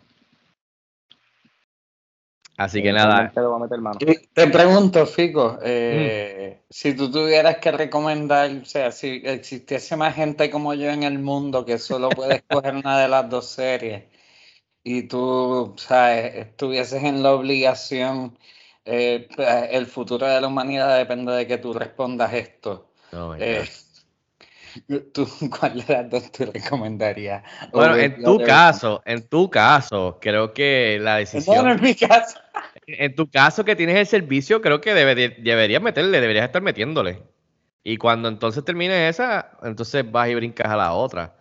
Así 2.57 2.83
que 2.83 2.93
nada, 2.93 3.31
le 3.35 3.43
voy 3.43 3.57
a 3.57 3.59
meter 3.65 3.81
mano. 3.81 3.99
Te 3.99 4.47
pregunto, 4.47 5.05
Fico, 5.05 5.59
eh, 5.63 6.63
si 6.71 6.95
tú 6.95 7.11
tuvieras 7.11 7.59
que 7.59 7.71
recomendar, 7.71 8.51
o 8.51 8.65
sea, 8.65 8.93
si 8.93 9.21
existiese 9.25 9.97
más 9.97 10.15
gente 10.15 10.49
como 10.49 10.73
yo 10.73 10.89
en 10.91 11.03
el 11.03 11.19
mundo 11.19 11.67
que 11.67 11.79
solo 11.79 12.09
puede 12.09 12.37
escoger 12.49 12.77
una 12.77 12.99
de 12.99 13.09
las 13.09 13.29
dos 13.29 13.51
series 13.51 14.05
y 14.83 15.03
tú, 15.03 15.75
sabes, 15.77 16.35
estuvieses 16.35 17.03
en 17.03 17.23
la 17.23 17.35
obligación, 17.35 18.39
eh, 18.87 19.29
el 19.71 19.87
futuro 19.87 20.27
de 20.27 20.41
la 20.41 20.47
humanidad 20.47 20.97
depende 20.99 21.33
de 21.33 21.47
que 21.47 21.59
tú 21.59 21.73
respondas 21.73 22.33
esto. 22.35 22.93
oh 23.13 23.35
Eh, 23.39 23.65
¿tú, 25.13 25.27
¿Cuál 25.59 25.85
de 25.85 25.93
las 25.93 26.11
dos 26.11 26.33
tú 26.33 26.45
recomendarías? 26.47 27.43
Bueno, 27.73 27.97
en 27.97 28.23
tu 28.23 28.43
caso, 28.43 29.03
en 29.05 29.29
tu 29.29 29.51
caso, 29.51 30.19
creo 30.21 30.53
que 30.53 30.99
la 31.01 31.17
No, 31.17 31.19
decisión, 31.19 31.65
no 31.65 31.73
es 31.73 31.81
mi 31.83 31.95
caso. 31.95 32.39
en 32.87 33.15
tu 33.15 33.29
caso 33.31 33.65
que 33.65 33.77
tienes 33.77 33.97
el 33.97 34.07
servicio, 34.07 34.61
creo 34.61 34.81
que 34.81 34.95
debe- 34.95 35.37
deberías 35.43 35.83
meterle, 35.83 36.21
deberías 36.21 36.47
estar 36.47 36.63
metiéndole. 36.63 37.23
Y 37.85 37.97
cuando 37.99 38.29
entonces 38.29 38.65
termine 38.65 39.09
esa, 39.09 39.59
entonces 39.63 40.11
vas 40.11 40.29
y 40.29 40.35
brincas 40.35 40.69
a 40.69 40.77
la 40.77 40.93
otra. 40.95 41.37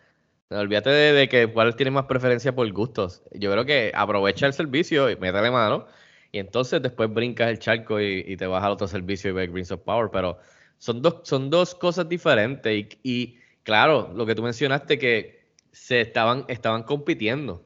Olvídate 0.50 0.90
de, 0.92 1.14
de 1.14 1.30
que 1.30 1.48
cuál 1.52 1.76
tiene 1.76 1.92
más 1.92 2.06
preferencia 2.06 2.56
por 2.56 2.72
gustos. 2.72 3.24
Yo 3.34 3.52
creo 3.52 3.66
que 3.66 3.92
aprovecha 3.96 4.46
el 4.48 4.54
servicio 4.54 5.10
y 5.10 5.18
métale 5.18 5.52
mano. 5.52 5.88
Y 6.36 6.40
entonces 6.40 6.82
después 6.82 7.14
brincas 7.14 7.50
el 7.50 7.60
charco 7.60 8.02
y, 8.02 8.36
te 8.36 8.46
vas 8.46 8.62
al 8.62 8.74
otro 8.74 8.90
servicio 8.90 9.30
y 9.30 9.34
ves 9.34 9.50
Greens 9.50 9.72
of 9.72 9.80
Power. 9.84 10.10
Pero 10.12 10.38
son 10.78 11.02
dos, 11.02 11.22
son 11.24 11.50
dos 11.50 11.74
cosas 11.74 12.10
diferentes. 12.10 12.74
Y, 12.76 12.90
y, 13.04 13.40
claro, 13.64 14.12
lo 14.14 14.26
que 14.26 14.36
tú 14.36 14.44
mencionaste 14.44 15.00
que 15.00 15.46
se 15.72 16.02
estaban, 16.02 16.44
estaban 16.50 16.84
compitiendo. 16.84 17.64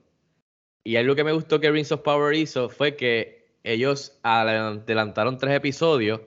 Y 0.84 0.98
algo 0.98 1.16
que 1.16 1.24
me 1.24 1.32
gustó 1.32 1.60
que 1.60 1.72
Rings 1.72 1.92
of 1.92 2.02
Power 2.02 2.36
hizo 2.36 2.70
fue 2.70 2.96
que 2.96 3.56
ellos 3.64 4.20
adelantaron 4.22 5.40
tres 5.40 5.56
episodios 5.56 6.22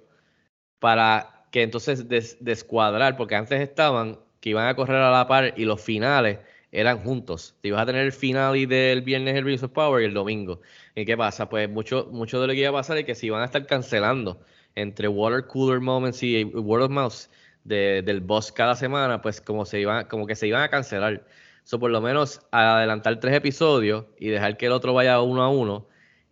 para 0.81 1.47
que 1.53 1.63
entonces 1.63 2.09
des- 2.09 2.39
descuadrar, 2.41 3.17
porque 3.17 3.37
antes 3.37 3.61
estaban 3.61 4.19
que 4.41 4.51
iban 4.51 4.67
a 4.67 4.75
correr 4.75 4.97
a 4.97 5.13
la 5.13 5.29
par 5.29 5.55
y 5.57 5.65
los 5.65 5.81
finales 5.81 6.41
eran 6.73 6.99
juntos. 7.05 7.55
Te 7.61 7.69
ibas 7.69 7.83
a 7.83 7.87
tener 7.87 8.05
el 8.05 8.13
final 8.13 8.57
y 8.57 8.67
del 8.67 9.03
viernes 9.03 9.37
el 9.37 9.45
Rings 9.45 9.63
of 9.63 9.71
Power 9.71 10.03
y 10.03 10.07
el 10.07 10.15
domingo. 10.15 10.61
¿Y 10.95 11.05
qué 11.07 11.17
pasa? 11.17 11.49
Pues 11.49 11.69
mucho, 11.71 12.09
mucho 12.13 12.41
de 12.41 12.47
lo 12.47 12.53
que 12.53 12.61
iba 12.61 12.69
a 12.71 12.73
pasar 12.73 12.99
es 12.99 13.05
que 13.05 13.15
se 13.15 13.27
iban 13.27 13.41
a 13.43 13.47
estar 13.47 13.67
cancelando 13.67 14.41
entre 14.75 15.09
Water 15.09 15.47
Cooler 15.47 15.81
Moments 15.81 16.23
y 16.23 16.45
Word 16.45 16.83
of 16.85 16.91
Mouse 16.91 17.31
de- 17.65 18.03
del 18.03 18.21
boss 18.21 18.53
cada 18.53 18.75
semana, 18.77 19.23
pues 19.23 19.41
como 19.41 19.65
se 19.65 19.81
iban, 19.81 20.07
como 20.07 20.27
que 20.27 20.35
se 20.35 20.47
iban 20.49 20.63
a 20.63 20.69
cancelar. 20.69 21.27
So, 21.65 21.79
por 21.79 21.91
lo 21.91 22.01
menos 22.01 22.41
adelantar 22.51 23.21
tres 23.21 23.35
episodios 23.35 24.07
y 24.19 24.29
dejar 24.29 24.57
que 24.57 24.67
el 24.67 24.73
otro 24.73 24.93
vaya 24.95 25.21
uno 25.23 25.43
a 25.43 25.49
uno. 25.49 25.89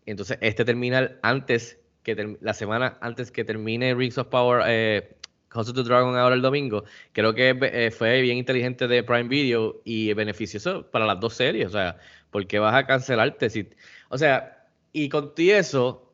Entonces, 0.07 0.39
este 0.41 0.65
terminar 0.65 1.19
antes 1.23 1.79
que 2.03 2.37
la 2.41 2.55
semana 2.55 2.99
antes 3.01 3.31
que 3.31 3.45
termine 3.45 3.95
Rings 3.95 4.19
of 4.19 4.29
Power, 4.29 4.63
eh, 4.67 5.17
the 5.53 5.83
Dragon 5.83 6.17
ahora 6.17 6.35
el 6.35 6.43
domingo, 6.43 6.85
creo 7.13 7.35
que 7.35 7.57
eh, 7.61 7.91
fue 7.91 8.21
bien 8.23 8.37
inteligente 8.39 8.89
de 8.89 9.03
Prime 9.03 9.29
Video 9.29 9.81
y 9.85 10.13
beneficioso 10.15 10.91
para 10.91 11.07
las 11.07 11.21
dos 11.21 11.35
series. 11.35 11.67
O 11.69 11.71
sea, 11.71 11.99
porque 12.31 12.59
vas 12.59 12.75
a 12.75 12.87
cancelarte? 12.87 13.51
Si, 13.51 13.69
o 14.11 14.19
sea, 14.19 14.69
y 14.93 15.09
con 15.09 15.33
eso, 15.39 16.13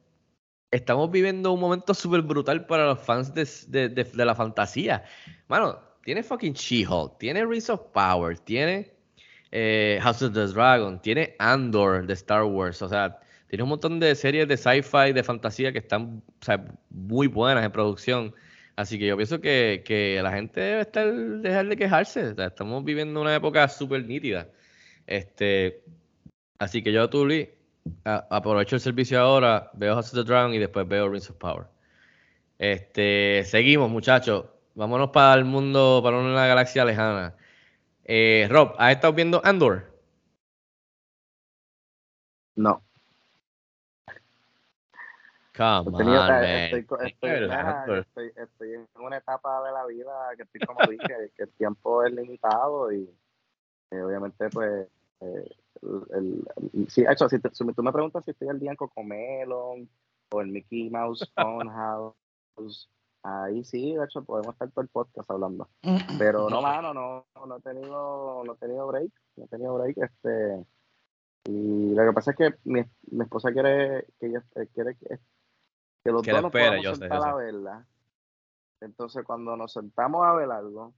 estamos 0.71 1.11
viviendo 1.11 1.53
un 1.53 1.61
momento 1.61 1.95
súper 1.95 2.23
brutal 2.23 2.67
para 2.67 2.87
los 2.87 3.01
fans 3.01 3.35
de, 3.35 3.49
de- 3.69 3.89
de- 3.91 4.05
de 4.05 4.25
la 4.25 4.35
fantasía. 4.35 5.05
Mano, 5.49 5.81
tiene 6.05 6.23
fucking 6.23 6.55
She-Hulk, 6.55 7.19
tiene 7.19 7.45
Rings 7.47 7.71
of 7.71 7.81
Power, 7.93 8.39
tiene 8.39 8.93
eh, 9.53 9.99
House 10.03 10.23
of 10.23 10.35
the 10.35 10.47
Dragon, 10.49 11.01
tiene 11.01 11.35
Andor 11.39 12.07
de 12.07 12.13
Star 12.15 12.45
Wars, 12.45 12.83
o 12.83 12.89
sea, 12.89 13.21
tiene 13.49 13.63
un 13.65 13.71
montón 13.71 14.01
de 14.01 14.15
series 14.15 14.49
de 14.49 14.57
sci-fi, 14.57 15.13
de 15.15 15.23
fantasía 15.23 15.73
que 15.73 15.79
están 15.79 16.23
o 16.41 16.45
sea, 16.45 16.65
muy 16.91 17.27
buenas 17.29 17.65
en 17.65 17.73
producción. 17.73 18.35
Así 18.77 18.99
que 18.99 19.07
yo 19.07 19.17
pienso 19.17 19.41
que, 19.41 19.83
que 19.87 20.21
la 20.23 20.33
gente 20.33 20.61
debe 20.61 20.83
estar, 20.83 21.13
dejar 21.15 21.67
de 21.69 21.77
quejarse. 21.77 22.29
o 22.29 22.35
sea, 22.35 22.47
estamos 22.49 22.85
viviendo 22.85 23.21
una 23.21 23.35
época 23.35 23.69
súper 23.69 24.05
nítida. 24.07 24.51
Este, 25.07 25.85
así 26.59 26.83
que 26.83 26.93
yo, 26.93 27.09
Tuli, 27.11 27.51
a- 28.05 28.26
aprovecho 28.30 28.76
el 28.76 28.80
servicio 28.80 29.20
ahora, 29.20 29.70
veo 29.74 29.95
House 29.95 30.09
of 30.12 30.14
the 30.14 30.24
Dragon 30.24 30.53
y 30.55 30.59
después 30.59 30.87
veo 30.89 31.09
Rings 31.09 31.30
of 31.30 31.37
Power. 31.37 31.66
Este, 32.59 33.43
seguimos, 33.45 33.91
muchachos. 33.91 34.47
Vámonos 34.74 35.11
para 35.11 35.34
el 35.39 35.45
mundo, 35.45 36.01
para 36.03 36.18
una 36.18 36.47
galaxia 36.47 36.84
lejana. 36.84 37.34
Eh, 38.05 38.47
Rob, 38.51 38.74
¿has 38.78 38.93
estado 38.93 39.12
viendo 39.14 39.41
Andor? 39.45 39.93
No. 42.57 42.82
Come 45.57 45.97
tenido- 45.97 46.22
on, 46.22 46.30
eh, 46.30 46.39
man. 46.39 46.76
estoy, 46.76 46.80
estoy- 47.09 47.30
estoy- 48.11 48.32
estoy 48.43 48.72
en 48.74 48.87
una 49.01 49.16
etapa 49.16 49.64
de 49.64 49.72
la 49.72 49.87
vida 49.87 50.12
que 50.37 50.43
estoy 50.43 50.61
como 50.61 50.87
dije, 50.91 51.07
que 51.37 51.43
el 51.45 51.51
tiempo 51.53 52.05
es 52.05 52.12
limitado 52.12 52.93
y 52.93 53.09
eh, 53.91 54.03
obviamente 54.03 54.51
pues 54.51 54.87
eh, 55.20 55.51
el, 56.12 56.45
el- 56.72 56.91
sí, 56.91 57.05
hecho, 57.09 57.29
si, 57.29 57.39
te- 57.39 57.55
si 57.55 57.64
tú 57.72 57.83
me 57.83 57.93
preguntas 57.93 58.24
si 58.24 58.31
estoy 58.31 58.49
al 58.49 58.59
día 58.61 58.70
en 58.70 58.77
Cocomelon 58.77 59.89
o 60.31 60.41
en 60.43 60.53
Mickey 60.53 60.91
Mouse 60.91 61.31
Funhouse, 61.35 62.89
ahí 63.22 63.64
sí, 63.64 63.95
de 63.95 64.05
hecho 64.05 64.24
podemos 64.24 64.55
estar 64.55 64.70
todo 64.70 64.83
el 64.83 64.89
podcast 64.89 65.31
hablando. 65.31 65.68
Pero 66.18 66.49
no, 66.51 66.62
mano, 66.62 66.95
no, 66.95 67.27
no 67.47 67.57
he 67.57 67.61
tenido, 67.61 68.43
no 68.45 68.53
he 68.53 68.57
tenido 68.57 68.87
break, 68.87 69.12
no 69.37 69.45
he 69.45 69.49
tenido 69.49 69.74
break, 69.79 69.99
este 69.99 70.64
y 71.49 71.95
lo 71.95 72.05
que 72.05 72.12
pasa 72.12 72.33
es 72.33 72.37
que 72.37 72.55
mi, 72.64 72.83
mi 73.12 73.22
esposa 73.22 73.53
quiere 73.53 74.07
que 74.18 74.27
ella 74.27 74.43
eh, 74.57 74.66
quiere 74.74 74.97
que, 74.97 75.20
que 76.03 76.11
los 76.11 76.22
Que 76.22 76.33
dos 76.33 76.43
nos 76.43 76.49
espere, 76.51 76.64
podamos 76.66 76.85
yo 76.85 76.91
sé, 76.95 76.99
sentar 77.01 77.18
yo 77.20 77.24
a 77.24 77.35
verla. 77.37 77.87
Entonces 78.81 79.24
cuando 79.24 79.57
nos 79.57 79.72
sentamos 79.72 80.27
a 80.27 80.33
ver 80.35 80.51
algo, 80.51 80.93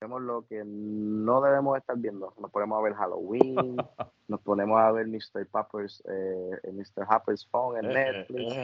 vemos 0.00 0.22
lo 0.22 0.46
que 0.46 0.62
no 0.64 1.40
debemos 1.42 1.76
estar 1.76 1.96
viendo. 1.98 2.32
Nos 2.38 2.50
ponemos 2.50 2.78
a 2.78 2.82
ver 2.82 2.94
Halloween, 2.94 3.76
nos 4.28 4.40
ponemos 4.40 4.80
a 4.80 4.90
ver 4.92 5.06
Mr. 5.06 5.46
Popper's, 5.46 6.02
eh, 6.08 6.72
Mr. 6.72 7.06
Hopper's 7.08 7.46
Phone 7.50 7.84
en 7.84 7.92
Netflix. 7.92 8.54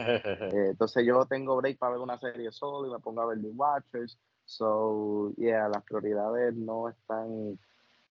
Eh, 0.47 0.67
entonces 0.71 1.05
yo 1.05 1.25
tengo 1.25 1.57
break 1.57 1.77
para 1.77 1.93
ver 1.93 2.01
una 2.01 2.17
serie 2.17 2.51
solo 2.51 2.87
y 2.87 2.91
me 2.91 2.99
pongo 2.99 3.21
a 3.21 3.27
ver 3.27 3.41
The 3.41 3.49
Watchers. 3.49 4.17
So, 4.45 5.33
yeah, 5.37 5.67
las 5.67 5.83
prioridades 5.83 6.55
no 6.55 6.87
están 6.89 7.59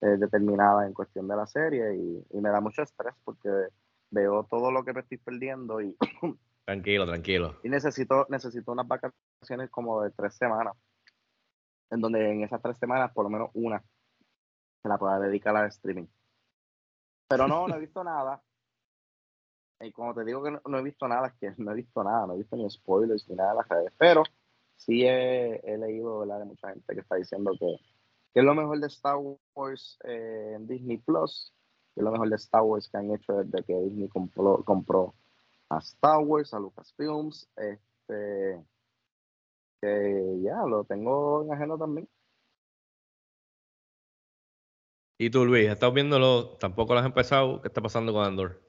eh, 0.02 0.18
determinadas 0.18 0.88
en 0.88 0.94
cuestión 0.94 1.28
de 1.28 1.36
la 1.36 1.46
serie 1.46 1.96
y, 1.96 2.26
y 2.38 2.42
me 2.42 2.50
da 2.50 2.60
mucho 2.60 2.82
estrés 2.82 3.14
porque 3.24 3.50
veo 4.10 4.44
todo 4.50 4.72
lo 4.72 4.84
que 4.84 4.94
me 4.94 5.02
estoy 5.02 5.18
perdiendo 5.20 5.80
y 5.80 5.96
Tranquilo, 6.66 7.06
tranquilo. 7.06 7.56
y 7.64 7.70
necesito, 7.70 8.26
necesito 8.30 8.72
unas 8.72 8.88
vacaciones 8.88 9.70
como 9.70 10.02
de 10.02 10.12
tres 10.12 10.34
semanas, 10.36 10.74
en 11.94 12.02
donde 12.02 12.32
en 12.32 12.44
esas 12.44 12.62
tres 12.62 12.78
semanas 12.78 13.12
por 13.14 13.24
lo 13.24 13.30
menos 13.30 13.52
una 13.54 13.84
se 14.82 14.90
la 14.90 14.98
pueda 14.98 15.20
dedicar 15.20 15.56
al 15.56 15.68
streaming. 15.68 16.08
Pero 17.28 17.48
no, 17.48 17.68
no 17.68 17.76
he 17.76 17.80
visto 17.80 18.04
nada. 18.04 18.42
Y 19.80 19.92
como 19.92 20.14
te 20.14 20.24
digo 20.24 20.44
que 20.44 20.52
no, 20.52 20.62
no 20.66 20.78
he 20.78 20.84
visto 20.84 21.08
nada, 21.08 21.28
es 21.28 21.34
que 21.36 21.54
no 21.58 21.72
he 21.72 21.76
visto 21.76 22.04
nada, 22.04 22.26
no 22.26 22.34
he 22.34 22.38
visto 22.38 22.56
ni 22.56 22.70
spoilers 22.70 23.28
ni 23.30 23.36
nada 23.36 23.52
de 23.52 23.56
las 23.58 23.70
redes. 23.70 23.94
Pero 23.98 24.24
sí 24.76 25.04
he, 25.06 25.56
he 25.64 25.78
leído 25.78 26.20
¿verdad? 26.20 26.40
de 26.40 26.46
mucha 26.46 26.70
gente 26.70 26.94
que 26.94 27.02
está 27.02 27.16
diciendo 27.16 27.52
que, 27.60 27.78
que 28.34 28.40
es 28.40 28.46
lo 28.46 28.56
mejor 28.56 28.80
de 28.80 28.88
Star 28.88 29.18
Wars 29.56 30.00
eh, 30.04 30.54
en 30.56 30.68
Disney 30.68 30.98
Plus, 30.98 31.54
que 31.94 32.02
es 32.02 32.04
lo 32.04 32.12
mejor 32.12 32.30
de 32.30 32.36
Star 32.38 32.64
Wars 32.64 32.90
que 32.90 32.98
han 32.98 33.12
hecho 33.12 33.34
desde 33.44 33.64
que 33.64 33.76
Disney 33.76 34.10
compró, 34.10 34.64
compró 34.64 35.14
a 35.70 35.78
Star 35.78 36.20
Wars, 36.20 36.54
a 36.54 36.60
Lucasfilms, 36.60 37.50
este 37.56 38.64
que 39.84 40.40
ya 40.42 40.66
lo 40.66 40.86
tengo 40.86 41.44
en 41.44 41.52
agenda 41.52 41.78
también. 41.78 42.08
¿Y 45.20 45.30
tú, 45.30 45.46
Luis? 45.46 45.70
¿Estás 45.70 45.94
viéndolo? 45.94 46.58
¿Tampoco 46.60 46.94
lo 46.94 47.00
has 47.00 47.06
empezado? 47.06 47.62
¿Qué 47.62 47.68
está 47.68 47.82
pasando 47.82 48.14
con 48.14 48.26
Andor? 48.26 48.62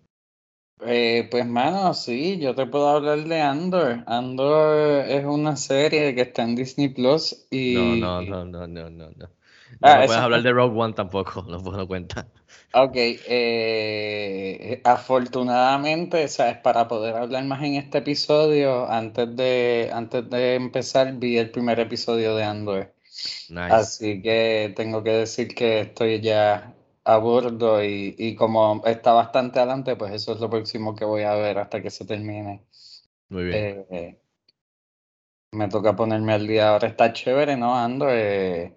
Eh, 0.80 1.28
pues, 1.30 1.46
mano, 1.46 1.94
sí, 1.94 2.38
yo 2.38 2.54
te 2.54 2.66
puedo 2.66 2.88
hablar 2.88 3.20
de 3.24 3.40
Andor. 3.40 4.02
Andor 4.06 5.06
es 5.08 5.24
una 5.24 5.56
serie 5.56 6.14
que 6.14 6.22
está 6.22 6.42
en 6.42 6.56
Disney 6.56 6.88
Plus 6.88 7.46
y. 7.50 7.74
No, 7.74 7.96
no, 7.96 8.22
no, 8.22 8.44
no, 8.44 8.66
no, 8.66 8.90
no. 8.90 9.10
No, 9.10 9.28
Ah, 9.82 9.98
no 10.00 10.06
puedes 10.06 10.22
hablar 10.22 10.42
de 10.42 10.52
Rogue 10.52 10.78
One 10.80 10.94
tampoco, 10.94 11.42
no 11.48 11.62
puedo 11.62 11.86
cuenta. 11.86 12.26
Ok, 12.76 12.92
eh, 12.96 14.80
afortunadamente, 14.84 16.26
¿sabes? 16.28 16.58
Para 16.58 16.88
poder 16.88 17.14
hablar 17.14 17.44
más 17.44 17.62
en 17.62 17.76
este 17.76 17.98
episodio, 17.98 18.90
antes 18.90 19.36
de, 19.36 19.90
antes 19.92 20.28
de 20.28 20.56
empezar, 20.56 21.16
vi 21.16 21.38
el 21.38 21.50
primer 21.52 21.78
episodio 21.78 22.34
de 22.34 22.42
Andor. 22.42 22.92
Nice. 23.48 23.74
Así 23.74 24.22
que 24.22 24.72
tengo 24.76 25.02
que 25.04 25.10
decir 25.10 25.54
que 25.54 25.80
estoy 25.80 26.20
ya 26.20 26.74
a 27.04 27.16
bordo 27.18 27.84
y, 27.84 28.14
y 28.18 28.34
como 28.36 28.82
está 28.86 29.12
bastante 29.12 29.60
adelante, 29.60 29.96
pues 29.96 30.12
eso 30.12 30.34
es 30.34 30.40
lo 30.40 30.50
próximo 30.50 30.94
que 30.96 31.04
voy 31.04 31.22
a 31.22 31.34
ver 31.36 31.58
hasta 31.58 31.80
que 31.82 31.90
se 31.90 32.04
termine. 32.06 32.64
Muy 33.28 33.44
bien. 33.44 33.84
Eh, 33.90 34.18
me 35.54 35.68
toca 35.68 35.96
ponerme 35.96 36.32
al 36.32 36.46
día 36.46 36.70
ahora. 36.70 36.88
Está 36.88 37.12
chévere, 37.12 37.56
¿no? 37.56 37.74
Ando. 37.76 38.06
eh, 38.10 38.76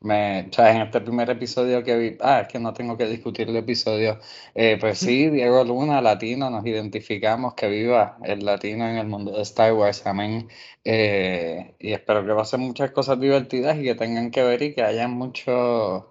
me, 0.00 0.48
o 0.50 0.52
sea, 0.52 0.74
en 0.74 0.82
este 0.82 1.00
primer 1.00 1.30
episodio 1.30 1.82
que 1.82 1.96
vi. 1.96 2.16
Ah, 2.20 2.40
es 2.42 2.48
que 2.48 2.58
no 2.58 2.72
tengo 2.74 2.96
que 2.96 3.06
discutir 3.06 3.48
el 3.48 3.56
episodio. 3.56 4.20
Eh, 4.54 4.76
pues 4.80 4.98
sí, 4.98 5.30
Diego 5.30 5.64
Luna, 5.64 6.00
latino, 6.02 6.50
nos 6.50 6.66
identificamos. 6.66 7.54
Que 7.54 7.68
viva 7.68 8.18
el 8.24 8.44
latino 8.44 8.88
en 8.88 8.96
el 8.98 9.06
mundo 9.06 9.32
de 9.32 9.42
Star 9.42 9.72
Wars. 9.72 10.06
Amén. 10.06 10.48
Eh, 10.84 11.74
y 11.78 11.92
espero 11.92 12.26
que 12.26 12.34
pasen 12.34 12.60
muchas 12.60 12.90
cosas 12.92 13.18
divertidas 13.20 13.76
y 13.78 13.84
que 13.84 13.94
tengan 13.94 14.30
que 14.30 14.42
ver 14.42 14.62
y 14.62 14.74
que 14.74 14.82
haya 14.82 15.08
muchos 15.08 16.04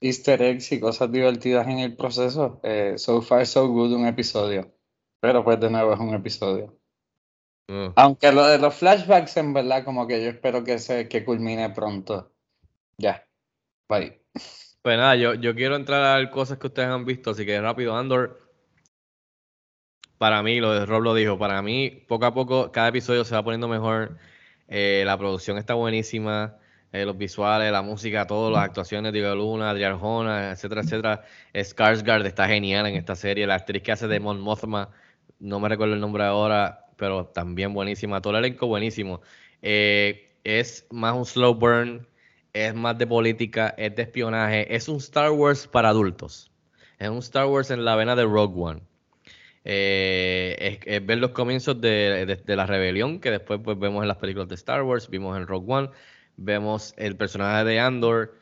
Easter 0.00 0.40
eggs 0.42 0.70
y 0.72 0.78
cosas 0.80 1.10
divertidas 1.10 1.66
en 1.66 1.80
el 1.80 1.96
proceso. 1.96 2.60
Eh, 2.62 2.94
so 2.96 3.22
far, 3.22 3.46
so 3.46 3.66
good 3.68 3.92
un 3.94 4.06
episodio. 4.06 4.72
Pero 5.20 5.42
pues 5.44 5.58
de 5.60 5.70
nuevo 5.70 5.94
es 5.94 6.00
un 6.00 6.14
episodio. 6.14 6.78
Mm. 7.68 7.92
Aunque 7.96 8.32
lo 8.32 8.46
de 8.46 8.58
los 8.58 8.74
flashbacks, 8.74 9.36
en 9.36 9.52
verdad, 9.52 9.84
como 9.84 10.06
que 10.06 10.22
yo 10.22 10.30
espero 10.30 10.64
que 10.64 10.78
se 10.78 11.08
que 11.08 11.24
culmine 11.24 11.70
pronto. 11.70 12.32
Ya. 12.98 13.26
Bye. 13.88 14.20
Pues 14.82 14.98
nada, 14.98 15.16
yo, 15.16 15.34
yo 15.34 15.54
quiero 15.54 15.76
entrar 15.76 16.20
a 16.20 16.30
cosas 16.30 16.58
que 16.58 16.66
ustedes 16.66 16.88
han 16.88 17.04
visto, 17.04 17.30
así 17.30 17.46
que 17.46 17.60
rápido, 17.60 17.96
Andor. 17.96 18.40
Para 20.18 20.42
mí, 20.42 20.60
lo 20.60 20.72
de 20.72 20.86
Rob 20.86 21.02
lo 21.02 21.14
dijo, 21.14 21.38
para 21.38 21.62
mí, 21.62 21.90
poco 22.06 22.26
a 22.26 22.34
poco, 22.34 22.70
cada 22.70 22.88
episodio 22.88 23.24
se 23.24 23.34
va 23.34 23.42
poniendo 23.42 23.68
mejor. 23.68 24.18
Eh, 24.68 25.02
la 25.06 25.18
producción 25.18 25.58
está 25.58 25.74
buenísima, 25.74 26.58
eh, 26.92 27.04
los 27.04 27.16
visuales, 27.18 27.72
la 27.72 27.82
música, 27.82 28.26
todo, 28.26 28.50
las 28.50 28.64
actuaciones 28.64 29.12
de 29.12 29.20
Diego 29.20 29.34
Luna, 29.34 29.70
Adrián 29.70 29.92
Arjona, 29.92 30.50
etcétera, 30.52 30.82
etcétera. 30.82 31.24
Skarsgård 31.54 32.26
está 32.26 32.46
genial 32.46 32.86
en 32.86 32.96
esta 32.96 33.16
serie, 33.16 33.46
la 33.46 33.56
actriz 33.56 33.82
que 33.82 33.92
hace 33.92 34.06
de 34.06 34.20
Mon 34.20 34.40
Mothma, 34.40 34.90
no 35.40 35.60
me 35.60 35.68
recuerdo 35.68 35.94
el 35.94 36.00
nombre 36.00 36.24
ahora, 36.24 36.83
pero 36.96 37.26
también 37.26 37.72
buenísima, 37.74 38.20
todo 38.20 38.32
el 38.38 38.44
elenco 38.44 38.66
buenísimo. 38.66 39.20
Eh, 39.62 40.32
es 40.44 40.86
más 40.90 41.14
un 41.14 41.24
slow 41.26 41.54
burn, 41.54 42.06
es 42.52 42.74
más 42.74 42.98
de 42.98 43.06
política, 43.06 43.74
es 43.78 43.94
de 43.96 44.02
espionaje, 44.02 44.74
es 44.74 44.88
un 44.88 44.96
Star 44.98 45.30
Wars 45.32 45.66
para 45.66 45.88
adultos. 45.90 46.50
Es 46.98 47.08
un 47.08 47.18
Star 47.18 47.46
Wars 47.46 47.70
en 47.70 47.84
la 47.84 47.96
vena 47.96 48.14
de 48.16 48.24
Rogue 48.24 48.54
One. 48.62 48.82
Eh, 49.64 51.00
ver 51.04 51.18
los 51.18 51.30
comienzos 51.30 51.80
de, 51.80 52.26
de- 52.26 52.36
de 52.36 52.56
la 52.56 52.66
rebelión, 52.66 53.20
que 53.20 53.30
después 53.30 53.60
pues, 53.64 53.78
vemos 53.78 54.02
en 54.02 54.08
las 54.08 54.18
películas 54.18 54.48
de 54.48 54.54
Star 54.56 54.82
Wars, 54.82 55.08
vimos 55.08 55.36
en 55.36 55.46
Rogue 55.46 55.72
One, 55.72 55.90
vemos 56.36 56.94
el 56.98 57.16
personaje 57.16 57.64
de 57.64 57.80
Andor. 57.80 58.34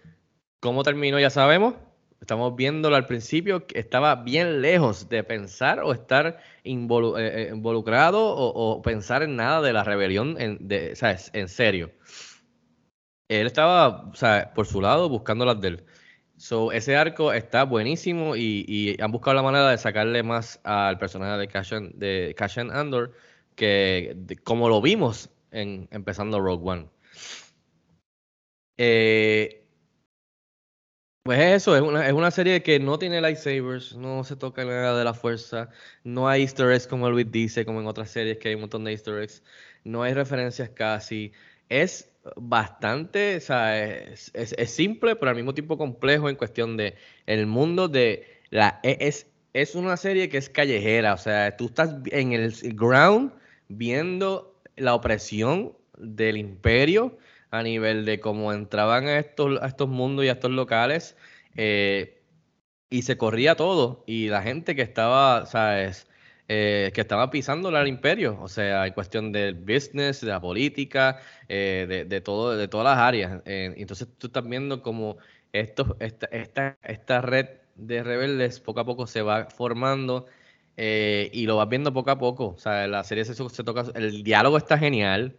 ¿Cómo 0.60 0.82
terminó? 0.84 1.20
Ya 1.20 1.30
sabemos. 1.30 1.74
Estamos 2.22 2.54
viéndolo 2.54 2.94
al 2.94 3.06
principio, 3.06 3.66
estaba 3.74 4.14
bien 4.14 4.62
lejos 4.62 5.08
de 5.08 5.24
pensar 5.24 5.80
o 5.80 5.92
estar 5.92 6.28
eh, 6.28 6.38
eh, 6.62 7.50
involucrado 7.52 8.24
o, 8.24 8.80
pensar 8.80 9.24
en 9.24 9.34
nada 9.34 9.60
de 9.60 9.72
la 9.72 9.82
rebelión 9.82 10.40
en, 10.40 10.56
de, 10.68 10.94
¿sabes? 10.94 11.32
en 11.34 11.48
serio. 11.48 11.90
Él 13.28 13.48
estaba, 13.48 14.12
o 14.12 14.54
por 14.54 14.66
su 14.66 14.80
lado 14.80 15.08
buscando 15.08 15.44
las 15.44 15.60
de 15.60 15.68
él. 15.68 15.84
So, 16.36 16.70
ese 16.70 16.96
arco 16.96 17.32
está 17.32 17.64
buenísimo 17.64 18.36
y, 18.36 18.96
han 19.00 19.10
buscado 19.10 19.34
la 19.34 19.42
manera 19.42 19.68
de 19.70 19.78
sacarle 19.78 20.22
más 20.22 20.60
al 20.62 20.98
personaje 20.98 21.36
de 21.40 21.48
Cashan, 21.48 21.90
de 21.96 22.34
Cashan 22.36 22.70
Andor 22.70 23.14
que 23.56 24.16
como 24.44 24.68
lo 24.68 24.80
vimos 24.80 25.28
en 25.50 25.88
empezando 25.90 26.38
Rogue 26.40 26.70
One. 26.70 26.88
Eh, 28.76 29.61
pues 31.22 31.38
es 31.38 31.62
eso, 31.62 31.76
es 31.76 31.82
una, 31.82 32.06
es 32.06 32.12
una 32.12 32.30
serie 32.32 32.62
que 32.62 32.80
no 32.80 32.98
tiene 32.98 33.20
lightsabers, 33.20 33.96
no 33.96 34.24
se 34.24 34.34
toca 34.36 34.64
nada 34.64 34.98
de 34.98 35.04
la 35.04 35.14
fuerza, 35.14 35.70
no 36.02 36.28
hay 36.28 36.42
easter 36.42 36.70
eggs 36.72 36.86
como 36.88 37.08
Luis 37.10 37.30
dice, 37.30 37.64
como 37.64 37.80
en 37.80 37.86
otras 37.86 38.10
series 38.10 38.38
que 38.38 38.48
hay 38.48 38.54
un 38.56 38.62
montón 38.62 38.84
de 38.84 38.90
easter 38.92 39.18
eggs, 39.22 39.42
no 39.84 40.02
hay 40.02 40.14
referencias 40.14 40.70
casi, 40.70 41.32
es 41.68 42.10
bastante, 42.36 43.36
o 43.36 43.40
sea, 43.40 43.78
es, 43.84 44.30
es- 44.34 44.54
es 44.58 44.70
simple, 44.72 45.14
pero 45.16 45.30
al 45.30 45.36
mismo 45.36 45.54
tiempo 45.54 45.78
complejo 45.78 46.28
en 46.28 46.36
cuestión 46.36 46.76
de 46.76 46.96
el 47.26 47.46
mundo 47.46 47.86
de 47.88 48.26
la, 48.50 48.80
e- 48.82 48.96
es, 49.00 49.26
es 49.52 49.74
una 49.76 49.96
serie 49.96 50.28
que 50.28 50.38
es 50.38 50.48
callejera, 50.50 51.14
o 51.14 51.18
sea, 51.18 51.56
tú 51.56 51.66
estás 51.66 51.94
en 52.06 52.32
el 52.32 52.52
ground 52.74 53.32
viendo 53.68 54.56
la 54.76 54.94
opresión 54.94 55.76
del 55.98 56.36
imperio 56.36 57.16
a 57.52 57.62
nivel 57.62 58.04
de 58.06 58.20
cómo 58.20 58.52
entraban 58.52 59.06
a 59.08 59.18
estos, 59.20 59.62
a 59.62 59.68
estos 59.68 59.88
mundos 59.88 60.24
y 60.24 60.28
a 60.30 60.32
estos 60.32 60.50
locales 60.52 61.16
eh, 61.56 62.22
y 62.90 63.02
se 63.02 63.16
corría 63.16 63.56
todo 63.56 64.04
y 64.06 64.28
la 64.28 64.42
gente 64.42 64.76
que 64.76 64.82
estaba, 64.82 65.46
¿sabes? 65.46 66.08
Eh, 66.48 66.90
que 66.94 67.00
estaba 67.00 67.30
pisándole 67.30 67.78
al 67.78 67.88
imperio, 67.88 68.38
o 68.42 68.48
sea, 68.48 68.86
en 68.86 68.92
cuestión 68.92 69.32
del 69.32 69.54
business, 69.54 70.20
de 70.20 70.26
la 70.28 70.40
política, 70.40 71.18
eh, 71.48 71.86
de, 71.88 72.04
de 72.04 72.20
todo, 72.20 72.56
de 72.56 72.68
todas 72.68 72.84
las 72.84 72.98
áreas. 72.98 73.42
Eh, 73.46 73.72
entonces 73.78 74.08
tú 74.18 74.26
estás 74.26 74.46
viendo 74.46 74.82
como 74.82 75.16
estos, 75.52 75.88
esta, 76.00 76.26
esta, 76.32 76.78
esta 76.82 77.20
red 77.22 77.48
de 77.76 78.02
rebeldes 78.02 78.60
poco 78.60 78.80
a 78.80 78.84
poco 78.84 79.06
se 79.06 79.22
va 79.22 79.46
formando 79.50 80.26
y 80.76 81.46
lo 81.46 81.56
vas 81.56 81.68
viendo 81.68 81.92
poco 81.92 82.10
a 82.10 82.18
poco. 82.18 82.48
O 82.48 82.58
sea, 82.58 82.86
la 82.86 83.04
serie 83.04 83.24
se, 83.24 83.34
se 83.34 83.64
toca, 83.64 83.84
el 83.94 84.22
diálogo 84.24 84.56
está 84.58 84.78
genial. 84.78 85.36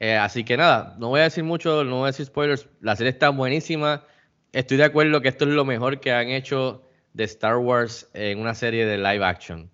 Eh, 0.00 0.16
así 0.16 0.44
que 0.44 0.56
nada, 0.56 0.94
no 0.98 1.08
voy 1.08 1.20
a 1.20 1.24
decir 1.24 1.44
mucho, 1.44 1.84
no 1.84 1.96
voy 1.98 2.04
a 2.04 2.06
decir 2.08 2.26
spoilers. 2.26 2.68
La 2.80 2.96
serie 2.96 3.10
está 3.10 3.30
buenísima. 3.30 4.04
Estoy 4.52 4.76
de 4.76 4.84
acuerdo 4.84 5.20
que 5.20 5.28
esto 5.28 5.44
es 5.44 5.50
lo 5.52 5.64
mejor 5.64 6.00
que 6.00 6.12
han 6.12 6.28
hecho 6.28 6.82
de 7.14 7.24
Star 7.24 7.56
Wars 7.58 8.10
en 8.14 8.38
una 8.38 8.54
serie 8.54 8.86
de 8.86 8.98
live 8.98 9.24
action. 9.24 9.70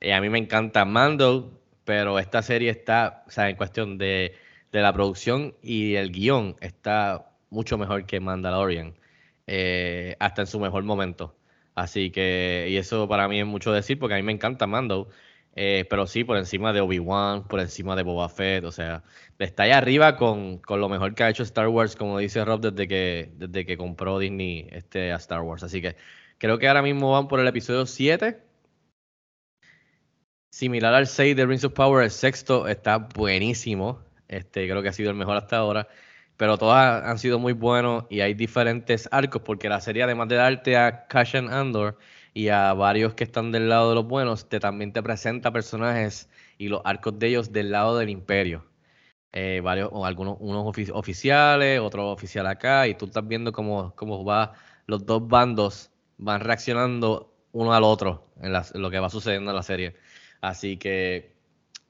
Eh, 0.00 0.12
a 0.14 0.20
mí 0.20 0.28
me 0.28 0.38
encanta 0.38 0.84
Mando, 0.84 1.60
pero 1.84 2.18
esta 2.18 2.42
serie 2.42 2.70
está, 2.70 3.24
o 3.26 3.30
sea, 3.30 3.48
en 3.50 3.56
cuestión 3.56 3.98
de, 3.98 4.34
de 4.72 4.82
la 4.82 4.92
producción 4.92 5.56
y 5.62 5.94
el 5.96 6.10
guion, 6.12 6.56
está 6.60 7.30
mucho 7.50 7.78
mejor 7.78 8.06
que 8.06 8.20
Mandalorian, 8.20 8.94
eh, 9.46 10.16
hasta 10.20 10.42
en 10.42 10.46
su 10.46 10.60
mejor 10.60 10.84
momento. 10.84 11.36
Así 11.74 12.10
que, 12.10 12.66
y 12.70 12.76
eso 12.76 13.08
para 13.08 13.28
mí 13.28 13.40
es 13.40 13.46
mucho 13.46 13.72
decir, 13.72 13.98
porque 13.98 14.14
a 14.14 14.16
mí 14.18 14.22
me 14.22 14.32
encanta 14.32 14.66
Mando. 14.66 15.08
Eh, 15.56 15.86
pero 15.88 16.06
sí, 16.06 16.24
por 16.24 16.36
encima 16.36 16.72
de 16.72 16.80
Obi-Wan, 16.80 17.46
por 17.46 17.60
encima 17.60 17.94
de 17.94 18.02
Boba 18.02 18.28
Fett, 18.28 18.64
o 18.64 18.72
sea, 18.72 19.04
está 19.38 19.64
ahí 19.64 19.70
arriba 19.70 20.16
con, 20.16 20.58
con, 20.58 20.80
lo 20.80 20.88
mejor 20.88 21.14
que 21.14 21.22
ha 21.22 21.30
hecho 21.30 21.44
Star 21.44 21.68
Wars, 21.68 21.94
como 21.94 22.18
dice 22.18 22.44
Rob, 22.44 22.60
desde 22.60 22.88
que, 22.88 23.32
desde 23.36 23.64
que 23.64 23.76
compró 23.76 24.18
Disney 24.18 24.66
este, 24.72 25.12
a 25.12 25.16
Star 25.16 25.42
Wars. 25.42 25.62
Así 25.62 25.80
que 25.80 25.96
creo 26.38 26.58
que 26.58 26.66
ahora 26.66 26.82
mismo 26.82 27.12
van 27.12 27.28
por 27.28 27.38
el 27.40 27.46
episodio 27.46 27.86
7. 27.86 28.42
Similar 30.50 30.94
al 30.94 31.06
6 31.06 31.36
de 31.36 31.46
Rings 31.46 31.64
of 31.64 31.72
Power, 31.72 32.04
el 32.04 32.10
sexto 32.10 32.66
está 32.68 32.98
buenísimo. 32.98 34.00
Este, 34.28 34.68
creo 34.68 34.82
que 34.82 34.88
ha 34.88 34.92
sido 34.92 35.10
el 35.10 35.16
mejor 35.16 35.36
hasta 35.36 35.56
ahora. 35.56 35.88
Pero 36.36 36.58
todos 36.58 36.74
han 36.74 37.18
sido 37.18 37.38
muy 37.38 37.52
buenos 37.52 38.06
y 38.10 38.20
hay 38.20 38.34
diferentes 38.34 39.08
arcos, 39.12 39.42
porque 39.42 39.68
la 39.68 39.80
serie, 39.80 40.02
además 40.02 40.28
de 40.28 40.36
darte 40.36 40.76
a 40.76 41.06
Cashan 41.06 41.48
Andor, 41.52 41.96
y 42.34 42.48
a 42.48 42.74
varios 42.74 43.14
que 43.14 43.24
están 43.24 43.52
del 43.52 43.68
lado 43.68 43.90
de 43.90 43.94
los 43.94 44.06
buenos, 44.06 44.48
te 44.48 44.60
también 44.60 44.92
te 44.92 45.02
presenta 45.02 45.52
personajes 45.52 46.28
y 46.58 46.68
los 46.68 46.82
arcos 46.84 47.18
de 47.18 47.28
ellos 47.28 47.52
del 47.52 47.70
lado 47.70 47.96
del 47.98 48.10
imperio. 48.10 48.66
Eh, 49.32 49.60
varios, 49.62 49.90
o 49.92 50.06
algunos 50.06 50.36
unos 50.40 50.64
oficiales, 50.92 51.80
otros 51.80 52.12
oficiales 52.12 52.52
acá, 52.52 52.86
y 52.88 52.94
tú 52.94 53.06
estás 53.06 53.26
viendo 53.26 53.52
cómo, 53.52 53.94
cómo 53.96 54.24
va, 54.24 54.54
los 54.86 55.06
dos 55.06 55.26
bandos 55.26 55.90
van 56.18 56.40
reaccionando 56.40 57.34
uno 57.52 57.74
al 57.74 57.84
otro 57.84 58.28
en, 58.40 58.52
lo 58.52 58.90
que 58.90 58.98
va 58.98 59.10
sucediendo 59.10 59.50
en 59.50 59.56
la 59.56 59.62
serie. 59.62 59.96
Así 60.40 60.76
que 60.76 61.34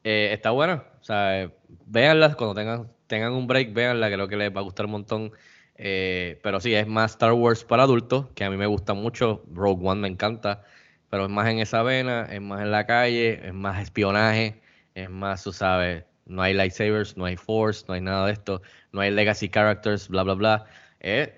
eh, 0.05 0.31
está 0.33 0.51
bueno. 0.51 0.85
O 1.01 1.05
sea, 1.05 1.51
véanlas 1.87 2.37
cuando 2.37 2.55
tengan, 2.55 2.91
tengan 3.07 3.33
un 3.33 3.47
break, 3.47 3.75
véanla, 3.75 4.11
creo 4.11 4.29
que 4.29 4.37
les 4.37 4.55
va 4.55 4.61
a 4.61 4.65
gustar 4.65 4.87
un 4.87 4.93
montón. 4.93 5.33
Eh, 5.77 6.39
pero 6.43 6.61
sí, 6.61 6.75
es 6.75 6.87
más 6.87 7.13
Star 7.13 7.33
Wars 7.33 7.65
para 7.65 7.85
adultos, 7.85 8.27
que 8.35 8.45
a 8.45 8.51
mí 8.51 8.57
me 8.57 8.67
gusta 8.67 8.95
mucho. 8.95 9.43
Rogue 9.53 9.87
One 9.87 10.01
me 10.01 10.09
encanta, 10.09 10.65
pero 11.11 11.25
es 11.25 11.31
más 11.31 11.49
en 11.49 11.59
esa 11.59 11.83
vena, 11.83 12.27
es 12.31 12.41
más 12.41 12.63
en 12.63 12.71
la 12.71 12.87
calle, 12.87 13.47
es 13.47 13.55
más 13.55 13.83
espionaje, 13.83 14.61
es 14.95 15.11
más, 15.11 15.43
tú 15.43 15.53
sabes, 15.53 16.05
no 16.27 16.43
hay 16.43 16.55
lightsabers, 16.55 17.17
no 17.17 17.25
hay 17.25 17.37
force, 17.37 17.85
no 17.89 17.95
hay 17.95 18.01
nada 18.01 18.27
de 18.27 18.33
esto, 18.33 18.63
no 18.93 19.01
hay 19.01 19.11
legacy 19.11 19.49
characters, 19.49 20.09
bla, 20.09 20.23
bla, 20.23 20.35
bla. 20.35 20.67
es, 21.01 21.31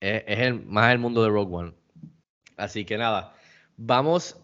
el, 0.00 0.64
más 0.66 0.92
el 0.92 0.98
mundo 0.98 1.22
de 1.22 1.28
Rogue 1.28 1.54
One. 1.54 1.74
Así 2.56 2.84
que 2.84 2.98
nada, 2.98 3.34
vamos. 3.76 4.36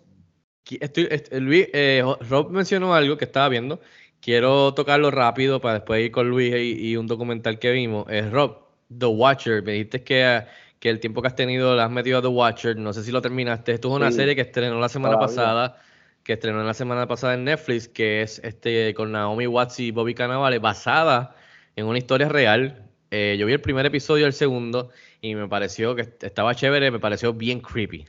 Estoy, 0.69 1.09
Luis, 1.41 1.69
eh, 1.73 2.03
Rob 2.29 2.51
mencionó 2.51 2.95
algo 2.95 3.17
que 3.17 3.25
estaba 3.25 3.49
viendo. 3.49 3.81
Quiero 4.21 4.75
tocarlo 4.75 5.11
rápido 5.11 5.61
para 5.61 5.75
después 5.75 6.05
ir 6.05 6.11
con 6.11 6.29
Luis 6.29 6.55
y, 6.55 6.91
y 6.91 6.97
un 6.97 7.07
documental 7.07 7.59
que 7.59 7.71
vimos. 7.71 8.07
Es 8.11 8.31
Rob, 8.33 8.66
The 8.97 9.07
Watcher. 9.07 9.63
Me 9.63 9.73
dijiste 9.73 10.03
que, 10.03 10.45
que 10.79 10.91
el 10.91 11.01
tiempo 11.01 11.23
que 11.23 11.29
has 11.29 11.37
tenido 11.37 11.75
le 11.77 11.83
has 11.83 11.91
metido 11.91 12.19
a 12.19 12.23
The 12.23 12.29
Watcher. 12.29 12.77
No 12.77 12.93
sé 12.93 13.03
si 13.03 13.13
lo 13.13 13.23
terminaste. 13.23 13.73
Esto 13.73 13.89
es 13.89 13.95
una 13.95 14.11
serie 14.13 14.35
que 14.35 14.43
estrenó 14.43 14.81
la 14.81 14.89
semana 14.89 15.19
pasada. 15.19 15.81
Que 16.23 16.35
estrenó 16.35 16.63
la 16.65 16.75
semana 16.75 17.07
pasada 17.07 17.35
en 17.35 17.45
Netflix, 17.45 17.87
que 17.87 18.23
es 18.23 18.41
este 18.43 18.93
con 18.95 19.13
Naomi 19.13 19.47
Watts 19.47 19.79
y 19.79 19.93
Bobby 19.93 20.13
Cannavale, 20.13 20.59
basada 20.59 21.37
en 21.77 21.87
una 21.87 21.99
historia 21.99 22.29
real. 22.29 22.91
Eh, 23.13 23.37
yo 23.39 23.47
vi 23.47 23.53
el 23.53 23.61
primer 23.61 23.87
episodio, 23.87 24.27
el 24.27 24.33
segundo, 24.33 24.91
y 25.21 25.37
me 25.37 25.47
pareció 25.47 25.95
que 25.95 26.03
estaba 26.21 26.55
chévere, 26.55 26.91
me 26.91 26.99
pareció 26.99 27.33
bien 27.33 27.61
creepy. 27.61 28.07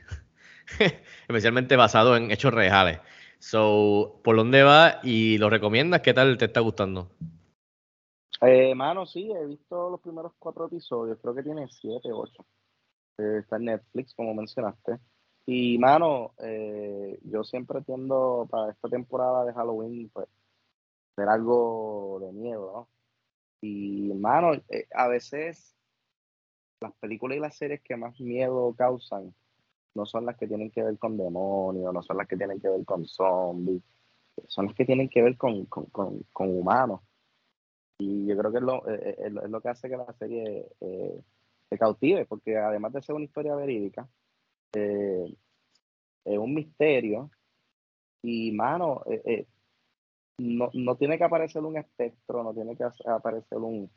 Especialmente 1.28 1.76
basado 1.76 2.16
en 2.16 2.32
hechos 2.32 2.52
reales. 2.52 2.98
So, 3.38 4.20
¿por 4.24 4.36
dónde 4.36 4.64
va? 4.64 4.98
¿Y 5.04 5.38
lo 5.38 5.48
recomiendas? 5.48 6.00
¿Qué 6.00 6.12
tal 6.12 6.36
te 6.38 6.46
está 6.46 6.60
gustando? 6.60 7.10
Eh, 8.40 8.74
mano, 8.74 9.04
sí, 9.06 9.30
he 9.32 9.46
visto 9.46 9.90
los 9.90 10.00
primeros 10.00 10.32
cuatro 10.38 10.66
episodios, 10.66 11.18
creo 11.20 11.34
que 11.34 11.42
tiene 11.42 11.66
siete, 11.68 12.10
ocho. 12.12 12.46
Eh, 13.18 13.38
está 13.40 13.56
en 13.56 13.64
Netflix, 13.66 14.14
como 14.14 14.34
mencionaste. 14.34 14.98
Y, 15.46 15.78
mano, 15.78 16.34
eh, 16.38 17.18
yo 17.24 17.42
siempre 17.44 17.82
tiendo 17.82 18.46
para 18.50 18.70
esta 18.72 18.88
temporada 18.88 19.44
de 19.44 19.52
Halloween, 19.54 20.10
pues, 20.10 20.28
ver 21.16 21.28
algo 21.28 22.18
de 22.20 22.32
miedo, 22.32 22.72
¿no? 22.72 22.88
Y, 23.60 24.12
mano, 24.14 24.54
eh, 24.68 24.86
a 24.94 25.08
veces 25.08 25.74
las 26.80 26.92
películas 26.94 27.38
y 27.38 27.40
las 27.40 27.56
series 27.56 27.82
que 27.82 27.96
más 27.96 28.20
miedo 28.20 28.74
causan 28.76 29.34
no 29.94 30.06
son 30.06 30.26
las 30.26 30.36
que 30.36 30.46
tienen 30.46 30.70
que 30.70 30.82
ver 30.82 30.98
con 30.98 31.16
demonios, 31.16 31.92
no 31.92 32.02
son 32.02 32.18
las 32.18 32.28
que 32.28 32.36
tienen 32.36 32.60
que 32.60 32.68
ver 32.68 32.84
con 32.84 33.04
zombies, 33.04 33.82
son 34.46 34.66
las 34.66 34.74
que 34.74 34.84
tienen 34.84 35.08
que 35.08 35.22
ver 35.22 35.36
con, 35.36 35.64
con, 35.66 35.86
con, 35.86 36.22
con 36.32 36.50
humanos 36.56 37.00
y 37.98 38.26
yo 38.26 38.38
creo 38.38 38.52
que 38.52 38.58
es 38.58 38.64
lo, 38.64 38.88
eh, 38.88 39.16
eh, 39.18 39.26
es 39.26 39.50
lo 39.50 39.60
que 39.60 39.68
hace 39.68 39.88
que 39.88 39.96
la 39.96 40.12
serie 40.18 40.68
eh, 40.80 41.20
se 41.68 41.78
cautive, 41.78 42.24
porque 42.26 42.56
además 42.56 42.92
de 42.92 43.02
ser 43.02 43.16
una 43.16 43.24
historia 43.24 43.54
verídica, 43.56 44.08
es 44.72 45.34
un 46.24 46.54
misterio. 46.54 47.30
Y, 48.22 48.52
mano, 48.52 49.02
no, 50.38 50.70
no, 50.72 50.96
tiene 50.96 51.18
que 51.18 51.24
aparecer 51.24 51.62
un 51.62 51.76
espectro, 51.76 52.42
no 52.44 52.54
tiene 52.54 52.76
que 52.76 52.84
aparecer 53.06 53.58
un, 53.58 53.90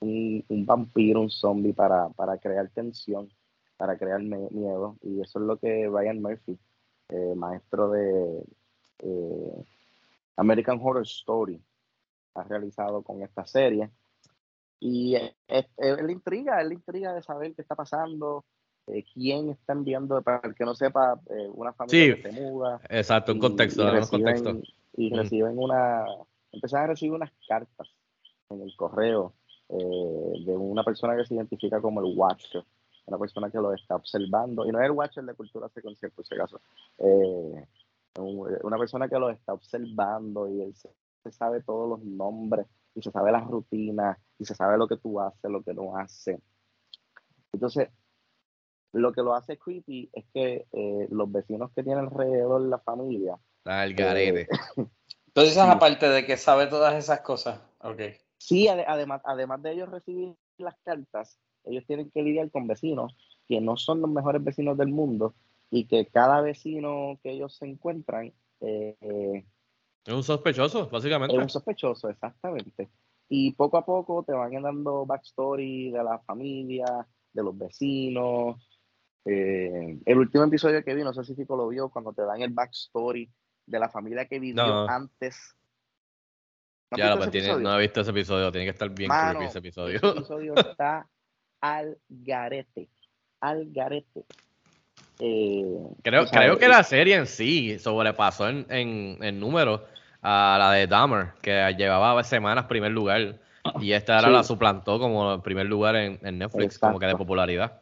un, 0.00 0.66
vampiro, 0.66 1.20
un 1.20 1.30
zombie 1.30 1.74
para, 1.74 2.08
para, 2.10 2.38
crear 2.38 2.68
tensión, 2.70 3.30
para 3.76 3.98
crear 3.98 4.22
miedo. 4.22 4.96
Y 5.02 5.20
eso 5.20 5.38
es 5.40 5.44
lo 5.44 5.58
que 5.58 5.88
Ryan 5.88 6.22
Murphy, 6.22 6.58
maestro 7.36 7.90
de 7.90 8.44
American 10.36 10.80
Horror 10.82 11.02
Story, 11.02 11.60
ha 12.34 12.42
realizado 12.44 13.02
con 13.02 13.22
esta 13.22 13.46
serie. 13.46 13.90
Y 14.80 15.14
es, 15.14 15.66
la 15.78 16.10
intriga, 16.10 16.60
es 16.60 16.66
la 16.66 16.74
intriga 16.74 17.14
de 17.14 17.22
saber 17.22 17.54
qué 17.54 17.62
está 17.62 17.76
pasando, 17.76 18.44
eh, 18.88 19.04
quién 19.14 19.50
está 19.50 19.74
enviando, 19.74 20.20
para 20.22 20.40
el 20.42 20.54
que 20.54 20.64
no 20.64 20.74
sepa, 20.74 21.20
eh, 21.30 21.48
una 21.54 21.72
familia 21.72 22.16
que 22.16 22.22
se 22.22 22.40
muda. 22.40 22.80
Exacto, 22.88 23.32
un 23.32 23.38
contexto, 23.38 23.82
y, 23.82 23.90
reciben, 23.90 24.24
contexto. 24.24 24.60
Y 24.96 25.14
reciben 25.14 25.56
una, 25.56 26.04
empiezan 26.50 26.82
a 26.82 26.86
recibir 26.88 27.14
unas 27.14 27.30
cartas 27.46 27.88
en 28.50 28.62
el 28.62 28.74
correo 28.74 29.34
eh, 29.68 30.44
de 30.44 30.56
una 30.56 30.82
persona 30.82 31.16
que 31.16 31.24
se 31.26 31.34
identifica 31.34 31.80
como 31.80 32.00
el 32.00 32.16
Watcher, 32.16 32.64
una 33.06 33.18
persona 33.18 33.50
que 33.50 33.58
lo 33.58 33.72
está 33.72 33.94
observando, 33.94 34.66
y 34.66 34.72
no 34.72 34.80
es 34.80 34.86
el 34.86 34.92
Watcher 34.92 35.24
de 35.24 35.34
cultura 35.34 35.68
secuencial, 35.68 36.10
por 36.10 36.26
si 36.26 36.34
acaso, 36.34 36.60
una 38.18 38.78
persona 38.78 39.08
que 39.08 39.18
lo 39.18 39.30
está 39.30 39.52
observando 39.52 40.48
y 40.48 40.60
él 40.60 40.74
se 40.74 40.88
se 41.22 41.32
sabe 41.32 41.62
todos 41.62 41.88
los 41.88 42.04
nombres 42.04 42.66
y 42.94 43.02
se 43.02 43.10
sabe 43.10 43.32
las 43.32 43.46
rutinas 43.46 44.18
y 44.38 44.44
se 44.44 44.54
sabe 44.54 44.76
lo 44.76 44.88
que 44.88 44.96
tú 44.96 45.20
haces, 45.20 45.50
lo 45.50 45.62
que 45.62 45.74
no 45.74 45.96
haces. 45.96 46.40
Entonces, 47.52 47.88
lo 48.92 49.12
que 49.12 49.22
lo 49.22 49.34
hace 49.34 49.58
creepy 49.58 50.10
es 50.12 50.24
que 50.32 50.66
eh, 50.72 51.08
los 51.10 51.30
vecinos 51.30 51.70
que 51.74 51.82
tienen 51.82 52.04
alrededor 52.04 52.60
la 52.62 52.78
familia. 52.78 53.38
el 53.64 53.94
garete. 53.94 54.42
Eh, 54.42 54.48
Entonces, 55.28 55.56
aparte 55.56 56.08
de 56.08 56.26
que 56.26 56.36
sabe 56.36 56.66
todas 56.66 56.94
esas 56.94 57.20
cosas. 57.20 57.58
Okay. 57.80 58.16
Sí, 58.36 58.68
además, 58.68 59.22
además 59.24 59.62
de 59.62 59.72
ellos 59.72 59.88
recibir 59.88 60.34
las 60.58 60.76
cartas, 60.84 61.38
ellos 61.64 61.84
tienen 61.86 62.10
que 62.10 62.22
lidiar 62.22 62.50
con 62.50 62.66
vecinos 62.66 63.16
que 63.48 63.60
no 63.60 63.76
son 63.76 64.00
los 64.00 64.10
mejores 64.10 64.44
vecinos 64.44 64.76
del 64.76 64.88
mundo 64.88 65.34
y 65.70 65.86
que 65.86 66.06
cada 66.06 66.40
vecino 66.42 67.18
que 67.22 67.30
ellos 67.30 67.56
se 67.56 67.66
encuentran 67.66 68.32
eh, 68.60 69.44
es 70.04 70.14
un 70.14 70.22
sospechoso, 70.22 70.88
básicamente. 70.88 71.36
Es 71.36 71.42
un 71.42 71.48
sospechoso, 71.48 72.08
exactamente. 72.08 72.90
Y 73.28 73.52
poco 73.52 73.78
a 73.78 73.84
poco 73.84 74.24
te 74.24 74.32
van 74.32 74.50
dando 74.62 75.06
backstory 75.06 75.90
de 75.90 76.04
la 76.04 76.18
familia, 76.20 77.06
de 77.32 77.42
los 77.42 77.56
vecinos. 77.56 78.68
Eh, 79.24 79.98
el 80.04 80.18
último 80.18 80.44
episodio 80.44 80.84
que 80.84 80.94
vi, 80.94 81.04
no 81.04 81.14
sé 81.14 81.24
si 81.24 81.34
Fico 81.34 81.56
lo 81.56 81.68
vio, 81.68 81.88
cuando 81.88 82.12
te 82.12 82.22
dan 82.22 82.42
el 82.42 82.50
backstory 82.50 83.30
de 83.66 83.78
la 83.78 83.88
familia 83.88 84.26
que 84.26 84.40
vivió 84.40 84.88
antes. 84.88 85.54
¿No 86.90 86.98
ya, 86.98 87.16
pues 87.16 87.30
tiene, 87.30 87.56
no 87.56 87.78
he 87.78 87.80
visto 87.80 88.00
ese 88.02 88.10
episodio, 88.10 88.52
tiene 88.52 88.66
que 88.66 88.72
estar 88.72 88.90
bien 88.90 89.10
creepy 89.10 89.44
ese 89.46 89.58
episodio. 89.60 89.96
Ese 89.96 90.08
episodio 90.08 90.54
está 90.56 91.08
al 91.60 91.96
garete, 92.08 92.90
al 93.40 93.70
garete. 93.72 94.24
Eh, 95.20 95.64
creo, 96.02 96.26
creo 96.26 96.58
que 96.58 96.68
la 96.68 96.82
serie 96.82 97.14
en 97.14 97.26
sí 97.26 97.78
sobrepasó 97.78 98.48
en, 98.48 98.66
en, 98.68 99.18
en 99.22 99.40
número 99.40 99.86
a 100.22 100.56
la 100.58 100.72
de 100.72 100.86
Dahmer, 100.86 101.32
que 101.42 101.74
llevaba 101.76 102.22
semanas 102.24 102.66
primer 102.66 102.92
lugar. 102.92 103.40
Y 103.80 103.92
esta 103.92 104.16
ahora 104.16 104.30
la 104.30 104.42
suplantó 104.42 104.98
como 104.98 105.40
primer 105.42 105.66
lugar 105.66 105.96
en, 105.96 106.38
Netflix, 106.38 106.78
como 106.78 106.98
que 106.98 107.06
de 107.06 107.16
popularidad. 107.16 107.80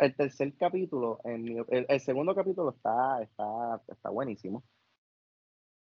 el 0.00 0.14
tercer 0.14 0.54
capítulo, 0.56 1.20
el, 1.24 1.64
el, 1.88 2.00
segundo 2.00 2.34
capítulo 2.34 2.70
está, 2.70 3.22
está, 3.22 3.80
está 3.88 4.10
buenísimo. 4.10 4.62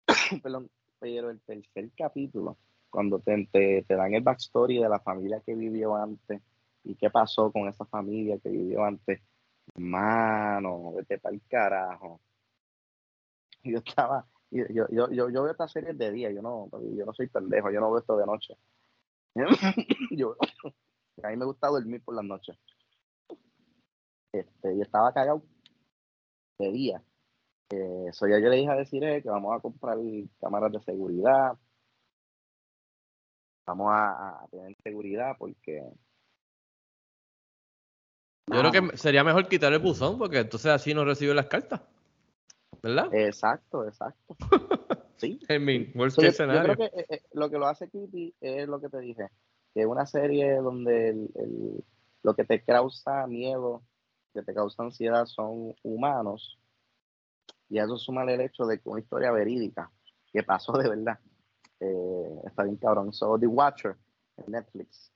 pero 0.43 1.31
el 1.31 1.41
tercer 1.41 1.91
capítulo, 1.97 2.57
cuando 2.89 3.19
te, 3.19 3.49
te, 3.51 3.83
te, 3.83 3.95
dan 3.95 4.15
el 4.15 4.23
backstory 4.23 4.79
de 4.79 4.89
la 4.89 5.01
familia 5.01 5.43
que 5.45 5.55
vivió 5.55 5.97
antes 5.97 6.41
y 6.85 6.95
qué 6.95 7.11
pasó 7.11 7.51
con 7.51 7.69
esa 7.69 7.85
familia 7.85 8.39
que 8.39 8.49
vivió 8.49 8.85
antes, 8.85 9.21
Mano, 9.75 10.93
vete 10.93 11.19
para 11.19 11.35
el 11.35 11.43
carajo. 11.49 12.21
Yo 13.63 13.79
estaba, 13.79 14.27
yo, 14.53 14.65
yo, 14.69 14.87
yo, 15.11 15.31
yo, 15.31 15.43
veo 15.43 15.51
esta 15.51 15.67
serie 15.67 15.95
de 15.95 16.11
día, 16.13 16.31
yo 16.31 16.43
no, 16.43 16.69
yo 16.95 17.07
no 17.07 17.15
soy 17.15 17.29
pendejo, 17.29 17.71
yo 17.71 17.81
no 17.81 17.91
veo 17.91 18.01
esto 18.01 18.17
de 18.19 18.27
noche. 18.27 18.55
yo, 20.11 20.37
a 21.23 21.29
mí 21.31 21.37
me 21.37 21.47
gusta 21.47 21.69
dormir 21.69 22.03
por 22.05 22.15
las 22.15 22.25
noches. 22.25 22.59
Este, 24.33 24.75
y 24.75 24.83
estaba 24.83 25.13
cagado 25.13 25.43
de 26.59 26.71
día. 26.71 27.03
Eh, 27.71 28.07
Eso 28.09 28.27
ya 28.27 28.39
yo 28.39 28.51
le 28.51 28.57
dije 28.57 28.71
a 28.71 28.77
decir 28.77 29.01
que 29.01 29.29
vamos 29.29 29.57
a 29.57 29.61
comprar 29.61 29.97
cámaras 30.39 30.73
de 30.73 30.81
seguridad. 30.83 31.59
Vamos 33.67 33.91
a, 33.91 34.43
a 34.43 34.49
tener 34.49 34.77
seguridad 34.83 35.37
porque 35.39 35.83
Yo 38.49 38.59
creo 38.59 38.91
que 38.91 38.97
sería 38.99 39.25
mejor 39.25 39.49
quitar 39.49 39.73
el 39.73 39.79
buzón 39.79 40.19
porque 40.19 40.41
entonces 40.41 40.73
así 40.73 40.93
no 40.93 41.05
recibe 41.05 41.33
las 41.33 41.47
cartas. 41.47 41.81
¿Verdad? 42.81 43.13
Exacto, 43.15 43.87
exacto. 43.87 44.37
Sí. 45.17 45.39
En 45.49 45.65
mi 45.65 45.93
worst 45.95 46.17
So, 46.17 46.23
yo, 46.23 46.29
case 46.29 46.33
yo 46.33 46.39
scenario. 46.39 46.75
creo 46.75 46.91
que 46.91 47.01
eh, 47.01 47.07
eh, 47.11 47.23
lo 47.35 47.49
que 47.49 47.57
lo 47.57 47.69
hace 47.69 47.89
Kitty 47.89 48.35
es 48.41 48.67
lo 48.67 48.81
que 48.81 48.89
te 48.89 48.99
dije, 48.99 49.29
que 49.73 49.83
es 49.83 49.87
una 49.87 50.05
serie 50.05 50.57
donde 50.57 51.11
el, 51.11 51.31
el- 51.37 51.85
lo 52.25 52.35
que 52.35 52.43
te 52.45 52.61
causa 52.65 53.25
miedo, 53.29 53.85
que 54.35 54.43
te 54.43 54.53
causa 54.53 54.83
ansiedad 54.83 55.27
son 55.27 55.77
humanos, 55.85 56.59
y 57.69 57.79
a 57.79 57.85
eso 57.85 57.97
suma 57.99 58.25
el 58.25 58.41
hecho 58.41 58.67
de 58.67 58.81
que 58.81 58.89
una 58.89 58.99
historia 59.01 59.31
verídica, 59.31 59.93
que 60.33 60.43
pasó 60.43 60.73
de 60.73 60.89
verdad, 60.89 61.21
eh, 61.79 62.41
está 62.45 62.65
bien 62.65 62.77
cabrón. 62.79 63.13
So, 63.13 63.39
The 63.39 63.47
Watcher, 63.47 63.95
en 64.39 64.51
Netflix. 64.51 65.13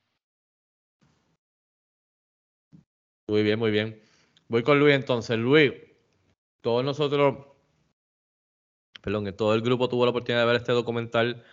Muy 3.28 3.42
bien, 3.42 3.59
muy 3.59 3.72
bien. 3.72 4.00
Voy 4.48 4.62
con 4.62 4.78
Luis 4.78 4.94
entonces. 4.94 5.36
Luis, 5.36 5.72
todos 6.66 6.84
nosotros, 6.84 7.36
perdón, 9.02 9.24
que 9.24 9.32
todo 9.32 9.54
el 9.54 9.62
grupo 9.62 9.88
tuvo 9.88 10.04
la 10.04 10.10
oportunidad 10.10 10.42
de 10.42 10.46
ver 10.46 10.56
este 10.56 10.72
documental 10.72 11.44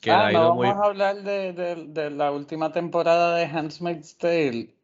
que 0.00 0.12
Ah, 0.12 0.16
ha 0.16 0.32
no 0.32 0.40
ido 0.40 0.52
vamos 0.56 0.66
muy... 0.66 0.76
a 0.76 0.86
hablar 0.86 1.22
de, 1.22 1.52
de- 1.52 1.86
de 1.88 2.10
la 2.10 2.32
última 2.32 2.72
temporada 2.72 3.36
de 3.36 3.44
Handmaid's 3.46 4.16
Tale. 4.18 4.74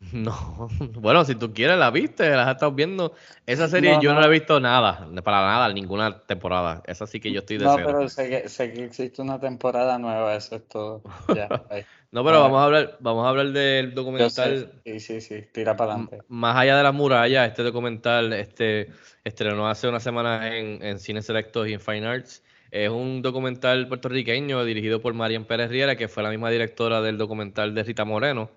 No, 0.12 0.68
bueno, 1.00 1.24
si 1.24 1.34
tú 1.34 1.52
quieres 1.54 1.78
la 1.78 1.90
viste, 1.90 2.28
la 2.30 2.44
has 2.44 2.54
estado 2.54 2.72
viendo. 2.72 3.14
Esa 3.46 3.68
serie 3.68 3.98
No, 3.98 4.00
yo 4.00 4.12
no 4.14 4.20
no. 4.20 4.20
la 4.20 4.26
he 4.26 4.30
visto 4.30 4.60
nada, 4.60 5.08
para 5.24 5.40
nada, 5.46 5.72
ninguna 5.72 6.20
temporada. 6.26 6.82
Esa 6.86 7.06
sí 7.06 7.18
que 7.20 7.32
yo 7.32 7.40
estoy 7.40 7.58
de 7.58 7.68
No, 7.68 7.70
cero. 7.70 7.96
pero 7.96 8.08
sé 8.08 8.28
que, 8.30 8.48
sé 8.48 8.72
que 8.72 8.84
existe 8.84 9.22
una 9.22 9.40
temporada 9.40 9.98
nueva, 9.98 10.34
eso 10.36 10.56
es 10.56 10.68
todo. 10.68 11.06
Ya, 11.28 11.56
ahí. 11.68 11.86
No, 12.12 12.24
pero 12.24 12.36
Ah. 12.38 12.40
vamos 12.42 12.58
a 12.60 12.64
hablar, 12.64 12.96
vamos 13.00 13.26
a 13.26 13.28
hablar 13.28 13.48
del 13.52 13.94
documental. 13.94 14.72
sí, 14.84 15.00
sí, 15.00 15.20
sí, 15.20 15.44
tira 15.52 15.76
para 15.76 15.92
adelante. 15.92 16.18
Más 16.28 16.56
allá 16.56 16.76
de 16.76 16.82
las 16.82 16.94
murallas, 16.94 17.48
este 17.48 17.62
documental 17.62 18.32
este, 18.32 18.88
estrenó 19.24 19.68
hace 19.68 19.88
unas 19.88 20.02
semanas 20.02 20.46
en, 20.52 20.82
en 20.82 20.98
Cines 20.98 21.26
Selectos 21.26 21.68
y 21.68 21.74
en 21.74 21.80
Fine 21.80 22.06
Arts. 22.06 22.42
Es 22.70 22.88
un 22.90 23.22
documental 23.22 23.86
puertorriqueño 23.88 24.64
dirigido 24.64 25.00
por 25.00 25.14
Marian 25.14 25.44
Pérez 25.44 25.70
Riera, 25.70 25.96
que 25.96 26.08
fue 26.08 26.22
la 26.22 26.30
misma 26.30 26.50
directora 26.50 27.00
del 27.00 27.16
documental 27.18 27.74
de 27.74 27.82
Rita 27.82 28.04
Moreno. 28.04 28.50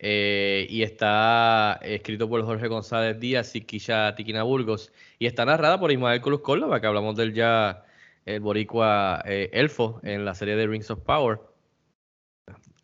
Eh, 0.00 0.66
y 0.70 0.82
está 0.82 1.78
escrito 1.82 2.28
por 2.28 2.44
Jorge 2.44 2.68
González 2.68 3.18
Díaz 3.18 3.56
y 3.56 3.62
Kisha 3.62 4.14
Tiquina 4.14 4.42
Burgos. 4.44 4.92
Y 5.18 5.26
está 5.26 5.44
narrada 5.44 5.78
por 5.80 5.90
Ismael 5.90 6.20
Cruz 6.20 6.40
Córdoba, 6.40 6.80
que 6.80 6.86
hablamos 6.86 7.16
del 7.16 7.32
ya 7.34 7.84
el 8.26 8.40
boricua 8.40 9.22
eh, 9.24 9.50
elfo 9.52 10.00
en 10.04 10.24
la 10.24 10.34
serie 10.34 10.54
de 10.54 10.66
Rings 10.66 10.90
of 10.90 11.00
Power. 11.00 11.38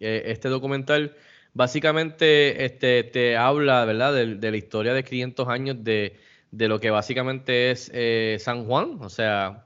Eh, 0.05 0.23
este 0.33 0.49
documental 0.49 1.17
básicamente 1.55 2.65
este, 2.65 3.05
te 3.05 3.37
habla, 3.37 3.85
¿verdad?, 3.85 4.13
de, 4.13 4.51
la 4.51 4.57
historia 4.57 4.93
de 4.93 5.05
500 5.05 5.49
años 5.49 5.83
de, 5.83 6.17
de 6.51 6.69
lo 6.69 6.81
que 6.81 6.91
básicamente 6.91 7.71
es 7.71 7.91
eh, 7.95 8.37
San 8.41 8.67
Juan, 8.67 8.99
o 9.01 9.09
sea, 9.09 9.65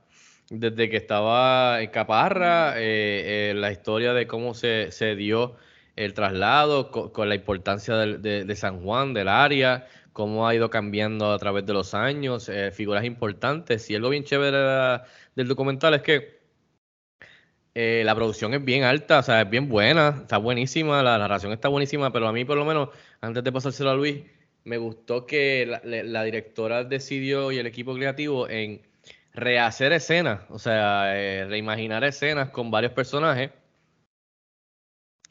desde 0.51 0.89
que 0.89 0.97
estaba 0.97 1.83
en 1.83 1.91
Caparra, 1.91 2.79
eh, 2.79 3.51
eh, 3.51 3.55
la 3.57 3.73
historia 3.73 4.13
de 4.15 4.27
cómo 4.27 4.55
se, 4.55 4.93
se 4.93 5.17
dio 5.17 5.57
el 5.97 6.15
traslado, 6.15 6.91
co- 6.91 7.13
con 7.13 7.29
la 7.29 7.35
importancia 7.35 7.97
de, 7.97 8.57
San 8.57 8.81
Juan, 8.83 9.15
del 9.15 9.29
área, 9.29 9.89
cómo 10.13 10.47
ha 10.47 10.55
ido 10.55 10.71
cambiando 10.71 11.33
a 11.33 11.39
través 11.39 11.67
de 11.67 11.73
los 11.73 11.93
años, 11.95 12.51
figuras 12.73 13.05
importantes. 13.05 13.91
Y 13.91 13.97
algo 13.97 14.11
bien 14.11 14.25
chévere 14.25 15.03
del 15.35 15.49
documental 15.49 15.95
es 15.95 16.03
que 16.03 16.38
eh, 17.81 18.03
la 18.05 18.17
producción 18.17 18.55
es 18.55 18.65
bien 18.65 18.83
alta, 18.83 19.21
o 19.21 19.23
sea, 19.23 19.43
es 19.43 19.51
bien 19.51 19.69
buena, 19.69 20.19
está 20.23 20.37
buenísima, 20.37 21.01
la 21.01 21.17
narración 21.17 21.53
está 21.53 21.69
buenísima, 21.69 22.13
pero 22.13 22.27
a 22.27 22.33
mí 22.33 22.45
por 22.45 22.57
lo 22.57 22.65
menos, 22.65 22.89
antes 23.21 23.45
de 23.45 23.53
pasárselo 23.53 23.91
a 23.91 23.95
Luis, 23.95 24.25
me 24.65 24.79
gustó 24.79 25.27
que 25.27 25.65
la, 25.85 26.25
directora 26.25 26.83
decidió 26.83 27.53
y 27.53 27.59
el 27.59 27.69
equipo 27.69 27.95
creativo 27.95 28.49
en 28.49 28.83
rehacer 29.33 29.93
escenas, 29.93 30.41
o 30.51 30.59
sea, 30.59 31.17
eh, 31.17 31.47
reimaginar 31.47 32.03
escenas 32.03 32.51
con 32.51 32.69
varios 32.73 32.95
personajes, 32.95 33.53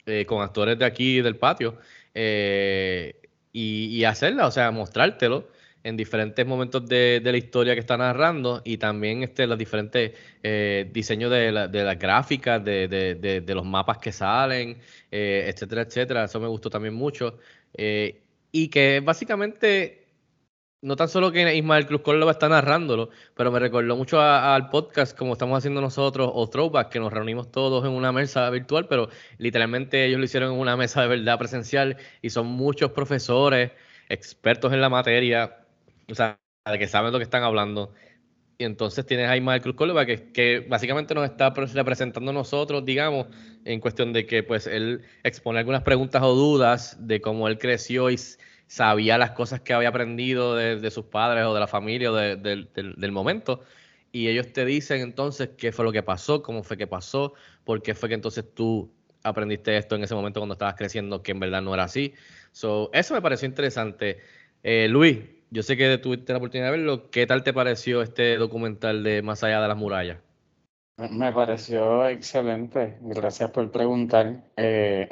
eh, 0.06 0.24
con 0.24 0.40
actores 0.40 0.78
de 0.78 0.86
aquí 0.86 1.20
del 1.20 1.36
patio, 1.36 1.76
y, 2.14 3.12
y 3.52 4.04
hacerla, 4.04 4.46
o 4.46 4.50
sea, 4.50 4.70
mostrártelo 4.70 5.48
en 5.84 5.96
diferentes 5.96 6.44
momentos 6.46 6.86
de, 6.86 7.20
de 7.22 7.32
la 7.32 7.38
historia 7.38 7.74
que 7.74 7.80
está 7.80 7.96
narrando 7.96 8.60
y 8.64 8.78
también 8.78 9.22
este, 9.22 9.46
los 9.46 9.56
diferentes 9.56 10.12
eh, 10.42 10.90
diseños 10.92 11.30
de, 11.30 11.68
de 11.68 11.84
las 11.84 11.98
gráficas, 11.98 12.62
de, 12.64 12.88
de- 12.88 13.54
los 13.54 13.64
mapas 13.64 13.98
que 13.98 14.12
salen, 14.12 14.78
eh, 15.10 15.46
etcétera, 15.52 15.82
etcétera. 15.82 16.24
Eso 16.24 16.40
me 16.40 16.48
gustó 16.48 16.68
también 16.68 16.94
mucho. 16.94 17.38
Eh, 17.74 18.22
y 18.50 18.68
que 18.68 19.00
básicamente, 19.04 20.06
no 20.80 20.96
tan 20.96 21.08
solo 21.08 21.32
que 21.32 21.54
Ismael 21.56 21.86
Cruz 21.86 22.02
Córdoba 22.02 22.32
está 22.32 22.48
narrándolo, 22.48 23.10
pero 23.34 23.50
me 23.50 23.58
recordó 23.58 23.96
mucho 23.96 24.20
al 24.20 24.70
podcast 24.70 25.16
como 25.16 25.32
estamos 25.34 25.58
haciendo 25.58 25.80
nosotros, 25.80 26.30
o 26.34 26.48
Throwback, 26.48 26.88
que 26.90 27.00
nos 27.00 27.12
reunimos 27.12 27.50
todos 27.50 27.84
en 27.84 27.92
una 27.92 28.12
mesa 28.12 28.48
virtual, 28.50 28.86
pero 28.88 29.08
literalmente 29.38 30.04
ellos 30.06 30.18
lo 30.18 30.24
hicieron 30.24 30.52
en 30.52 30.58
una 30.58 30.76
mesa 30.76 31.02
de 31.02 31.08
verdad 31.08 31.38
presencial 31.38 31.96
y 32.22 32.30
son 32.30 32.46
muchos 32.46 32.92
profesores, 32.92 33.72
expertos 34.08 34.72
en 34.72 34.80
la 34.80 34.88
materia, 34.88 35.58
o 36.10 36.14
sea, 36.14 36.40
de 36.70 36.78
que 36.78 36.86
saben 36.88 37.12
lo 37.12 37.18
que 37.18 37.24
están 37.24 37.42
hablando. 37.42 37.92
Y 38.58 38.64
entonces 38.64 39.06
tienes 39.06 39.28
a 39.28 39.36
Ismael 39.36 39.62
Cruz 39.62 39.76
Córdoba 39.76 40.06
que, 40.06 40.32
que 40.32 40.60
básicamente 40.68 41.14
nos 41.14 41.24
está 41.24 41.54
pre- 41.54 41.66
representando 41.66 42.30
a 42.32 42.34
nosotros, 42.34 42.84
digamos, 42.84 43.28
en 43.64 43.80
cuestión 43.80 44.12
de 44.12 44.26
que 44.26 44.42
pues 44.42 44.66
él 44.66 45.02
expone 45.22 45.60
algunas 45.60 45.82
preguntas 45.82 46.22
o 46.22 46.34
dudas 46.34 46.96
de 47.06 47.20
cómo 47.20 47.48
él 47.48 47.58
creció 47.58 48.10
y 48.10 48.18
sabía 48.66 49.18
las 49.18 49.32
cosas 49.32 49.60
que 49.60 49.74
había 49.74 49.90
aprendido 49.90 50.56
de, 50.56 50.76
de 50.80 50.90
sus 50.90 51.06
padres 51.06 51.44
o 51.46 51.54
de 51.54 51.60
la 51.60 51.68
familia 51.68 52.10
o 52.12 52.14
de- 52.16 52.36
del, 52.36 52.70
del 52.96 53.12
momento. 53.12 53.62
Y 54.12 54.28
ellos 54.28 54.52
te 54.52 54.64
dicen 54.64 55.00
entonces 55.02 55.50
qué 55.58 55.70
fue 55.72 55.84
lo 55.84 55.92
que 55.92 56.02
pasó, 56.02 56.42
cómo 56.42 56.62
fue 56.62 56.76
que 56.76 56.86
pasó, 56.86 57.34
por 57.64 57.82
qué 57.82 57.94
fue 57.94 58.08
que 58.08 58.14
entonces 58.16 58.44
tú 58.54 58.92
aprendiste 59.22 59.76
esto 59.76 59.96
en 59.96 60.04
ese 60.04 60.14
momento 60.14 60.40
cuando 60.40 60.54
estabas 60.54 60.74
creciendo, 60.76 61.22
que 61.22 61.32
en 61.32 61.40
verdad 61.40 61.62
no 61.62 61.74
era 61.74 61.84
así. 61.84 62.14
So, 62.52 62.90
eso 62.92 63.14
me 63.14 63.22
pareció 63.22 63.46
interesante. 63.48 64.18
Eh, 64.62 64.88
Luis, 64.88 65.18
yo 65.50 65.62
sé 65.62 65.76
que 65.76 65.98
tuviste 65.98 66.32
la 66.32 66.38
oportunidad 66.38 66.70
de 66.70 66.78
verlo. 66.78 67.10
¿Qué 67.10 67.26
tal 67.26 67.42
te 67.42 67.52
pareció 67.52 68.02
este 68.02 68.36
documental 68.36 69.02
de 69.02 69.22
Más 69.22 69.42
allá 69.42 69.60
de 69.60 69.68
las 69.68 69.76
murallas? 69.76 70.18
Me 70.96 71.32
pareció 71.32 72.08
excelente, 72.08 72.98
gracias 73.00 73.50
por 73.50 73.70
preguntar. 73.70 74.42
Eh, 74.56 75.08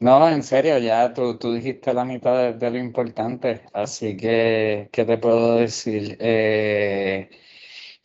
no, 0.00 0.28
en 0.28 0.42
serio, 0.42 0.78
ya 0.78 1.12
tú, 1.12 1.36
tú 1.36 1.52
dijiste 1.52 1.92
la 1.92 2.04
mitad 2.04 2.54
de, 2.54 2.70
lo 2.70 2.78
importante, 2.78 3.62
así 3.72 4.16
que, 4.16 4.88
¿qué 4.92 5.04
te 5.04 5.18
puedo 5.18 5.56
decir? 5.56 6.16
Eh, 6.20 7.28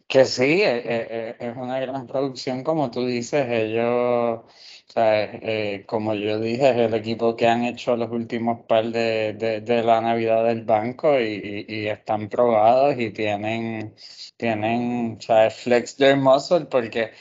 que 0.07 0.25
sí, 0.25 0.61
eh, 0.61 0.77
eh, 0.85 1.07
eh, 1.09 1.35
es 1.39 1.57
una 1.57 1.79
gran 1.79 2.05
producción, 2.07 2.63
como 2.63 2.91
tú 2.91 3.05
dices, 3.05 3.47
ellos, 3.49 4.41
sea, 4.87 5.23
eh, 5.25 5.85
como 5.87 6.13
yo 6.13 6.39
dije, 6.39 6.69
es 6.69 6.77
el 6.77 6.93
equipo 6.93 7.35
que 7.35 7.47
han 7.47 7.63
hecho 7.65 7.95
los 7.97 8.11
últimos 8.11 8.61
par 8.67 8.85
de, 8.91 9.33
de, 9.33 9.61
de 9.61 9.83
la 9.83 10.01
Navidad 10.01 10.45
del 10.45 10.63
banco 10.65 11.19
y, 11.19 11.65
y- 11.67 11.75
y 11.83 11.87
están 11.87 12.29
probados 12.29 12.95
y 12.99 13.09
tienen, 13.11 13.95
tienen, 14.37 15.19
sea, 15.21 15.49
flex 15.49 15.95
their 15.97 16.15
muscle 16.17 16.65
porque, 16.65 17.11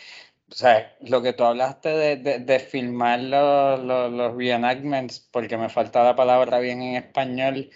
o 0.51 0.55
sea, 0.55 0.97
lo 1.01 1.23
que 1.23 1.33
tú 1.33 1.45
hablaste 1.45 1.89
de, 1.91 2.17
de, 2.17 2.39
de 2.41 2.59
filmar 2.61 3.21
los, 3.21 3.81
los, 3.85 4.13
los 4.13 4.35
reenactments, 4.37 5.21
porque 5.33 5.57
me 5.57 5.69
falta 5.71 6.05
la 6.05 6.17
palabra 6.17 6.59
bien 6.61 6.83
en 6.83 6.97
español, 6.97 7.71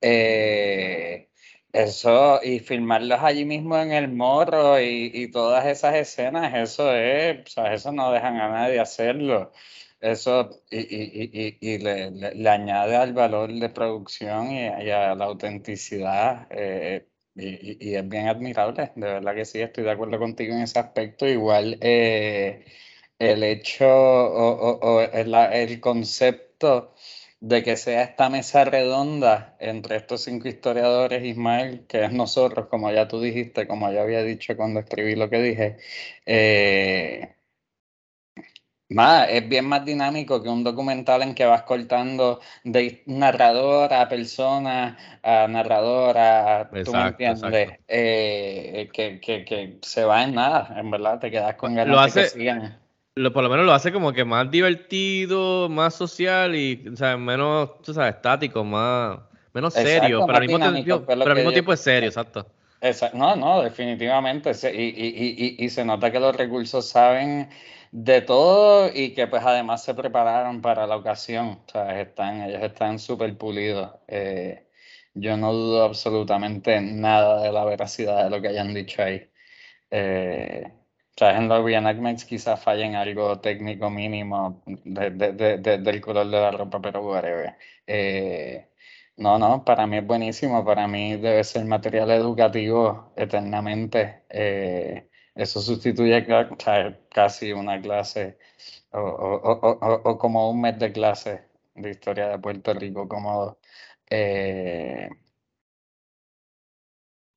eh, 0.00 1.30
eso, 1.72 2.40
y 2.42 2.58
filmarlos 2.60 3.20
allí 3.22 3.44
mismo 3.44 3.76
en 3.78 3.92
el 3.92 4.08
morro 4.08 4.80
y, 4.80 5.10
y 5.14 5.30
todas 5.30 5.66
esas 5.66 5.94
escenas, 5.94 6.54
eso 6.54 6.94
es, 6.94 7.46
o 7.46 7.50
sea, 7.50 7.72
eso 7.74 7.92
no 7.92 8.12
dejan 8.12 8.36
a 8.40 8.48
nadie 8.50 8.78
hacerlo. 8.80 9.52
Eso 10.00 10.50
y, 10.70 10.78
y, 10.80 11.58
y, 11.60 11.78
le, 11.78 12.10
le- 12.10 12.34
le 12.34 12.48
añade 12.50 12.96
al 12.96 13.12
valor 13.14 13.52
de 13.52 13.68
producción 13.70 14.50
y, 14.52 14.66
a 14.90 15.14
la 15.14 15.24
autenticidad. 15.26 16.46
eh, 16.50 17.08
y 17.34 17.94
es 17.94 18.06
bien 18.08 18.28
admirable, 18.28 18.92
de 18.94 19.06
verdad 19.06 19.34
que 19.34 19.44
sí, 19.46 19.60
estoy 19.60 19.84
de 19.84 19.90
acuerdo 19.92 20.18
contigo 20.18 20.54
en 20.54 20.62
ese 20.62 20.78
aspecto. 20.78 21.26
Igual 21.26 21.78
eh, 21.80 22.64
el 23.18 23.42
hecho 23.44 23.86
o, 23.88 24.78
o- 24.78 24.96
o 24.96 25.00
el, 25.02 25.34
el 25.34 25.80
concepto 25.80 26.94
de 27.50 27.62
que 27.62 27.76
sea 27.76 28.02
esta 28.04 28.28
mesa 28.30 28.64
redonda 28.64 29.56
entre 29.60 29.96
estos 29.96 30.22
cinco 30.24 30.48
historiadores, 30.48 31.24
Ismael, 31.24 31.86
que 31.88 32.04
es 32.04 32.12
nosotros, 32.12 32.68
como 32.68 32.90
ya 32.92 33.08
tú 33.08 33.20
dijiste, 33.20 33.66
como 33.68 33.90
ya 33.92 34.02
había 34.02 34.22
dicho 34.22 34.56
cuando 34.56 34.80
escribí 34.80 35.14
lo 35.16 35.28
que 35.30 35.42
dije, 35.42 35.76
eh, 36.26 37.36
Más, 38.90 39.28
es 39.30 39.48
bien 39.48 39.64
más 39.66 39.84
dinámico 39.84 40.42
que 40.42 40.48
un 40.50 40.62
documental 40.64 41.22
en 41.22 41.34
que 41.34 41.46
vas 41.46 41.62
cortando 41.62 42.40
de 42.62 43.02
narrador 43.06 43.92
a 43.94 44.08
persona, 44.08 44.96
a 45.22 45.48
narradora, 45.48 46.78
tú 46.84 46.92
me 46.94 47.02
Exacto, 47.02 47.02
entiendes, 47.04 47.70
exacto. 47.70 47.84
Eh, 47.88 48.88
que, 48.92 49.18
que, 49.20 49.44
que 49.46 49.78
se 49.82 50.04
va 50.04 50.22
en 50.24 50.34
nada, 50.34 50.78
en 50.78 50.90
verdad, 50.90 51.18
te 51.20 51.30
quedas 51.30 51.54
con 51.56 51.74
ganas 51.74 51.96
Lo 51.96 52.00
de 52.02 52.12
que 52.12 52.22
hace- 52.22 52.24
sigan. 52.24 52.81
Lo, 53.14 53.32
por 53.32 53.42
lo 53.42 53.50
menos 53.50 53.66
lo 53.66 53.72
hace 53.74 53.92
como 53.92 54.12
que 54.12 54.24
más 54.24 54.50
divertido, 54.50 55.68
más 55.68 55.94
social 55.94 56.54
y 56.56 56.88
o 56.88 56.96
sea, 56.96 57.16
menos, 57.18 57.82
tú 57.82 57.92
sabes, 57.92 58.14
estático, 58.16 58.64
más, 58.64 59.18
menos 59.52 59.74
Exacto, 59.74 59.88
serio, 59.88 60.24
pero 60.26 60.38
al 60.38 60.48
mismo 60.48 60.58
tiempo, 60.58 60.94
es 61.12 61.18
lo 61.18 61.24
pero 61.24 61.30
al 61.30 61.36
que 61.36 61.40
mismo 61.40 61.50
yo- 61.50 61.54
tiempo 61.54 61.72
es 61.74 61.80
serio, 61.80 62.08
exacto. 62.08 62.46
Esa- 62.80 63.10
no, 63.14 63.36
no, 63.36 63.62
definitivamente. 63.62 64.50
y, 64.74 64.78
y, 64.78 65.54
y, 65.60 65.64
y- 65.64 65.68
se 65.70 65.84
nota 65.84 66.10
que 66.10 66.18
los 66.18 66.34
recursos 66.34 66.88
saben 66.88 67.48
de 67.92 68.22
todo 68.22 68.90
y 68.92 69.12
que 69.14 69.26
pues 69.28 69.44
además 69.44 69.84
se 69.84 69.94
prepararon 69.94 70.60
para 70.62 70.86
la 70.86 70.96
ocasión. 70.96 71.60
O 71.66 71.70
sea, 71.70 72.00
están, 72.00 72.42
ellos 72.42 72.62
están 72.62 72.98
súper 72.98 73.36
pulidos. 73.38 73.92
Eh, 74.08 74.66
yo 75.14 75.36
no 75.36 75.52
dudo 75.52 75.84
absolutamente 75.84 76.80
nada 76.80 77.42
de 77.42 77.52
la 77.52 77.64
veracidad 77.64 78.24
de 78.24 78.30
lo 78.30 78.40
que 78.42 78.48
hayan 78.48 78.74
dicho 78.74 79.02
ahí. 79.02 79.30
Eh, 79.90 80.72
sea, 81.16 81.36
en 81.38 81.48
los 81.48 81.64
reenactments 81.64 82.24
quizás 82.24 82.60
fallen 82.62 82.94
algo 82.96 83.40
técnico 83.40 83.90
mínimo 83.90 84.62
de- 84.66 85.10
de- 85.10 85.32
de- 85.32 85.58
de- 85.58 85.78
del 85.78 86.00
color 86.00 86.26
de 86.26 86.40
la 86.40 86.50
ropa, 86.50 86.80
pero 86.80 87.02
whatever. 87.02 87.56
Eh, 87.86 88.68
no, 89.16 89.38
no, 89.38 89.64
para 89.64 89.86
mí 89.86 89.98
es 89.98 90.06
buenísimo, 90.06 90.64
para 90.64 90.86
mí 90.88 91.16
debe 91.16 91.44
ser 91.44 91.64
material 91.64 92.10
educativo 92.10 93.12
eternamente. 93.16 94.24
Eh, 94.28 95.08
eso 95.34 95.60
sustituye 95.60 96.26
ca- 96.26 96.48
ca- 96.56 96.98
casi 97.10 97.52
una 97.52 97.80
clase 97.80 98.38
o, 98.92 99.00
o- 99.00 99.60
o- 99.80 100.02
o- 100.10 100.18
como 100.18 100.50
un 100.50 100.60
mes 100.60 100.78
de 100.78 100.92
clase 100.92 101.44
de 101.74 101.90
historia 101.90 102.28
de 102.28 102.38
Puerto 102.38 102.74
Rico 102.74 103.08
cómodo. 103.08 103.58
Eh, 104.10 105.08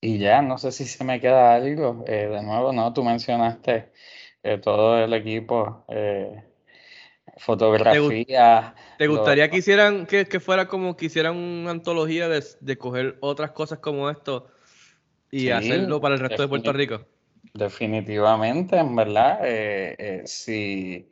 y 0.02 0.20
ya, 0.20 0.42
no 0.42 0.58
sé 0.58 0.72
si 0.72 0.86
se 0.86 1.04
me 1.04 1.20
queda 1.20 1.56
algo. 1.56 2.04
Eh, 2.08 2.28
de 2.28 2.44
nuevo, 2.44 2.74
no, 2.74 2.94
tú 2.94 3.04
mencionaste 3.04 3.92
eh, 4.44 4.58
todo 4.60 4.98
el 5.04 5.14
equipo, 5.14 5.86
eh, 5.90 6.44
fotografía. 7.38 8.76
¿Te 8.98 9.08
gustaría 9.08 9.50
que 9.50 9.58
hicieran, 9.58 10.06
que, 10.06 10.26
que 10.26 10.40
fuera 10.40 10.68
como 10.68 10.96
que 10.96 11.06
hicieran 11.08 11.36
una 11.38 11.72
antología 11.72 12.28
de, 12.30 12.44
de 12.60 12.78
coger 12.78 13.18
otras 13.22 13.52
cosas 13.52 13.80
como 13.80 14.10
esto 14.10 14.52
y 15.32 15.50
Sí, 15.50 15.52
hacerlo 15.52 16.02
para 16.02 16.16
el 16.16 16.22
resto 16.22 16.44
de 16.44 16.48
Puerto 16.48 16.74
Rico? 16.74 17.06
Definitivamente, 17.54 18.78
en 18.78 18.96
verdad, 18.96 19.40
eh, 19.44 20.24
si, 20.26 21.10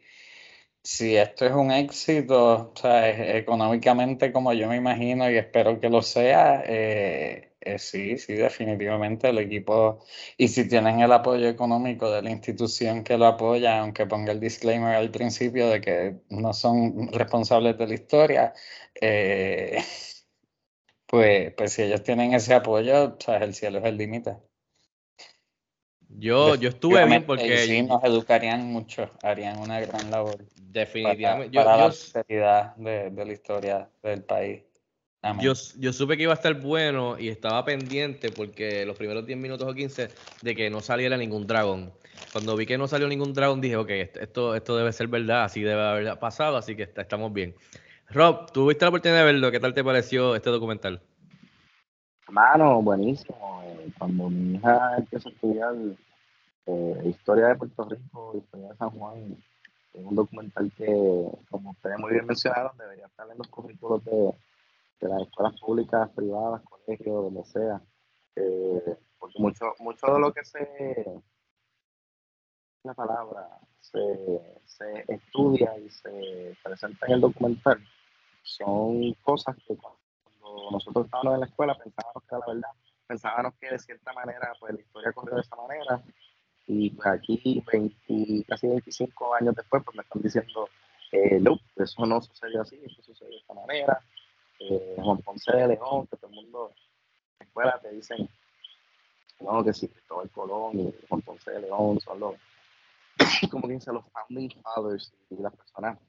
si 0.83 1.15
esto 1.17 1.45
es 1.45 1.53
un 1.53 1.71
éxito, 1.71 2.73
o 2.73 2.75
sea, 2.75 3.09
económicamente 3.37 4.31
como 4.33 4.53
yo 4.53 4.67
me 4.69 4.77
imagino 4.77 5.29
y 5.31 5.37
espero 5.37 5.79
que 5.79 5.89
lo 5.89 6.01
sea, 6.01 6.63
eh, 6.67 7.52
eh, 7.65 7.79
sí, 7.79 8.17
sí, 8.17 8.33
definitivamente 8.33 9.29
el 9.29 9.37
equipo, 9.37 10.03
y 10.37 10.49
si 10.49 10.67
tienen 10.67 10.99
el 10.99 11.11
apoyo 11.11 11.47
económico 11.47 12.11
de 12.11 12.21
la 12.21 12.29
institución 12.29 13.03
que 13.03 13.17
lo 13.17 13.25
apoya, 13.25 13.79
aunque 13.79 14.05
ponga 14.05 14.33
el 14.33 14.39
disclaimer 14.39 14.95
al 14.95 15.11
principio 15.11 15.69
de 15.69 15.79
que 15.79 16.15
no 16.29 16.53
son 16.53 17.07
responsables 17.13 17.77
de 17.77 17.87
la 17.87 17.93
historia, 17.93 18.53
eh, 18.99 19.81
pues, 21.07 21.53
pues 21.53 21.73
si 21.73 21.83
ellos 21.83 22.03
tienen 22.03 22.33
ese 22.33 22.53
apoyo, 22.53 23.17
sea, 23.19 23.37
el 23.37 23.53
cielo 23.53 23.79
es 23.79 23.85
el 23.85 23.97
límite. 23.97 24.37
Yo, 26.09 26.55
yo 26.55 26.69
estuve 26.69 27.05
bien 27.05 27.25
porque 27.25 27.57
sí, 27.59 27.81
nos 27.81 28.03
educarían 28.03 28.65
mucho, 28.71 29.09
harían 29.23 29.57
una 29.59 29.79
gran 29.79 30.11
labor 30.11 30.37
para, 30.37 30.45
definitivamente, 30.55 31.55
yo, 31.55 31.63
para 31.63 31.77
yo, 31.77 31.87
la 31.87 31.91
seriedad 31.91 32.75
de, 32.75 33.09
de 33.09 33.25
la 33.25 33.33
historia 33.33 33.89
del 34.03 34.23
país. 34.23 34.63
Yo, 35.41 35.53
yo 35.79 35.93
supe 35.93 36.17
que 36.17 36.23
iba 36.23 36.33
a 36.33 36.35
estar 36.35 36.53
bueno 36.59 37.17
y 37.17 37.29
estaba 37.29 37.63
pendiente 37.63 38.29
porque 38.29 38.85
los 38.85 38.97
primeros 38.97 39.25
10 39.25 39.39
minutos 39.39 39.65
o 39.69 39.73
15 39.73 40.11
de 40.41 40.55
que 40.55 40.69
no 40.69 40.81
saliera 40.81 41.15
ningún 41.15 41.47
dragón. 41.47 41.93
Cuando 42.33 42.57
vi 42.57 42.65
que 42.65 42.77
no 42.77 42.89
salió 42.89 43.07
ningún 43.07 43.33
dragón 43.33 43.61
dije, 43.61 43.77
ok, 43.77 43.89
esto- 43.89 44.53
esto, 44.53 44.75
debe 44.75 44.91
ser 44.91 45.07
verdad, 45.07 45.45
así 45.45 45.61
debe 45.61 45.81
haber 45.81 46.19
pasado, 46.19 46.57
así 46.57 46.75
que 46.75 46.83
está- 46.83 47.03
estamos 47.03 47.31
bien. 47.31 47.55
Rob, 48.09 48.51
tuviste 48.51 48.83
la 48.83 48.89
oportunidad 48.89 49.19
de 49.19 49.25
verlo, 49.25 49.49
¿qué 49.49 49.61
tal 49.61 49.73
te 49.73 49.83
pareció 49.83 50.35
este 50.35 50.49
documental? 50.49 51.01
Hermano, 52.27 52.81
buenísimo. 52.81 53.63
Eh, 53.65 53.91
Cuando 53.97 54.29
mi 54.29 54.55
hija 54.57 54.97
empieza 54.97 55.29
a 55.29 55.31
estudiar 55.31 55.73
eh, 56.65 57.01
historia 57.05 57.47
de 57.47 57.55
Puerto 57.55 57.83
Rico, 57.85 58.33
historia 58.37 58.69
de 58.69 58.75
San 58.77 58.89
Juan, 58.89 59.37
es 59.93 60.05
un 60.05 60.15
documental 60.15 60.71
que, 60.77 60.85
como 61.49 61.71
ustedes 61.71 61.97
muy 61.99 62.11
bien 62.11 62.25
mencionaron, 62.25 62.77
debería 62.77 63.05
estar 63.05 63.27
en 63.31 63.37
los 63.37 63.47
currículos 63.47 64.03
de, 64.05 64.33
de 65.03 65.09
las 65.09 65.21
escuelas 65.23 65.59
públicas, 65.59 66.09
privadas, 66.15 66.61
colegios, 66.63 67.23
donde 67.23 67.43
sea. 67.45 67.81
Eh, 68.35 68.97
porque 69.19 69.39
mucho, 69.39 69.73
mucho 69.79 70.07
de 70.07 70.19
lo 70.19 70.33
que 70.33 70.43
se, 70.43 71.21
la 72.83 72.93
palabra, 72.93 73.59
se, 73.79 74.59
se 74.65 75.05
estudia 75.07 75.77
y 75.77 75.89
se 75.89 76.57
presenta 76.63 77.05
en 77.07 77.13
el 77.13 77.21
documental 77.21 77.81
son 78.43 79.13
cosas 79.21 79.55
que 79.65 79.75
cuando 79.75 79.99
nosotros 80.71 81.05
estábamos 81.05 81.33
en 81.35 81.39
la 81.39 81.45
escuela 81.45 81.75
pensábamos 81.75 82.23
que 82.23 82.35
la 82.35 82.45
verdad, 82.45 82.69
pensábamos 83.07 83.53
que 83.59 83.69
de 83.69 83.79
cierta 83.79 84.13
manera 84.13 84.53
pues 84.59 84.73
la 84.73 84.81
historia 84.81 85.11
corrió 85.13 85.35
de 85.35 85.41
esa 85.41 85.55
manera 85.55 86.03
y 86.67 86.89
pues 86.91 87.07
aquí 87.07 87.63
20, 87.71 88.45
casi 88.47 88.67
25 88.67 89.35
años 89.35 89.55
después 89.55 89.83
pues 89.83 89.95
me 89.95 90.03
están 90.03 90.21
diciendo 90.21 90.69
eh, 91.11 91.39
no, 91.39 91.59
eso 91.75 92.05
no 92.05 92.21
sucedió 92.21 92.61
así, 92.61 92.79
eso 92.83 93.01
sucedió 93.03 93.29
de 93.29 93.37
esta 93.37 93.53
manera. 93.53 93.99
Eh, 94.69 94.95
Juan 94.97 95.17
Ponce 95.19 95.51
de 95.51 95.67
León, 95.67 96.07
que 96.07 96.17
todo 96.17 96.29
el 96.29 96.35
mundo 96.35 96.71
en 96.71 97.37
la 97.39 97.45
escuela 97.45 97.79
te 97.81 97.91
dicen 97.91 98.29
no, 99.43 99.63
que 99.63 99.73
sí, 99.73 99.87
Cristóbal 99.87 100.29
Colón 100.31 100.79
y 100.79 100.95
Juan 101.09 101.21
Ponce 101.21 101.51
de 101.51 101.61
León 101.61 101.99
son 101.99 102.19
los, 102.19 102.35
como 103.51 103.67
que 103.67 103.73
dicen, 103.73 103.93
los 103.93 104.05
founding 104.11 104.49
fathers 104.61 105.13
y 105.29 105.35
las 105.35 105.53
personas, 105.53 105.99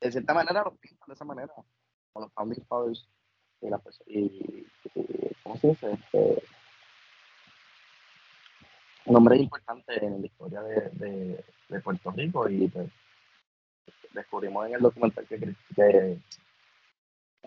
de 0.00 0.12
cierta 0.12 0.34
manera 0.34 0.62
los 0.64 0.76
pintan 0.78 1.06
de 1.08 1.14
esa 1.14 1.24
manera, 1.24 1.52
como 2.12 2.26
los 2.26 2.32
founding 2.34 2.64
fathers 2.66 3.08
y 3.60 3.70
las 3.70 3.80
personas, 3.80 4.08
y, 4.08 4.66
¿cómo 5.42 5.56
se 5.56 5.68
dice? 5.68 5.92
Este, 5.92 6.42
nombres 9.06 9.40
importantes 9.40 10.02
en 10.02 10.20
la 10.20 10.26
historia 10.26 10.62
de 10.62 11.44
Puerto 11.82 12.10
Rico 12.10 12.48
y 12.48 12.68
pues, 12.68 12.90
descubrimos 14.12 14.66
en 14.66 14.74
el 14.74 14.80
documental 14.80 15.26
que, 15.26 15.38
que 15.74 16.18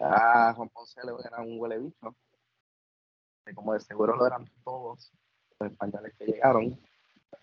ah, 0.01 0.53
Juan 0.55 0.69
Ponce 0.69 1.01
León 1.03 1.21
era 1.25 1.41
un 1.41 1.59
huele 1.59 1.79
bicho, 1.79 2.15
como 3.53 3.73
de 3.73 3.79
seguro 3.79 4.15
lo 4.15 4.25
eran 4.25 4.45
todos 4.63 5.11
los 5.59 5.71
españoles 5.71 6.13
que 6.17 6.25
llegaron. 6.25 6.79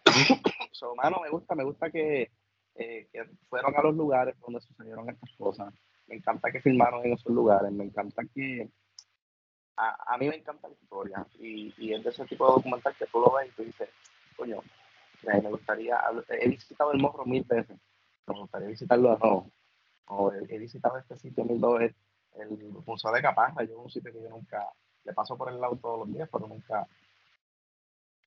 so, 0.73 0.95
mano, 0.95 1.21
me 1.23 1.31
gusta, 1.31 1.55
me 1.55 1.65
gusta 1.65 1.91
que, 1.91 2.31
eh, 2.75 3.09
que 3.13 3.25
fueron 3.49 3.77
a 3.77 3.83
los 3.83 3.95
lugares 3.95 4.39
donde 4.41 4.61
sucedieron 4.61 5.09
estas 5.09 5.31
cosas. 5.37 5.73
Me 6.07 6.17
encanta 6.17 6.51
que 6.51 6.61
filmaron 6.61 7.05
en 7.07 7.13
esos 7.13 7.33
lugares, 7.33 7.71
me 7.73 7.85
encanta 7.85 8.23
que 8.35 8.69
a, 9.77 10.15
a 10.15 10.19
mí 10.19 10.29
me 10.29 10.37
encanta 10.37 10.69
la 10.69 10.75
historia 10.75 11.27
y, 11.39 11.73
y 11.79 11.95
es 11.95 12.03
de 12.03 12.11
ese 12.11 12.25
tipo 12.27 12.47
de 12.47 12.55
documental 12.55 12.95
que 12.97 13.07
tú 13.07 13.21
lo 13.21 13.33
ves 13.33 13.49
y 13.49 13.53
tú 13.53 13.63
dices, 13.63 13.89
coño, 14.37 14.61
eh, 15.23 15.41
me 15.41 15.51
gustaría, 15.51 16.01
he 16.29 16.49
visitado 16.49 16.93
el 16.93 17.01
morro 17.01 17.25
mil 17.25 17.45
veces, 17.45 17.79
me 18.27 18.41
gustaría 18.41 18.69
visitarlo 18.69 19.13
de 19.13 19.19
nuevo. 19.19 19.51
O 20.07 20.33
he, 20.33 20.55
he 20.55 20.59
visitado 20.59 20.99
este 20.99 21.17
sitio 21.17 21.45
mil 21.45 21.61
veces, 21.61 21.97
el 22.37 22.59
Museo 22.87 23.13
de 23.13 23.23
Caparra, 23.23 23.65
yo 23.65 23.79
un 23.79 23.91
sitio 23.91 24.13
que 24.13 24.23
yo 24.23 24.29
nunca, 24.29 24.69
le 25.05 25.13
paso 25.13 25.37
por 25.37 25.51
el 25.51 25.61
lado 25.61 25.77
todos 25.77 26.01
los 26.01 26.13
días, 26.13 26.29
pero 26.33 26.47
nunca 26.47 26.87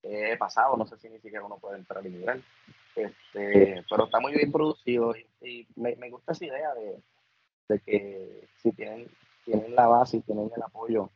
he 0.02 0.36
pasado, 0.36 0.76
no 0.76 0.86
sé 0.86 0.96
si 0.98 1.08
ni 1.08 1.18
siquiera 1.18 1.44
uno 1.44 1.58
puede 1.58 1.78
entrar 1.78 2.04
y 2.06 2.10
mirar. 2.10 2.40
Este, 2.94 3.84
pero 3.90 4.04
está 4.04 4.20
muy 4.20 4.32
bien 4.32 4.50
producido 4.50 5.14
y, 5.16 5.26
y 5.46 5.68
me, 5.76 5.96
me 5.96 6.10
gusta 6.10 6.32
esa 6.32 6.46
idea 6.46 6.74
de, 6.74 7.02
de 7.68 7.80
que 7.80 8.48
si 8.62 8.72
tienen, 8.72 9.08
tienen 9.44 9.74
la 9.74 9.86
base 9.86 10.18
y 10.18 10.20
tienen 10.22 10.50
el 10.54 10.62
apoyo, 10.62 11.10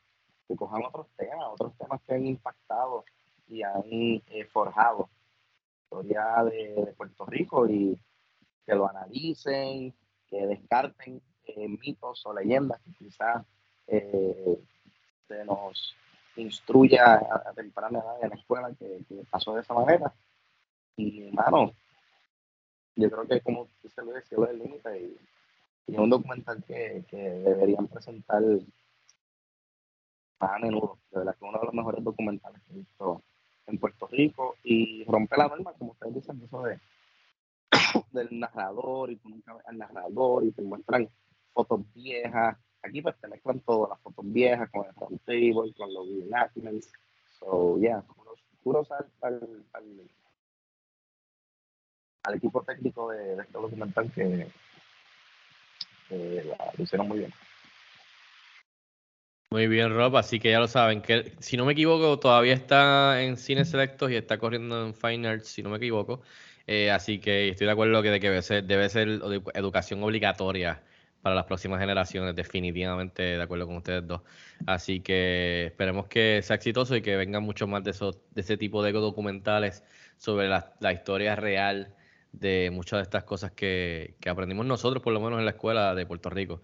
que 0.46 0.56
cojan 0.56 0.82
otros 0.84 1.06
temas, 1.16 1.48
otros 1.52 1.72
temas 1.78 2.00
que 2.02 2.14
han 2.14 2.26
impactado 2.26 3.04
y 3.46 3.62
han 3.62 3.82
eh, 3.86 4.46
forjado 4.52 5.08
la 5.08 5.82
historia 5.82 6.44
de, 6.44 6.84
de 6.84 6.92
Puerto 6.92 7.24
Rico 7.26 7.68
y 7.68 7.98
que 8.66 8.74
lo 8.74 8.88
analicen, 8.88 9.94
que 10.28 10.46
descarten 10.46 11.22
eh, 11.56 11.68
mitos 11.68 12.24
o 12.26 12.34
leyendas 12.34 12.80
que 12.82 12.92
quizás 12.92 13.44
eh, 13.86 14.58
se 15.26 15.44
nos 15.44 15.94
instruya 16.36 17.14
a, 17.14 17.52
temprana 17.54 17.98
edad 17.98 18.22
en 18.22 18.30
la 18.30 18.36
escuela 18.36 18.72
que, 18.78 19.04
pasó 19.30 19.54
de 19.54 19.62
esa 19.62 19.74
manera. 19.74 20.12
Y, 20.96 21.28
hermano, 21.28 21.72
yo 22.96 23.10
creo 23.10 23.26
que 23.26 23.40
como 23.40 23.68
dice 23.82 24.02
Luis, 24.02 24.24
cielo 24.28 24.44
es 24.44 24.50
el 24.50 24.58
límite 24.58 25.00
y, 25.00 25.16
es 25.92 25.98
un 25.98 26.10
documental 26.10 26.62
que, 26.64 27.04
que 27.08 27.16
deberían 27.16 27.88
presentar 27.88 28.42
más 30.40 30.52
a 30.52 30.58
menudo. 30.58 30.98
De 31.10 31.18
verdad 31.18 31.36
que 31.36 31.44
uno 31.44 31.58
de 31.58 31.66
los 31.66 31.74
mejores 31.74 32.04
documentales 32.04 32.62
que 32.62 32.72
he 32.72 32.76
visto 32.76 33.22
en 33.66 33.78
Puerto 33.78 34.06
Rico 34.06 34.56
y 34.62 35.04
rompe 35.04 35.36
la 35.36 35.48
norma, 35.48 35.72
como 35.72 35.92
ustedes 35.92 36.14
dicen, 36.14 36.40
eso 36.44 36.62
de, 36.62 36.78
del 38.12 38.38
narrador 38.38 39.10
y 39.10 39.16
tú 39.16 39.28
nunca 39.28 39.54
ves 39.54 39.66
al 39.66 39.78
narrador 39.78 40.44
y 40.44 40.52
te 40.52 40.62
muestran 40.62 41.08
fotos 41.52 41.80
viejas. 41.94 42.56
Aquí 42.82 43.02
pues 43.02 43.14
te 43.20 43.28
mezclan 43.28 43.60
todas 43.60 43.90
las 43.90 44.00
fotos 44.00 44.24
viejas 44.32 44.70
con 44.70 44.86
el 44.86 44.94
round 44.94 45.20
table, 45.24 45.74
con 45.76 45.92
los 45.92 46.06
reenactments. 46.08 46.92
So, 47.38 47.78
yeah, 47.78 48.02
puros 48.62 48.90
al, 48.92 49.06
al, 49.22 49.64
al, 49.72 50.10
al, 52.24 52.34
equipo 52.34 52.62
técnico 52.62 53.10
de, 53.10 53.36
de 53.36 53.42
este 53.42 53.52
documental 53.52 54.10
que, 54.12 54.46
que 56.08 56.54
lo 56.76 56.82
hicieron 56.82 57.08
muy 57.08 57.18
bien. 57.20 57.32
Muy 59.52 59.66
bien, 59.66 59.92
Rob. 59.92 60.16
Así 60.16 60.38
que 60.38 60.50
ya 60.52 60.60
lo 60.60 60.68
saben, 60.68 61.02
que 61.02 61.34
si 61.40 61.56
no 61.56 61.64
me 61.64 61.72
equivoco, 61.72 62.20
todavía 62.20 62.52
está 62.52 63.20
en 63.22 63.36
cines 63.36 63.70
selectos 63.70 64.10
y 64.10 64.16
está 64.16 64.38
corriendo 64.38 64.86
en 64.86 64.94
Fine 64.94 65.26
Arts, 65.26 65.48
si 65.48 65.62
no 65.62 65.70
me 65.70 65.78
equivoco. 65.78 66.22
Eh, 66.68 66.90
así 66.90 67.18
que 67.18 67.48
estoy 67.48 67.66
de 67.66 67.72
acuerdo 67.72 68.00
que, 68.00 68.10
de 68.10 68.20
que 68.20 68.28
debe 68.28 68.42
ser, 68.42 68.64
debe 68.64 68.88
ser 68.88 69.08
educación 69.54 70.02
obligatoria 70.04 70.84
para 71.22 71.34
las 71.34 71.44
próximas 71.44 71.80
generaciones, 71.80 72.34
definitivamente 72.34 73.22
de 73.22 73.42
acuerdo 73.42 73.66
con 73.66 73.76
ustedes 73.76 74.06
dos. 74.06 74.22
Así 74.66 75.00
que 75.00 75.66
esperemos 75.66 76.06
que 76.08 76.40
sea 76.42 76.56
exitoso 76.56 76.96
y 76.96 77.02
que 77.02 77.16
vengan 77.16 77.42
mucho 77.42 77.66
más 77.66 77.84
de, 77.84 77.90
esos, 77.90 78.18
de 78.32 78.40
ese 78.40 78.56
tipo 78.56 78.82
de 78.82 78.92
documentales 78.92 79.84
sobre 80.16 80.48
la, 80.48 80.74
la 80.80 80.92
historia 80.92 81.36
real 81.36 81.94
de 82.32 82.70
muchas 82.72 82.98
de 82.98 83.02
estas 83.02 83.24
cosas 83.24 83.52
que, 83.52 84.16
que, 84.20 84.30
aprendimos 84.30 84.66
nosotros, 84.66 85.02
por 85.02 85.12
lo 85.12 85.20
menos 85.20 85.38
en 85.38 85.44
la 85.44 85.52
escuela 85.52 85.94
de 85.94 86.06
Puerto 86.06 86.30
Rico. 86.30 86.62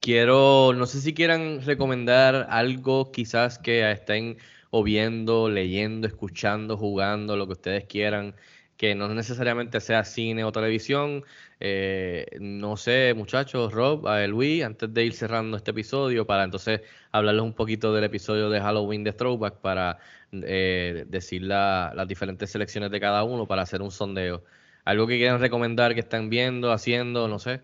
Quiero, 0.00 0.72
no 0.72 0.86
sé 0.86 1.00
si 1.00 1.14
quieran 1.14 1.62
recomendar 1.62 2.46
algo 2.50 3.10
quizás 3.10 3.58
que 3.58 3.90
estén 3.90 4.38
o 4.70 4.84
viendo, 4.84 5.48
leyendo, 5.48 6.06
escuchando, 6.06 6.76
jugando, 6.76 7.36
lo 7.36 7.46
que 7.46 7.54
ustedes 7.54 7.84
quieran, 7.86 8.36
que 8.76 8.94
no 8.94 9.08
necesariamente 9.08 9.80
sea 9.80 10.04
cine 10.04 10.44
o 10.44 10.52
televisión. 10.52 11.24
Eh, 11.60 12.26
no 12.40 12.76
sé, 12.76 13.14
muchachos, 13.14 13.72
Rob, 13.72 14.06
a 14.06 14.26
Luis, 14.26 14.64
antes 14.64 14.92
de 14.92 15.04
ir 15.04 15.14
cerrando 15.14 15.56
este 15.56 15.70
episodio, 15.70 16.26
para 16.26 16.44
entonces 16.44 16.82
hablarles 17.12 17.42
un 17.42 17.54
poquito 17.54 17.94
del 17.94 18.04
episodio 18.04 18.50
de 18.50 18.60
Halloween 18.60 19.04
de 19.04 19.12
Throwback, 19.12 19.56
para 19.56 19.98
eh, 20.32 21.04
decir 21.08 21.42
las 21.42 22.08
diferentes 22.08 22.50
selecciones 22.50 22.90
de 22.90 23.00
cada 23.00 23.24
uno, 23.24 23.46
para 23.46 23.62
hacer 23.62 23.82
un 23.82 23.90
sondeo. 23.90 24.44
Algo 24.84 25.06
que 25.06 25.16
quieran 25.16 25.40
recomendar 25.40 25.94
que 25.94 26.00
están 26.00 26.28
viendo, 26.30 26.72
haciendo, 26.72 27.28
no 27.28 27.38
sé. 27.38 27.62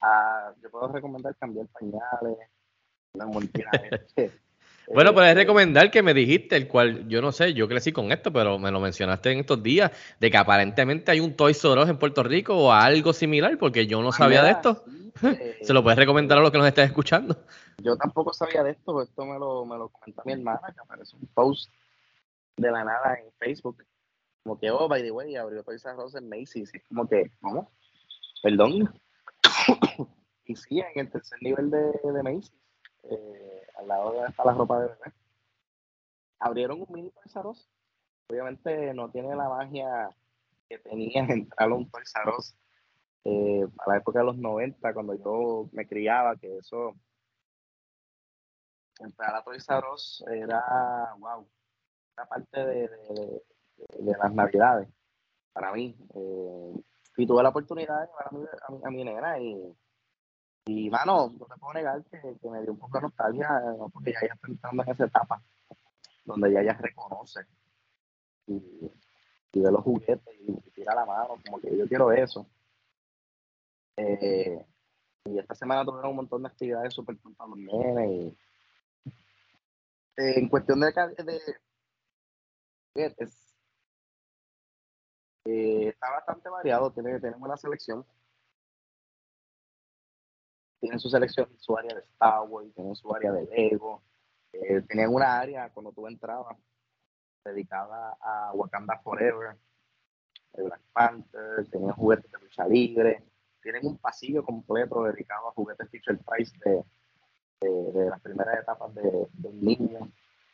Ah, 0.00 0.52
yo 0.62 0.70
puedo 0.70 0.88
recomendar 0.88 1.34
cambiar 1.36 1.66
pañales, 1.68 2.38
una 3.14 3.26
Bueno, 4.92 5.12
puedes 5.12 5.34
recomendar 5.34 5.90
que 5.90 6.02
me 6.02 6.14
dijiste, 6.14 6.56
el 6.56 6.66
cual 6.66 7.06
yo 7.08 7.20
no 7.20 7.30
sé, 7.32 7.52
yo 7.52 7.68
crecí 7.68 7.92
con 7.92 8.10
esto, 8.10 8.32
pero 8.32 8.58
me 8.58 8.70
lo 8.70 8.80
mencionaste 8.80 9.32
en 9.32 9.40
estos 9.40 9.62
días, 9.62 9.90
de 10.18 10.30
que 10.30 10.36
aparentemente 10.36 11.10
hay 11.10 11.20
un 11.20 11.34
Toys 11.34 11.62
R 11.62 11.82
Us 11.82 11.88
en 11.88 11.98
Puerto 11.98 12.22
Rico 12.22 12.56
o 12.56 12.72
algo 12.72 13.12
similar, 13.12 13.58
porque 13.58 13.86
yo 13.86 14.02
no 14.02 14.12
sabía 14.12 14.42
de 14.42 14.52
esto. 14.52 14.84
Se 15.62 15.72
lo 15.72 15.82
puedes 15.82 15.98
recomendar 15.98 16.38
a 16.38 16.40
los 16.40 16.50
que 16.50 16.58
nos 16.58 16.66
estén 16.66 16.84
escuchando. 16.84 17.36
Yo 17.82 17.96
tampoco 17.96 18.32
sabía 18.32 18.62
de 18.62 18.72
esto, 18.72 19.02
esto 19.02 19.24
me 19.24 19.38
lo, 19.38 19.64
me 19.66 19.76
lo 19.76 19.88
comentó 19.88 20.22
mi 20.24 20.32
hermana, 20.32 20.72
que 20.72 20.80
aparece 20.80 21.16
un 21.16 21.26
post 21.34 21.70
de 22.56 22.70
la 22.70 22.84
nada 22.84 23.14
en 23.14 23.30
Facebook, 23.38 23.84
como 24.42 24.58
que, 24.58 24.70
oh, 24.70 24.88
by 24.88 25.02
the 25.02 25.10
way, 25.10 25.36
abrió 25.36 25.62
Toys 25.62 25.84
R 25.84 25.96
Us 25.96 26.14
en 26.14 26.28
Macy's, 26.28 26.72
y 26.74 26.80
como 26.80 27.06
que, 27.06 27.30
¿cómo? 27.40 27.70
Perdón, 28.42 28.92
y 30.44 30.56
sí, 30.56 30.80
en 30.80 31.00
el 31.00 31.10
tercer 31.10 31.38
nivel 31.42 31.70
de, 31.70 31.92
de 32.12 32.22
Macy's, 32.22 32.52
eh, 33.04 33.57
al 33.78 33.88
lado 33.88 34.12
de 34.12 34.28
está 34.28 34.44
la 34.44 34.52
ropa 34.52 34.80
de 34.80 34.88
bebé, 34.88 35.12
abrieron 36.40 36.80
un 36.80 36.86
mini 36.90 37.10
Toys 37.10 37.68
Obviamente 38.28 38.92
no 38.92 39.10
tiene 39.10 39.34
la 39.34 39.48
magia 39.48 40.10
que 40.68 40.78
tenía 40.78 41.24
entrar 41.28 41.70
a 41.70 41.74
un 41.74 41.90
Toys 41.90 42.12
eh, 43.24 43.66
a 43.78 43.90
la 43.90 43.96
época 43.98 44.20
de 44.20 44.24
los 44.24 44.36
90, 44.36 44.94
cuando 44.94 45.14
yo 45.14 45.68
me 45.72 45.86
criaba, 45.86 46.36
que 46.36 46.58
eso, 46.58 46.94
entrar 49.00 49.34
a 49.34 49.42
Toys 49.42 49.66
era, 50.26 51.14
wow, 51.18 51.46
era 52.16 52.26
parte 52.26 52.66
de, 52.66 52.88
de, 52.88 54.16
las 54.18 54.32
navidades 54.32 54.88
para 55.52 55.72
mí. 55.72 55.96
Eh, 56.14 56.82
y 57.16 57.26
tuve 57.26 57.42
la 57.42 57.48
oportunidad 57.48 58.00
de 58.00 58.06
llevar 58.06 58.28
a 58.28 58.70
mi, 58.70 58.80
a 58.84 58.90
mi, 58.90 59.04
nena 59.04 59.38
y, 59.40 59.76
y, 60.68 60.90
mano, 60.90 61.32
no 61.38 61.46
te 61.46 61.56
puedo 61.58 61.72
negar 61.72 62.04
que, 62.04 62.18
me 62.48 62.60
dio 62.60 62.72
un 62.72 62.78
poco 62.78 62.98
de 62.98 63.02
nostalgia, 63.02 63.48
¿no? 63.78 63.88
porque 63.88 64.12
ya 64.12 64.18
ella 64.22 64.34
está 64.34 64.48
entrando 64.48 64.82
en 64.82 64.90
esa 64.90 65.04
etapa 65.06 65.42
donde 66.26 66.52
ya 66.52 66.60
ella 66.60 66.74
reconoce 66.74 67.40
y, 68.46 68.54
y 69.52 69.60
ve 69.60 69.72
los 69.72 69.82
juguetes 69.82 70.34
y, 70.46 70.52
tira 70.72 70.94
la 70.94 71.06
mano, 71.06 71.36
como 71.44 71.58
que 71.58 71.74
yo 71.74 71.88
quiero 71.88 72.12
eso. 72.12 72.46
Eh, 73.96 74.62
y 75.24 75.38
esta 75.38 75.54
semana 75.54 75.86
tuvieron 75.86 76.10
un 76.10 76.16
montón 76.16 76.42
de 76.42 76.48
actividades 76.48 76.92
súper 76.92 77.16
nenes 77.56 78.10
y 78.10 78.38
eh, 80.18 80.38
en 80.38 80.48
cuestión 80.50 80.80
de, 80.80 80.88
eh, 85.46 85.88
está 85.88 86.10
bastante 86.10 86.50
variado, 86.50 86.92
tiene, 86.92 87.18
tenemos 87.20 87.42
una 87.42 87.56
selección. 87.56 88.04
Tienen 90.80 90.98
su 90.98 91.08
selección, 91.08 91.48
su 91.58 91.76
área 91.76 91.94
de 91.94 92.00
Star 92.00 92.42
Wars, 92.48 92.72
tienen 92.74 92.94
su 92.94 93.12
área 93.14 93.32
de 93.32 93.46
Lego. 93.46 94.02
Eh, 94.52 94.82
tenían 94.88 95.12
una 95.12 95.38
área 95.38 95.70
cuando 95.70 95.92
tú 95.92 96.06
entrabas 96.06 96.56
dedicada 97.44 98.16
a 98.20 98.52
Wakanda 98.54 98.98
Forever, 98.98 99.56
de 100.54 100.62
Black 100.62 100.80
Panther, 100.92 101.68
tenían 101.70 101.92
juguetes 101.92 102.30
de 102.30 102.38
lucha 102.38 102.66
libre, 102.66 103.24
tienen 103.62 103.86
un 103.86 103.98
pasillo 103.98 104.44
completo 104.44 105.04
dedicado 105.04 105.48
a 105.48 105.52
juguetes 105.52 105.88
Feature 105.90 106.18
Price 106.26 106.56
de, 106.64 106.84
de, 107.60 108.10
las 108.10 108.20
primeras 108.20 108.60
etapas 108.60 108.94
de, 108.94 109.28
de 109.32 109.48
un 109.48 109.60
niño, 109.60 110.10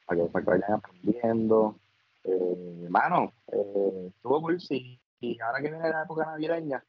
para 0.06 0.20
que, 0.20 0.28
para 0.28 0.44
que 0.44 0.50
vayan 0.50 0.72
aprendiendo. 0.72 1.78
Eh, 2.24 2.86
mano, 2.88 3.34
eh, 3.48 4.10
estuvo 4.14 4.40
cool, 4.40 4.60
sí. 4.60 5.00
Y 5.20 5.40
ahora 5.40 5.60
que 5.60 5.70
viene 5.70 5.88
la 5.88 6.02
época 6.02 6.26
navideña, 6.26 6.84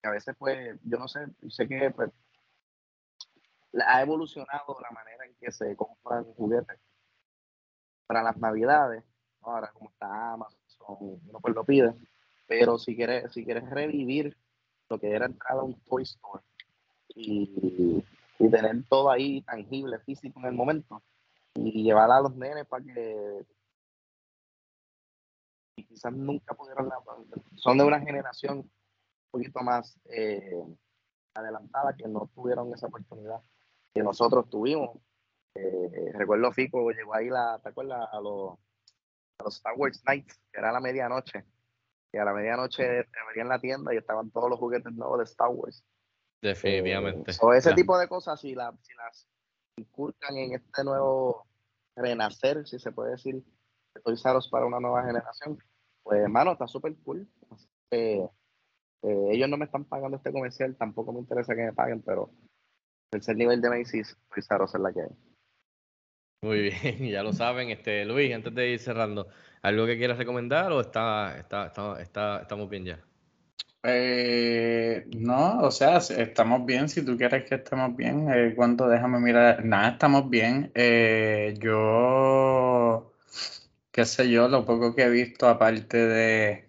que 0.00 0.08
a 0.08 0.12
veces, 0.12 0.34
pues, 0.38 0.78
yo 0.82 0.98
no 0.98 1.08
sé, 1.08 1.26
sé 1.48 1.68
que 1.68 1.90
pues, 1.90 2.10
ha 3.86 4.02
evolucionado 4.02 4.76
la 4.80 4.90
manera 4.90 5.24
en 5.26 5.34
que 5.36 5.52
se 5.52 5.76
compran 5.76 6.24
juguetes 6.34 6.78
para 8.06 8.22
las 8.22 8.36
navidades. 8.36 9.04
Ahora, 9.42 9.70
como 9.72 9.90
está 9.90 10.32
Amazon, 10.32 10.60
uno 11.00 11.40
pues 11.40 11.54
lo 11.54 11.64
pide. 11.64 11.94
Pero 12.46 12.78
si 12.78 12.96
quieres, 12.96 13.32
si 13.32 13.44
quieres 13.44 13.68
revivir 13.70 14.36
lo 14.88 14.98
que 14.98 15.10
era 15.10 15.26
entrar 15.26 15.58
a 15.58 15.62
un 15.62 15.74
Toy 15.84 16.04
Store 16.04 16.42
y, 17.08 18.04
y 18.38 18.50
tener 18.50 18.84
todo 18.88 19.10
ahí 19.10 19.42
tangible, 19.42 19.98
físico 20.00 20.38
en 20.40 20.46
el 20.46 20.52
momento, 20.52 21.02
y 21.54 21.82
llevar 21.82 22.10
a 22.10 22.20
los 22.20 22.34
nenes 22.36 22.66
para 22.66 22.84
que 22.84 23.46
y 25.76 25.84
quizás 25.84 26.12
nunca 26.12 26.54
pudieron, 26.54 26.90
son 27.56 27.78
de 27.78 27.84
una 27.84 28.00
generación 28.00 28.58
un 28.58 28.70
poquito 29.30 29.60
más 29.60 29.98
eh, 30.06 30.64
adelantada 31.34 31.94
que 31.94 32.08
no 32.08 32.30
tuvieron 32.34 32.72
esa 32.72 32.86
oportunidad 32.86 33.42
que 33.96 34.02
nosotros 34.02 34.48
tuvimos. 34.50 34.98
Eh, 35.54 36.12
recuerdo 36.12 36.52
Fico 36.52 36.90
llegó 36.90 37.14
ahí, 37.14 37.30
la, 37.30 37.58
¿te 37.62 37.70
acuerdas? 37.70 38.06
A 38.12 38.20
los, 38.20 38.58
a 39.38 39.44
los 39.44 39.56
Star 39.56 39.72
Wars 39.76 40.02
Nights, 40.06 40.38
que 40.52 40.60
era 40.60 40.68
a 40.68 40.72
la 40.72 40.80
medianoche. 40.80 41.44
Y 42.12 42.18
a 42.18 42.24
la 42.24 42.34
medianoche 42.34 43.04
te 43.04 43.40
en 43.40 43.48
la 43.48 43.58
tienda 43.58 43.94
y 43.94 43.96
estaban 43.96 44.30
todos 44.30 44.50
los 44.50 44.58
juguetes 44.58 44.92
nuevos 44.92 45.18
de 45.18 45.24
Star 45.24 45.48
Wars. 45.48 45.82
Definitivamente. 46.42 47.32
o 47.40 47.54
ese 47.54 47.72
tipo 47.72 47.98
de 47.98 48.06
cosas, 48.06 48.38
si, 48.38 48.54
la, 48.54 48.70
si 48.82 48.94
las 48.94 49.26
inculcan 49.78 50.36
en 50.36 50.54
este 50.54 50.84
nuevo 50.84 51.46
renacer, 51.96 52.66
si 52.66 52.78
se 52.78 52.92
puede 52.92 53.12
decir, 53.12 53.42
Toys 54.04 54.24
R 54.24 54.38
para 54.50 54.66
una 54.66 54.78
nueva 54.78 55.02
generación, 55.04 55.58
pues 56.02 56.20
hermano, 56.20 56.52
está 56.52 56.66
súper 56.66 56.94
cool. 57.02 57.26
Eh, 57.90 58.28
ellos 59.02 59.48
no 59.48 59.56
me 59.56 59.64
están 59.64 59.84
pagando 59.84 60.18
este 60.18 60.32
comercial, 60.32 60.76
tampoco 60.76 61.12
me 61.12 61.20
interesa 61.20 61.54
que 61.54 61.64
me 61.64 61.72
paguen, 61.72 62.02
pero 62.02 62.30
tercer 63.10 63.36
nivel 63.36 63.60
de 63.60 63.70
Macy's, 63.70 64.16
Toys 64.32 64.50
R 64.50 64.64
es 64.64 64.74
la 64.74 64.92
que 64.92 65.00
hay. 65.02 65.08
Muy 66.42 66.60
bien, 66.82 67.10
ya 67.10 67.22
lo 67.22 67.32
saben. 67.32 67.70
Este, 67.70 68.04
Luis, 68.04 68.34
antes 68.34 68.54
de 68.54 68.70
ir 68.70 68.78
cerrando, 68.78 69.28
¿algo 69.62 69.86
que 69.86 69.96
quieras 69.96 70.18
recomendar 70.18 70.72
o 70.72 70.80
está, 70.80 71.36
está, 71.38 71.66
está, 71.66 72.00
está 72.00 72.40
estamos 72.42 72.68
bien 72.68 72.84
ya? 72.84 73.00
Eh, 73.82 75.06
no, 75.16 75.60
o 75.60 75.70
sea, 75.70 75.98
estamos 75.98 76.66
bien. 76.66 76.88
Si 76.88 77.04
tú 77.04 77.16
quieres 77.16 77.48
que 77.48 77.56
estemos 77.56 77.94
bien, 77.96 78.28
eh, 78.32 78.52
¿cuánto? 78.56 78.88
Déjame 78.88 79.20
mirar. 79.20 79.64
Nada, 79.64 79.90
estamos 79.90 80.28
bien. 80.28 80.72
Eh, 80.74 81.54
yo 81.60 83.12
qué 83.96 84.04
sé 84.04 84.28
yo, 84.30 84.48
lo 84.48 84.66
poco 84.66 84.94
que 84.94 85.04
he 85.04 85.10
visto, 85.10 85.48
aparte 85.48 85.96
de, 85.96 86.66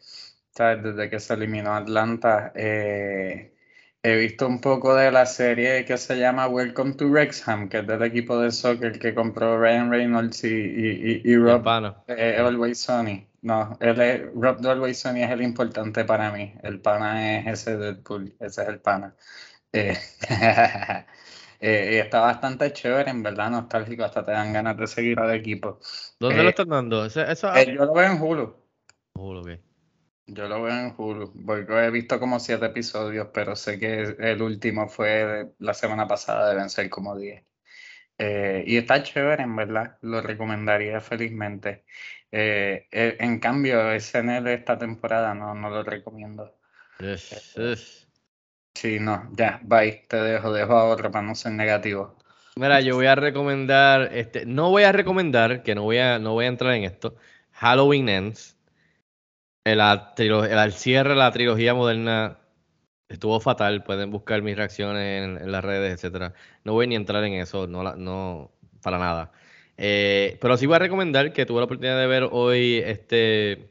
¿sabes? 0.52 0.82
Desde 0.84 1.10
que 1.10 1.20
se 1.20 1.34
eliminó 1.34 1.74
Atlanta, 1.74 2.54
eh, 2.56 3.57
he 4.08 4.16
visto 4.16 4.48
un 4.48 4.62
poco 4.62 4.96
de 4.96 5.12
la 5.12 5.26
serie 5.26 5.84
que 5.84 5.98
se 5.98 6.18
llama 6.18 6.48
Welcome 6.48 6.94
to 6.94 7.08
Wrexham, 7.08 7.68
que 7.68 7.80
es 7.80 7.88
del 7.88 8.02
equipo 8.04 8.40
de 8.40 8.52
soccer 8.52 8.98
que 8.98 9.14
compró 9.14 9.60
Ryan 9.60 9.92
Reynolds 9.92 10.44
y, 10.46 10.48
y, 10.48 11.22
y, 11.26 11.32
y 11.32 11.36
Rob 11.36 11.68
eh, 12.08 12.38
Always 12.40 12.80
Sunny. 12.80 13.28
No, 13.42 13.78
él 13.82 14.00
es, 14.00 14.22
Rob 14.34 14.60
de 14.60 14.70
Always 14.70 15.00
Sunny 15.00 15.24
es 15.24 15.32
el 15.32 15.42
importante 15.42 16.06
para 16.06 16.32
mí. 16.32 16.54
El 16.64 16.80
pana 16.80 17.40
es 17.40 17.48
ese 17.48 17.78
Deadpool, 17.78 18.34
ese 18.40 18.62
es 18.62 18.68
el 18.70 18.80
pana. 18.80 19.14
Eh, 19.74 19.98
eh, 21.60 21.90
y 21.94 21.96
está 21.98 22.22
bastante 22.22 22.72
chévere, 22.72 23.12
en 23.12 23.24
verdad, 23.24 23.52
nostálgico, 23.52 24.06
hasta 24.06 24.24
te 24.24 24.32
dan 24.32 24.54
ganas 24.54 24.78
de 24.78 24.88
seguir 24.88 25.20
al 25.20 25.34
equipo. 25.36 25.80
¿Dónde 26.20 26.44
lo 26.44 26.50
están 26.50 26.70
dando? 26.70 27.06
¿Eso, 27.06 27.22
eso... 27.24 27.54
yo 27.64 27.86
lo 27.86 27.94
veo 27.94 28.12
en 28.12 28.22
Hulu. 28.22 28.56
Hulu, 29.16 29.40
ok. 29.42 29.67
Yo 30.28 30.50
lo 30.50 30.62
veo 30.62 30.78
en 30.78 30.94
Hulu, 30.98 31.34
porque 31.46 31.86
he 31.86 31.90
visto 31.90 32.20
como 32.20 32.40
siete 32.42 32.66
episodios, 32.66 33.30
pero 33.34 33.56
sé 33.56 33.80
que 33.80 34.16
el 34.20 34.42
último 34.42 34.90
fue 34.90 35.54
la 35.60 35.74
semana 35.74 36.06
pasada, 36.06 36.50
deben 36.50 36.70
ser 36.70 36.90
como 36.90 37.18
diez. 37.18 37.46
Eh, 38.18 38.64
y 38.68 38.76
está 38.76 39.02
chévere, 39.02 39.44
en 39.44 39.56
verdad, 39.56 39.98
lo 40.02 40.22
recomendaría 40.22 41.00
felizmente. 41.00 41.86
Eh, 42.30 42.88
eh, 42.92 43.16
en 43.22 43.40
cambio, 43.40 43.94
SNL 43.94 44.54
esta 44.54 44.78
temporada 44.78 45.34
no, 45.34 45.56
no 45.56 45.70
lo 45.70 45.84
recomiendo. 45.84 46.54
Sí, 48.74 49.00
no, 49.00 49.30
ya, 49.34 49.62
bye, 49.64 50.04
te 50.10 50.18
dejo, 50.18 50.52
dejo 50.52 50.74
a 50.74 50.86
otro 50.90 51.10
para 51.10 51.26
no 51.26 51.36
ser 51.36 51.54
negativo. 51.54 52.18
Mira, 52.58 52.82
yo 52.82 52.96
voy 52.96 53.06
a 53.06 53.16
recomendar, 53.16 54.10
este, 54.14 54.46
no 54.46 54.72
voy 54.72 54.84
a 54.84 54.92
recomendar, 54.92 55.64
que 55.64 55.74
no 55.74 55.84
voy 55.84 56.00
a, 56.00 56.20
no 56.20 56.34
voy 56.34 56.46
a 56.46 56.50
entrar 56.50 56.74
en 56.74 56.84
esto, 56.84 57.16
Halloween 57.54 58.10
Ends 58.10 58.57
el, 59.68 60.60
el, 60.60 60.74
cierre 60.74 61.10
de 61.10 61.16
la 61.16 61.32
trilogía 61.32 61.74
moderna 61.74 62.40
estuvo 63.10 63.40
fatal. 63.40 63.84
Pueden 63.84 64.12
buscar 64.12 64.42
mis 64.42 64.56
reacciones 64.56 65.42
en, 65.42 65.52
las 65.52 65.64
redes, 65.64 65.94
etcétera. 65.94 66.34
No 66.64 66.74
voy 66.74 66.88
ni 66.88 66.96
a 66.96 66.98
entrar 66.98 67.24
en 67.24 67.34
eso, 67.34 67.68
no, 67.68 67.84
no 67.96 68.52
para 68.82 68.98
nada. 68.98 69.32
Eh, 69.78 70.38
pero 70.42 70.58
sí 70.58 70.66
voy 70.66 70.78
a 70.78 70.80
recomendar 70.80 71.34
que 71.34 71.46
tuve 71.46 71.60
la 71.60 71.66
oportunidad 71.66 72.00
de 72.00 72.08
ver 72.08 72.30
hoy 72.32 72.82
este 72.86 73.70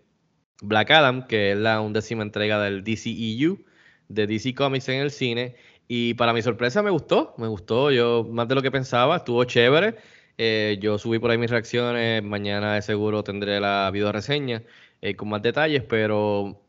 Black 0.63 0.91
Adam, 0.91 1.27
que 1.27 1.53
es 1.53 1.59
la 1.59 1.81
undécima 1.81 2.23
entrega 2.23 2.61
del 2.61 2.85
DCEU, 2.85 3.65
de 4.09 4.27
DC 4.27 4.55
Comics 4.55 4.89
en 4.89 5.01
el 5.01 5.11
cine. 5.11 5.57
Y 5.89 6.15
para 6.15 6.33
mi 6.33 6.43
sorpresa 6.43 6.83
me 6.83 6.91
gustó, 6.91 7.35
me 7.39 7.47
gustó, 7.49 7.91
yo 7.91 8.27
más 8.29 8.49
de 8.49 8.55
lo 8.57 8.63
que 8.63 8.71
pensaba, 8.71 9.17
estuvo 9.17 9.45
chévere. 9.45 9.97
Eh, 10.39 10.79
yo 10.81 10.99
subí 10.99 11.19
por 11.19 11.31
ahí 11.31 11.39
mis 11.39 11.51
reacciones, 11.51 12.23
mañana 12.23 12.75
de 12.75 12.83
seguro 12.83 13.25
tendré 13.25 13.61
la 13.61 13.91
video 13.93 14.13
reseña. 14.13 14.63
Eh, 15.01 15.15
con 15.17 15.29
más 15.29 15.43
detalles, 15.43 15.83
pero 15.85 16.61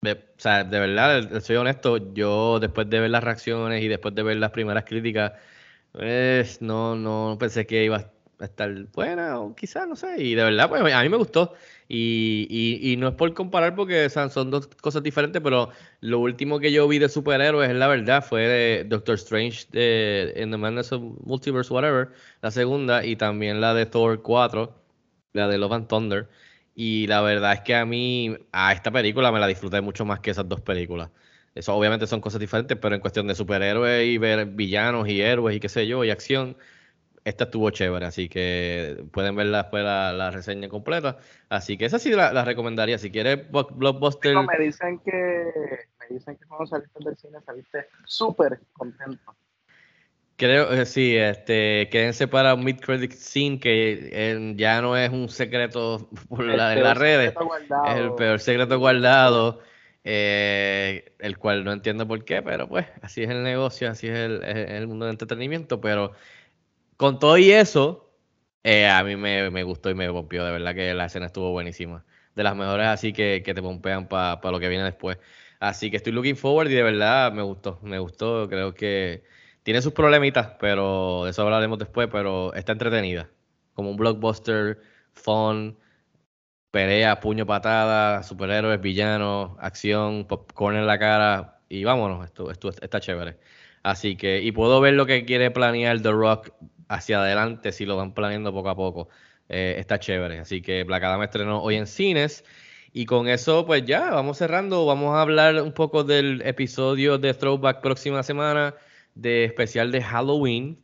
de, 0.00 0.12
o 0.12 0.18
sea, 0.38 0.64
de 0.64 0.80
verdad, 0.80 1.40
soy 1.40 1.56
honesto, 1.56 2.12
yo 2.14 2.58
después 2.60 2.88
de 2.90 3.00
ver 3.00 3.10
las 3.10 3.24
reacciones 3.24 3.82
y 3.82 3.88
después 3.88 4.14
de 4.14 4.22
ver 4.22 4.36
las 4.38 4.50
primeras 4.50 4.84
críticas, 4.84 5.32
pues, 5.92 6.62
no, 6.62 6.96
no 6.96 7.36
pensé 7.38 7.66
que 7.66 7.84
iba 7.84 7.96
a 8.38 8.44
estar 8.44 8.70
buena 8.92 9.40
o 9.40 9.54
quizás, 9.54 9.88
no 9.88 9.96
sé, 9.96 10.22
y 10.22 10.34
de 10.34 10.44
verdad, 10.44 10.68
pues 10.68 10.94
a 10.94 11.02
mí 11.02 11.08
me 11.08 11.16
gustó. 11.16 11.54
Y, 11.88 12.46
y, 12.82 12.96
no 12.96 13.08
es 13.08 13.14
por 13.14 13.32
comparar 13.34 13.76
porque 13.76 14.10
son 14.10 14.50
dos 14.50 14.66
cosas 14.80 15.02
diferentes, 15.02 15.40
pero 15.42 15.70
lo 16.00 16.18
último 16.18 16.58
que 16.58 16.72
yo 16.72 16.88
vi 16.88 16.98
de 16.98 17.08
superhéroes, 17.08 17.70
es 17.70 17.76
la 17.76 17.86
verdad, 17.86 18.24
fue 18.24 18.42
de 18.48 18.84
Doctor 18.84 19.14
Strange 19.16 19.66
de, 19.70 20.34
in 20.36 20.50
the 20.50 20.56
Madness 20.56 20.92
of 20.92 21.02
Multiverse, 21.24 21.72
whatever, 21.72 22.10
la 22.42 22.50
segunda, 22.50 23.04
y 23.04 23.16
también 23.16 23.60
la 23.60 23.72
de 23.74 23.86
Thor 23.86 24.20
4, 24.22 24.74
la 25.32 25.48
de 25.48 25.58
Love 25.58 25.72
and 25.72 25.88
Thunder. 25.88 26.28
Y 26.78 27.06
la 27.06 27.22
verdad 27.22 27.54
es 27.54 27.60
que 27.62 27.74
a 27.74 27.86
mí, 27.86 28.36
a 28.52 28.72
esta 28.74 28.90
película 28.90 29.32
me 29.32 29.40
la 29.40 29.46
disfruté 29.46 29.80
mucho 29.80 30.04
más 30.04 30.20
que 30.20 30.30
esas 30.30 30.46
dos 30.46 30.60
películas. 30.60 31.10
Eso 31.54 31.74
obviamente 31.74 32.06
son 32.06 32.20
cosas 32.20 32.38
diferentes, 32.38 32.76
pero 32.76 32.94
en 32.94 33.00
cuestión 33.00 33.26
de 33.26 33.34
superhéroes 33.34 34.06
y 34.06 34.18
ver 34.18 34.44
villanos 34.44 35.08
y 35.08 35.22
héroes 35.22 35.56
y 35.56 35.60
qué 35.60 35.70
sé 35.70 35.86
yo, 35.86 36.04
y 36.04 36.10
acción, 36.10 36.54
esta 37.24 37.44
estuvo 37.44 37.70
chévere, 37.70 38.04
así 38.04 38.28
que 38.28 39.04
pueden 39.10 39.34
ver 39.36 39.50
después 39.50 39.82
la, 39.82 40.30
reseña 40.30 40.68
completa. 40.68 41.16
Así 41.48 41.78
que 41.78 41.86
esa 41.86 41.98
sí 41.98 42.10
la, 42.10 42.44
recomendaría. 42.44 42.98
Si 42.98 43.10
quieres 43.10 43.50
Blockbuster. 43.50 44.36
me 44.36 44.64
dicen 44.64 44.98
que 44.98 45.50
me 45.98 46.14
dicen 46.14 46.36
que 46.36 46.44
cuando 46.44 46.66
saliste 46.66 46.98
del 47.02 47.16
cine 47.16 47.38
saliste 47.40 47.86
súper 48.04 48.60
contento. 48.74 49.34
Creo 50.36 50.68
que 50.68 50.84
sí, 50.84 51.16
este, 51.16 51.88
quédense 51.90 52.28
para 52.28 52.52
un 52.54 52.62
mid-credit 52.62 53.12
scene 53.12 53.58
que 53.58 54.54
ya 54.56 54.82
no 54.82 54.94
es 54.94 55.10
un 55.10 55.30
secreto 55.30 56.10
por 56.28 56.44
la, 56.44 56.74
en 56.74 56.82
las 56.82 56.98
redes, 56.98 57.32
es 57.86 57.96
el 57.96 58.14
peor 58.14 58.38
secreto 58.38 58.78
guardado, 58.78 59.60
eh, 60.04 61.14
el 61.20 61.38
cual 61.38 61.64
no 61.64 61.72
entiendo 61.72 62.06
por 62.06 62.22
qué, 62.26 62.42
pero 62.42 62.68
pues 62.68 62.86
así 63.00 63.22
es 63.22 63.30
el 63.30 63.42
negocio, 63.44 63.90
así 63.90 64.08
es 64.08 64.14
el, 64.14 64.86
mundo 64.86 65.06
del 65.06 65.14
entretenimiento, 65.14 65.80
pero 65.80 66.12
con 66.98 67.18
todo 67.18 67.38
y 67.38 67.50
eso, 67.50 68.12
eh, 68.62 68.88
a 68.88 69.02
mí 69.04 69.16
me, 69.16 69.62
gustó 69.62 69.88
y 69.88 69.94
me 69.94 70.10
pompió, 70.12 70.44
de 70.44 70.52
verdad 70.52 70.74
que 70.74 70.92
la 70.92 71.06
escena 71.06 71.26
estuvo 71.26 71.50
buenísima, 71.52 72.04
de 72.34 72.42
las 72.42 72.54
mejores 72.54 72.88
así 72.88 73.14
que, 73.14 73.42
que 73.42 73.54
te 73.54 73.62
pompean 73.62 74.06
para 74.06 74.50
lo 74.50 74.60
que 74.60 74.68
viene 74.68 74.84
después. 74.84 75.18
Así 75.60 75.90
que 75.90 75.96
estoy 75.96 76.12
looking 76.12 76.36
forward 76.36 76.68
y 76.68 76.74
de 76.74 76.82
verdad 76.82 77.32
me 77.32 77.42
gustó, 77.42 77.80
me 77.82 77.98
gustó, 77.98 78.46
creo 78.50 78.74
que 78.74 79.24
tiene 79.66 79.82
sus 79.82 79.92
problemitas, 79.92 80.52
pero 80.60 81.24
de 81.24 81.32
eso 81.32 81.42
hablaremos 81.42 81.76
después, 81.80 82.08
pero 82.12 82.54
está 82.54 82.70
entretenida. 82.70 83.28
Como 83.74 83.90
un 83.90 83.96
blockbuster, 83.96 84.78
fun, 85.12 85.76
pelea, 86.70 87.18
puño, 87.18 87.46
patada, 87.46 88.22
superhéroes, 88.22 88.80
villanos, 88.80 89.56
acción, 89.58 90.24
popcorn 90.28 90.76
en 90.76 90.86
la 90.86 91.00
cara 91.00 91.58
y 91.68 91.82
vámonos, 91.82 92.24
esto, 92.24 92.52
esto 92.52 92.70
está 92.80 93.00
chévere. 93.00 93.38
Así 93.82 94.16
que, 94.16 94.40
y 94.40 94.52
puedo 94.52 94.80
ver 94.80 94.94
lo 94.94 95.04
que 95.04 95.24
quiere 95.24 95.50
planear 95.50 96.00
The 96.00 96.12
Rock 96.12 96.52
hacia 96.88 97.20
adelante 97.20 97.72
si 97.72 97.86
lo 97.86 97.96
van 97.96 98.14
planeando 98.14 98.52
poco 98.52 98.68
a 98.68 98.76
poco. 98.76 99.08
Eh, 99.48 99.74
está 99.80 99.98
chévere. 99.98 100.38
Así 100.38 100.62
que 100.62 100.84
Black 100.84 101.02
Adam 101.02 101.24
estrenó 101.24 101.60
hoy 101.60 101.74
en 101.74 101.88
cines. 101.88 102.44
Y 102.92 103.06
con 103.06 103.28
eso, 103.28 103.66
pues 103.66 103.84
ya, 103.84 104.10
vamos 104.10 104.38
cerrando. 104.38 104.86
Vamos 104.86 105.16
a 105.16 105.22
hablar 105.22 105.60
un 105.60 105.72
poco 105.72 106.04
del 106.04 106.40
episodio 106.42 107.18
de 107.18 107.34
Throwback 107.34 107.80
próxima 107.80 108.22
semana 108.22 108.76
de 109.16 109.44
especial 109.44 109.90
de 109.90 110.02
Halloween, 110.02 110.78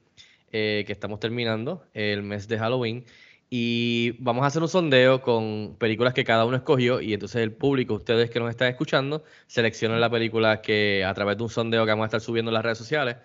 eh, 0.51 0.83
que 0.87 0.93
estamos 0.93 1.21
terminando 1.21 1.85
el 1.95 2.23
mes 2.25 2.49
de 2.49 2.59
Halloween. 2.59 3.05
Y 3.49 4.13
vamos 4.19 4.45
a 4.45 4.47
hacer 4.47 4.63
un 4.63 4.69
sondeo 4.69 5.21
con 5.21 5.77
películas 5.79 6.15
que 6.15 6.25
cada 6.25 6.47
uno 6.47 6.57
escogió 6.57 7.03
y 7.03 7.13
entonces 7.13 7.43
el 7.43 7.53
público, 7.53 7.95
ustedes 7.95 8.31
que 8.31 8.41
nos 8.41 8.49
están 8.49 8.69
escuchando, 8.69 9.25
seleccionan 9.47 10.01
la 10.01 10.11
película 10.11 10.63
que 10.63 11.05
a 11.05 11.13
través 11.13 11.37
de 11.37 11.43
un 11.43 11.51
sondeo 11.51 11.85
que 11.85 11.91
vamos 11.91 12.05
a 12.05 12.07
estar 12.07 12.21
subiendo 12.23 12.51
en 12.51 12.55
las 12.55 12.65
redes 12.65 12.79
sociales, 12.79 13.17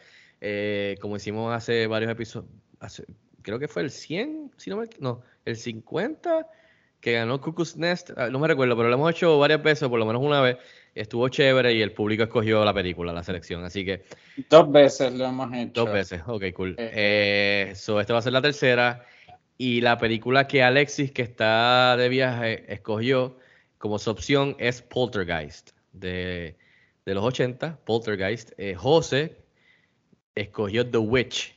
eh, 0.42 0.98
como 1.00 1.16
hicimos 1.16 1.56
hace 1.56 1.88
varios 1.88 2.12
episodios, 2.12 2.52
creo 3.42 3.58
que 3.58 3.70
fue 3.70 3.84
el 3.84 3.90
100, 3.90 4.52
si 4.58 4.70
no 4.70 4.76
me 4.76 4.88
no, 5.00 5.22
el 5.46 5.56
50 5.56 6.46
que 7.00 7.14
ganó 7.14 7.40
Cuckoo's 7.40 7.78
Nest, 7.78 8.12
ah, 8.18 8.30
no 8.30 8.40
me 8.40 8.50
recuerdo, 8.50 8.76
pero 8.76 8.90
lo 8.90 8.96
hemos 8.96 9.12
hecho 9.12 9.40
varias 9.40 9.64
veces, 9.64 9.88
por 9.88 9.98
lo 9.98 10.06
menos 10.06 10.22
una 10.22 10.42
vez, 10.42 10.58
estuvo 11.00 11.30
chévere 11.30 11.74
y 11.74 11.82
el 11.82 11.92
público 11.92 12.24
escogió 12.24 12.64
la 12.66 12.74
película, 12.74 13.14
la 13.14 13.24
selección. 13.24 13.64
Así 13.64 13.86
que. 13.86 14.04
Dos 14.50 14.72
veces 14.72 15.14
lo 15.14 15.26
hemos 15.26 15.54
hecho. 15.54 15.86
Dos 15.86 15.94
veces, 15.94 16.22
ok, 16.26 16.44
cool. 16.54 16.76
Eh, 16.78 17.74
so, 17.76 18.00
esta 18.00 18.14
va 18.14 18.20
a 18.20 18.22
ser 18.22 18.34
la 18.34 18.42
tercera. 18.42 19.06
Y 19.58 19.82
la 19.82 19.98
película 19.98 20.48
que 20.48 20.62
Alexis, 20.62 21.12
que 21.12 21.24
está 21.24 21.98
de 21.98 22.10
viaje, 22.10 22.72
escogió 22.72 23.38
como 23.78 24.00
su 24.00 24.10
opción 24.10 24.56
es 24.60 24.82
Poltergeist, 24.82 25.72
de, 25.94 26.56
los 27.06 27.24
80, 27.24 27.80
Poltergeist. 27.86 28.52
Eh, 28.58 28.76
José 28.76 29.38
escogió 30.36 30.90
The 30.90 30.98
Witch 30.98 31.56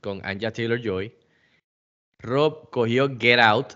con 0.00 0.24
Anja 0.24 0.52
Taylor 0.52 0.80
Joy. 0.80 1.12
Rob 2.20 2.70
cogió 2.70 3.08
Get 3.18 3.40
Out 3.40 3.74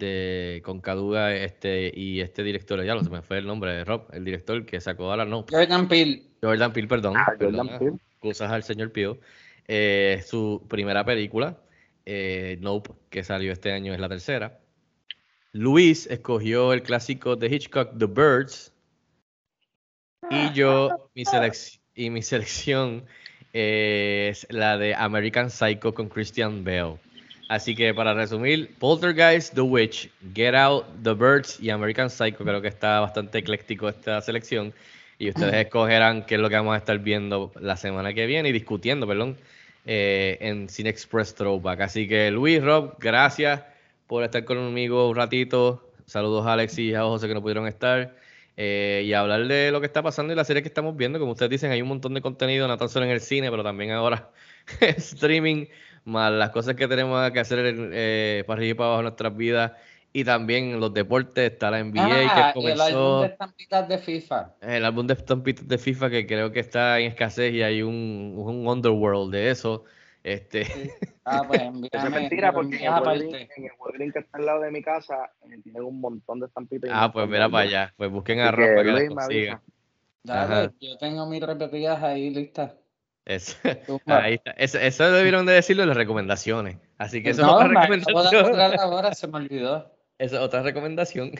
de, 0.00 0.60
con 0.64 0.80
Caduga 0.80 1.32
este, 1.32 1.92
y 1.94 2.20
este 2.20 2.42
director, 2.42 2.82
ya 2.84 2.96
lo 2.96 3.04
se 3.04 3.10
me 3.10 3.22
fue 3.22 3.38
el 3.38 3.46
nombre 3.46 3.72
de 3.72 3.84
Rob, 3.84 4.08
el 4.12 4.24
director 4.24 4.66
que 4.66 4.80
sacó 4.80 5.10
ahora 5.10 5.24
no. 5.24 5.46
Jordan 5.48 5.86
Peele. 5.86 6.24
Jordan 6.42 6.72
Peele, 6.72 6.88
perdón. 6.88 7.14
Ah, 7.16 7.34
Jordan 7.38 7.78
Peele. 7.78 7.98
Cosas 8.18 8.50
al 8.50 8.64
señor 8.64 8.90
Pío. 8.90 9.18
Eh, 9.68 10.22
su 10.26 10.66
primera 10.68 11.04
película, 11.04 11.62
eh, 12.04 12.58
Nope, 12.60 12.90
que 13.08 13.22
salió 13.22 13.52
este 13.52 13.70
año, 13.70 13.94
es 13.94 14.00
la 14.00 14.08
tercera. 14.08 14.58
Luis 15.52 16.06
escogió 16.06 16.72
el 16.72 16.82
clásico 16.82 17.36
de 17.36 17.54
Hitchcock, 17.54 17.96
The 17.96 18.06
Birds. 18.06 18.72
Y 20.30 20.52
yo, 20.52 21.10
mi, 21.14 21.22
y 21.94 22.10
mi 22.10 22.22
selección 22.22 23.04
es 23.52 24.46
la 24.50 24.76
de 24.76 24.94
American 24.94 25.50
Psycho 25.50 25.94
con 25.94 26.08
Christian 26.08 26.64
Bale. 26.64 26.98
Así 27.50 27.74
que 27.74 27.92
para 27.92 28.14
resumir, 28.14 28.76
Poltergeist, 28.78 29.54
The 29.54 29.62
Witch, 29.62 30.08
Get 30.34 30.54
Out, 30.54 30.84
The 31.02 31.14
Birds 31.14 31.58
y 31.60 31.70
American 31.70 32.08
Psycho, 32.08 32.44
creo 32.44 32.62
que 32.62 32.68
está 32.68 33.00
bastante 33.00 33.38
ecléctico 33.38 33.88
esta 33.88 34.20
selección. 34.20 34.72
Y 35.18 35.30
ustedes 35.30 35.54
escogerán 35.54 36.24
qué 36.26 36.36
es 36.36 36.40
lo 36.40 36.48
que 36.48 36.54
vamos 36.54 36.74
a 36.74 36.78
estar 36.78 36.96
viendo 37.00 37.50
la 37.60 37.76
semana 37.76 38.14
que 38.14 38.26
viene 38.26 38.50
y 38.50 38.52
discutiendo, 38.52 39.04
perdón, 39.04 39.36
eh, 39.84 40.38
en 40.40 40.68
Cine 40.68 40.90
Express 40.90 41.34
Throwback. 41.34 41.80
Así 41.80 42.06
que 42.06 42.30
Luis, 42.30 42.62
Rob, 42.62 42.94
gracias 43.00 43.64
por 44.06 44.22
estar 44.22 44.44
conmigo 44.44 45.08
un 45.10 45.16
ratito. 45.16 45.90
Saludos 46.06 46.46
a 46.46 46.52
Alex 46.52 46.78
y 46.78 46.94
a 46.94 47.02
José 47.02 47.26
que 47.26 47.34
no 47.34 47.42
pudieron 47.42 47.66
estar. 47.66 48.14
eh, 48.56 49.02
y 49.06 49.12
hablar 49.14 49.46
de 49.48 49.72
lo 49.72 49.80
que 49.80 49.86
está 49.86 50.02
pasando 50.02 50.32
y 50.32 50.36
la 50.36 50.44
serie 50.44 50.62
que 50.62 50.68
estamos 50.68 50.96
viendo. 50.96 51.18
Como 51.18 51.32
ustedes 51.32 51.50
dicen, 51.50 51.72
hay 51.72 51.82
un 51.82 51.88
montón 51.88 52.14
de 52.14 52.20
contenido, 52.20 52.68
no 52.68 52.76
tan 52.76 52.88
solo 52.88 53.06
en 53.06 53.12
el 53.12 53.20
cine, 53.20 53.50
pero 53.50 53.64
también 53.64 53.90
ahora 53.92 54.30
streaming, 54.80 55.66
más 56.04 56.32
las 56.32 56.50
cosas 56.50 56.74
que 56.74 56.88
tenemos 56.88 57.30
que 57.32 57.40
hacer 57.40 57.58
eh, 57.92 58.44
para 58.46 58.58
arriba 58.58 58.70
y 58.72 58.74
para 58.74 58.86
abajo 58.88 59.00
en 59.00 59.04
nuestras 59.04 59.36
vidas. 59.36 59.72
Y 60.12 60.24
también 60.24 60.80
los 60.80 60.92
deportes, 60.92 61.52
está 61.52 61.70
la 61.70 61.78
NBA 61.78 62.02
Ah, 62.02 62.52
que 62.52 62.60
y 62.60 62.66
el 62.66 62.78
comenzó. 62.78 62.82
álbum 62.82 63.20
de 63.20 63.26
estampitas 63.28 63.88
de 63.88 63.98
FIFA. 63.98 64.54
El 64.60 64.84
álbum 64.84 65.06
de 65.06 65.14
estampitas 65.14 65.68
de 65.68 65.78
FIFA 65.78 66.10
que 66.10 66.26
creo 66.26 66.50
que 66.50 66.58
está 66.60 66.98
en 66.98 67.06
escasez 67.06 67.52
y 67.54 67.62
hay 67.62 67.82
un, 67.82 68.34
un 68.36 68.66
underworld 68.66 69.32
de 69.32 69.50
eso. 69.50 69.84
Este, 70.24 70.64
Ah, 71.24 71.44
pues 71.46 71.60
envíame. 71.60 72.08
es 72.08 72.10
mentira 72.10 72.52
porque 72.52 72.76
en 72.76 72.84
el, 72.86 72.90
Walgreens, 73.02 73.50
en 73.56 73.64
el 73.66 73.70
Walgreens 73.78 74.12
que 74.14 74.18
está 74.18 74.38
al 74.38 74.46
lado 74.46 74.60
de 74.62 74.70
mi 74.72 74.82
casa 74.82 75.30
eh, 75.42 75.60
tienen 75.62 75.82
un 75.84 76.00
montón 76.00 76.40
de 76.40 76.46
estampitas. 76.46 76.90
ah, 76.92 77.12
pues 77.12 77.28
mira 77.28 77.48
para 77.48 77.64
allá. 77.68 77.94
Pues 77.96 78.10
busquen 78.10 78.40
a 78.40 78.50
Rob 78.50 78.58
que 78.68 78.74
para 78.74 78.82
que 78.82 78.92
las 78.92 79.04
consigan. 79.04 79.60
Dale, 80.24 80.72
yo 80.80 80.98
tengo 80.98 81.26
mis 81.26 81.40
repetidas 81.42 82.02
ahí 82.02 82.30
listas. 82.30 82.72
Es- 83.30 83.58
Zumba. 83.86 84.00
ahí 84.24 84.34
está. 84.34 84.50
Eso, 84.52 84.78
eso 84.78 85.10
debieron 85.12 85.46
de 85.46 85.52
decirlo 85.52 85.82
en 85.84 85.88
las 85.88 85.96
recomendaciones. 85.96 86.76
Así 86.98 87.22
que 87.22 87.30
eso 87.30 87.42
no, 87.42 87.48
es 87.48 87.54
otra 87.66 87.68
recomendación. 87.68 88.60
ahora, 88.80 89.14
se 89.14 89.28
me 89.28 89.36
olvidó. 89.38 89.90
Esa 90.18 90.36
es 90.36 90.42
otra 90.42 90.62
recomendación. 90.62 91.32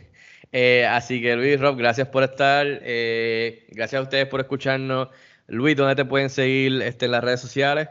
Eh, 0.53 0.87
así 0.87 1.21
que 1.21 1.37
Luis, 1.37 1.61
Rob, 1.61 1.77
gracias 1.77 2.09
por 2.09 2.23
estar. 2.23 2.67
eh, 2.67 3.67
gracias 3.71 4.01
a 4.01 4.03
ustedes 4.03 4.27
por 4.27 4.41
escucharnos. 4.41 5.09
Luis, 5.49 5.77
¿dónde 5.77 5.97
te 5.97 6.05
pueden 6.05 6.31
seguir 6.31 6.81
este, 6.83 7.07
en 7.07 7.13
las 7.13 7.23
redes 7.25 7.41
sociales? 7.41 7.89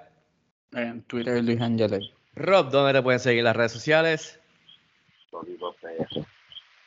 En 0.74 1.02
Twitter, 1.04 1.44
Luis 1.44 1.60
Ángeles. 1.62 2.10
Rob, 2.36 2.70
¿dónde 2.72 2.94
te 2.94 3.02
pueden 3.02 3.20
seguir 3.20 3.40
en 3.40 3.46
las 3.46 3.56
redes 3.56 3.72
sociales? 3.72 4.40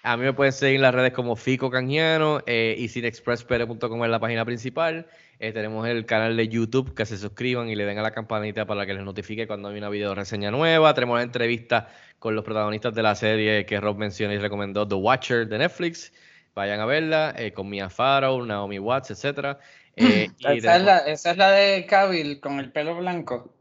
A 0.02 0.16
mí 0.16 0.24
me 0.24 0.32
pueden 0.32 0.52
seguir 0.52 0.76
en 0.76 0.82
las 0.82 0.94
redes 0.94 1.12
como 1.12 1.36
Fico 1.36 1.70
Canjiano 1.70 2.42
eh, 2.46 2.74
y 2.76 2.88
cinexpresspr.com 2.88 4.04
es 4.04 4.10
la 4.10 4.18
página 4.18 4.44
principal. 4.44 5.06
Eh, 5.42 5.50
tenemos 5.52 5.88
el 5.88 6.06
canal 6.06 6.36
de 6.36 6.46
YouTube, 6.46 6.94
que 6.94 7.04
se 7.04 7.18
suscriban 7.18 7.68
y 7.68 7.74
le 7.74 7.84
den 7.84 7.98
a 7.98 8.02
la 8.02 8.12
campanita 8.12 8.64
para 8.64 8.86
que 8.86 8.94
les 8.94 9.02
notifique 9.02 9.48
cuando 9.48 9.70
hay 9.70 9.76
una 9.76 9.88
video 9.88 10.14
reseña 10.14 10.52
nueva. 10.52 10.94
Tenemos 10.94 11.16
la 11.16 11.24
entrevista 11.24 11.88
con 12.20 12.36
los 12.36 12.44
protagonistas 12.44 12.94
de 12.94 13.02
la 13.02 13.16
serie 13.16 13.66
que 13.66 13.80
Rob 13.80 13.96
mencionó 13.96 14.32
y 14.32 14.38
recomendó, 14.38 14.86
The 14.86 14.94
Watcher 14.94 15.48
de 15.48 15.58
Netflix. 15.58 16.12
Vayan 16.54 16.78
a 16.78 16.86
verla, 16.86 17.34
eh, 17.36 17.52
con 17.52 17.68
Mia 17.68 17.90
Farrow, 17.90 18.44
Naomi 18.46 18.78
Watts, 18.78 19.10
etc. 19.10 19.56
Eh, 19.96 20.28
Esa 20.38 20.76
es, 20.76 20.82
la, 20.84 20.98
esa 20.98 21.32
es 21.32 21.36
la 21.36 21.50
de 21.50 21.86
Cavill 21.86 22.38
con 22.38 22.60
el 22.60 22.70
pelo 22.70 22.94
blanco. 22.94 23.52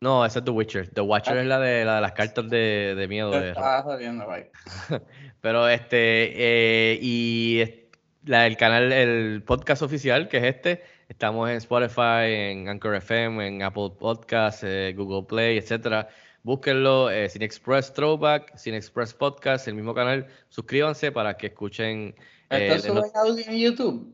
No, 0.00 0.24
esa 0.24 0.38
es 0.38 0.44
The 0.44 0.50
Witcher. 0.52 0.90
The 0.90 1.00
Watcher 1.00 1.38
Ah. 1.38 1.40
es 1.40 1.46
la 1.48 1.58
de, 1.58 1.84
la 1.84 1.96
de 1.96 2.00
las 2.02 2.12
cartas 2.12 2.48
de, 2.48 2.94
de 2.96 3.08
miedo. 3.08 3.32
De 3.32 3.48
estaba 3.48 3.82
jodiendo. 3.82 4.28
Pero 5.40 5.68
este, 5.68 6.92
eh, 6.92 6.98
y 7.02 7.85
la, 8.26 8.46
el 8.46 8.56
canal, 8.56 8.92
el 8.92 9.42
podcast 9.42 9.82
oficial, 9.82 10.28
que 10.28 10.36
es 10.38 10.44
este, 10.44 10.82
estamos 11.08 11.48
en 11.48 11.56
Spotify, 11.56 12.26
en 12.52 12.68
Anchor 12.68 12.94
FM, 12.96 13.46
en 13.46 13.62
Apple 13.62 13.92
Podcasts, 13.98 14.62
eh, 14.64 14.92
Google 14.96 15.26
Play, 15.26 15.58
etcétera. 15.58 16.08
Búsquenlo, 16.42 17.10
eh, 17.10 17.28
Cine 17.28 17.44
Express 17.44 17.92
Throwback, 17.92 18.56
Cine 18.56 18.76
Express 18.76 19.14
Podcast, 19.14 19.66
el 19.68 19.74
mismo 19.74 19.94
canal. 19.94 20.26
Suscríbanse 20.48 21.10
para 21.12 21.36
que 21.36 21.48
escuchen. 21.48 22.14
eh, 22.50 22.68
¿Esto 22.76 22.94
de 22.94 22.94
no- 22.94 23.02
sube 23.02 23.10
en 23.10 23.16
audio 23.16 23.44
en 23.48 23.58
YouTube? 23.58 24.12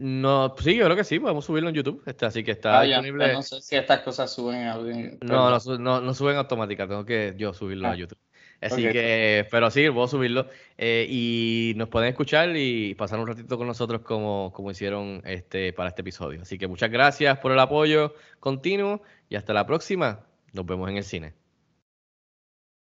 no, 0.00 0.54
sí, 0.58 0.76
yo 0.76 0.84
creo 0.84 0.96
que 0.96 1.02
sí, 1.04 1.18
podemos 1.18 1.44
subirlo 1.44 1.68
en 1.70 1.74
YouTube. 1.74 2.02
Este, 2.06 2.24
así 2.24 2.44
que 2.44 2.52
está 2.52 2.78
Ah, 2.78 2.82
disponible. 2.84 3.32
no 3.32 3.42
sé 3.42 3.60
si 3.60 3.74
estas 3.76 4.00
cosas 4.00 4.32
suben 4.32 4.60
en 4.60 4.68
audio. 4.68 4.94
No, 5.22 5.50
no, 5.50 5.78
no, 5.78 6.00
no 6.00 6.14
suben 6.14 6.36
automática, 6.36 6.86
tengo 6.86 7.04
que 7.04 7.34
yo 7.36 7.52
subirlo 7.52 7.88
a 7.88 7.90
Ah. 7.92 7.96
YouTube. 7.96 8.18
Así 8.60 8.82
que, 8.82 9.46
pero 9.50 9.70
sí, 9.70 9.88
puedo 9.90 10.08
subirlo. 10.08 10.48
eh, 10.76 11.06
y 11.08 11.74
nos 11.76 11.88
pueden 11.88 12.08
escuchar 12.08 12.56
y 12.56 12.94
pasar 12.94 13.20
un 13.20 13.26
ratito 13.28 13.56
con 13.56 13.66
nosotros 13.66 14.02
como, 14.02 14.52
como 14.52 14.70
hicieron 14.70 15.22
este, 15.24 15.72
para 15.72 15.90
este 15.90 16.02
episodio. 16.02 16.42
Así 16.42 16.58
que 16.58 16.66
muchas 16.66 16.90
gracias 16.90 17.38
por 17.38 17.52
el 17.52 17.58
apoyo 17.60 18.14
continuo 18.40 19.02
y 19.28 19.36
hasta 19.36 19.52
la 19.52 19.66
próxima. 19.66 20.20
Nos 20.52 20.66
vemos 20.66 20.88
en 20.90 20.96
el 20.96 21.04
cine. 21.04 21.47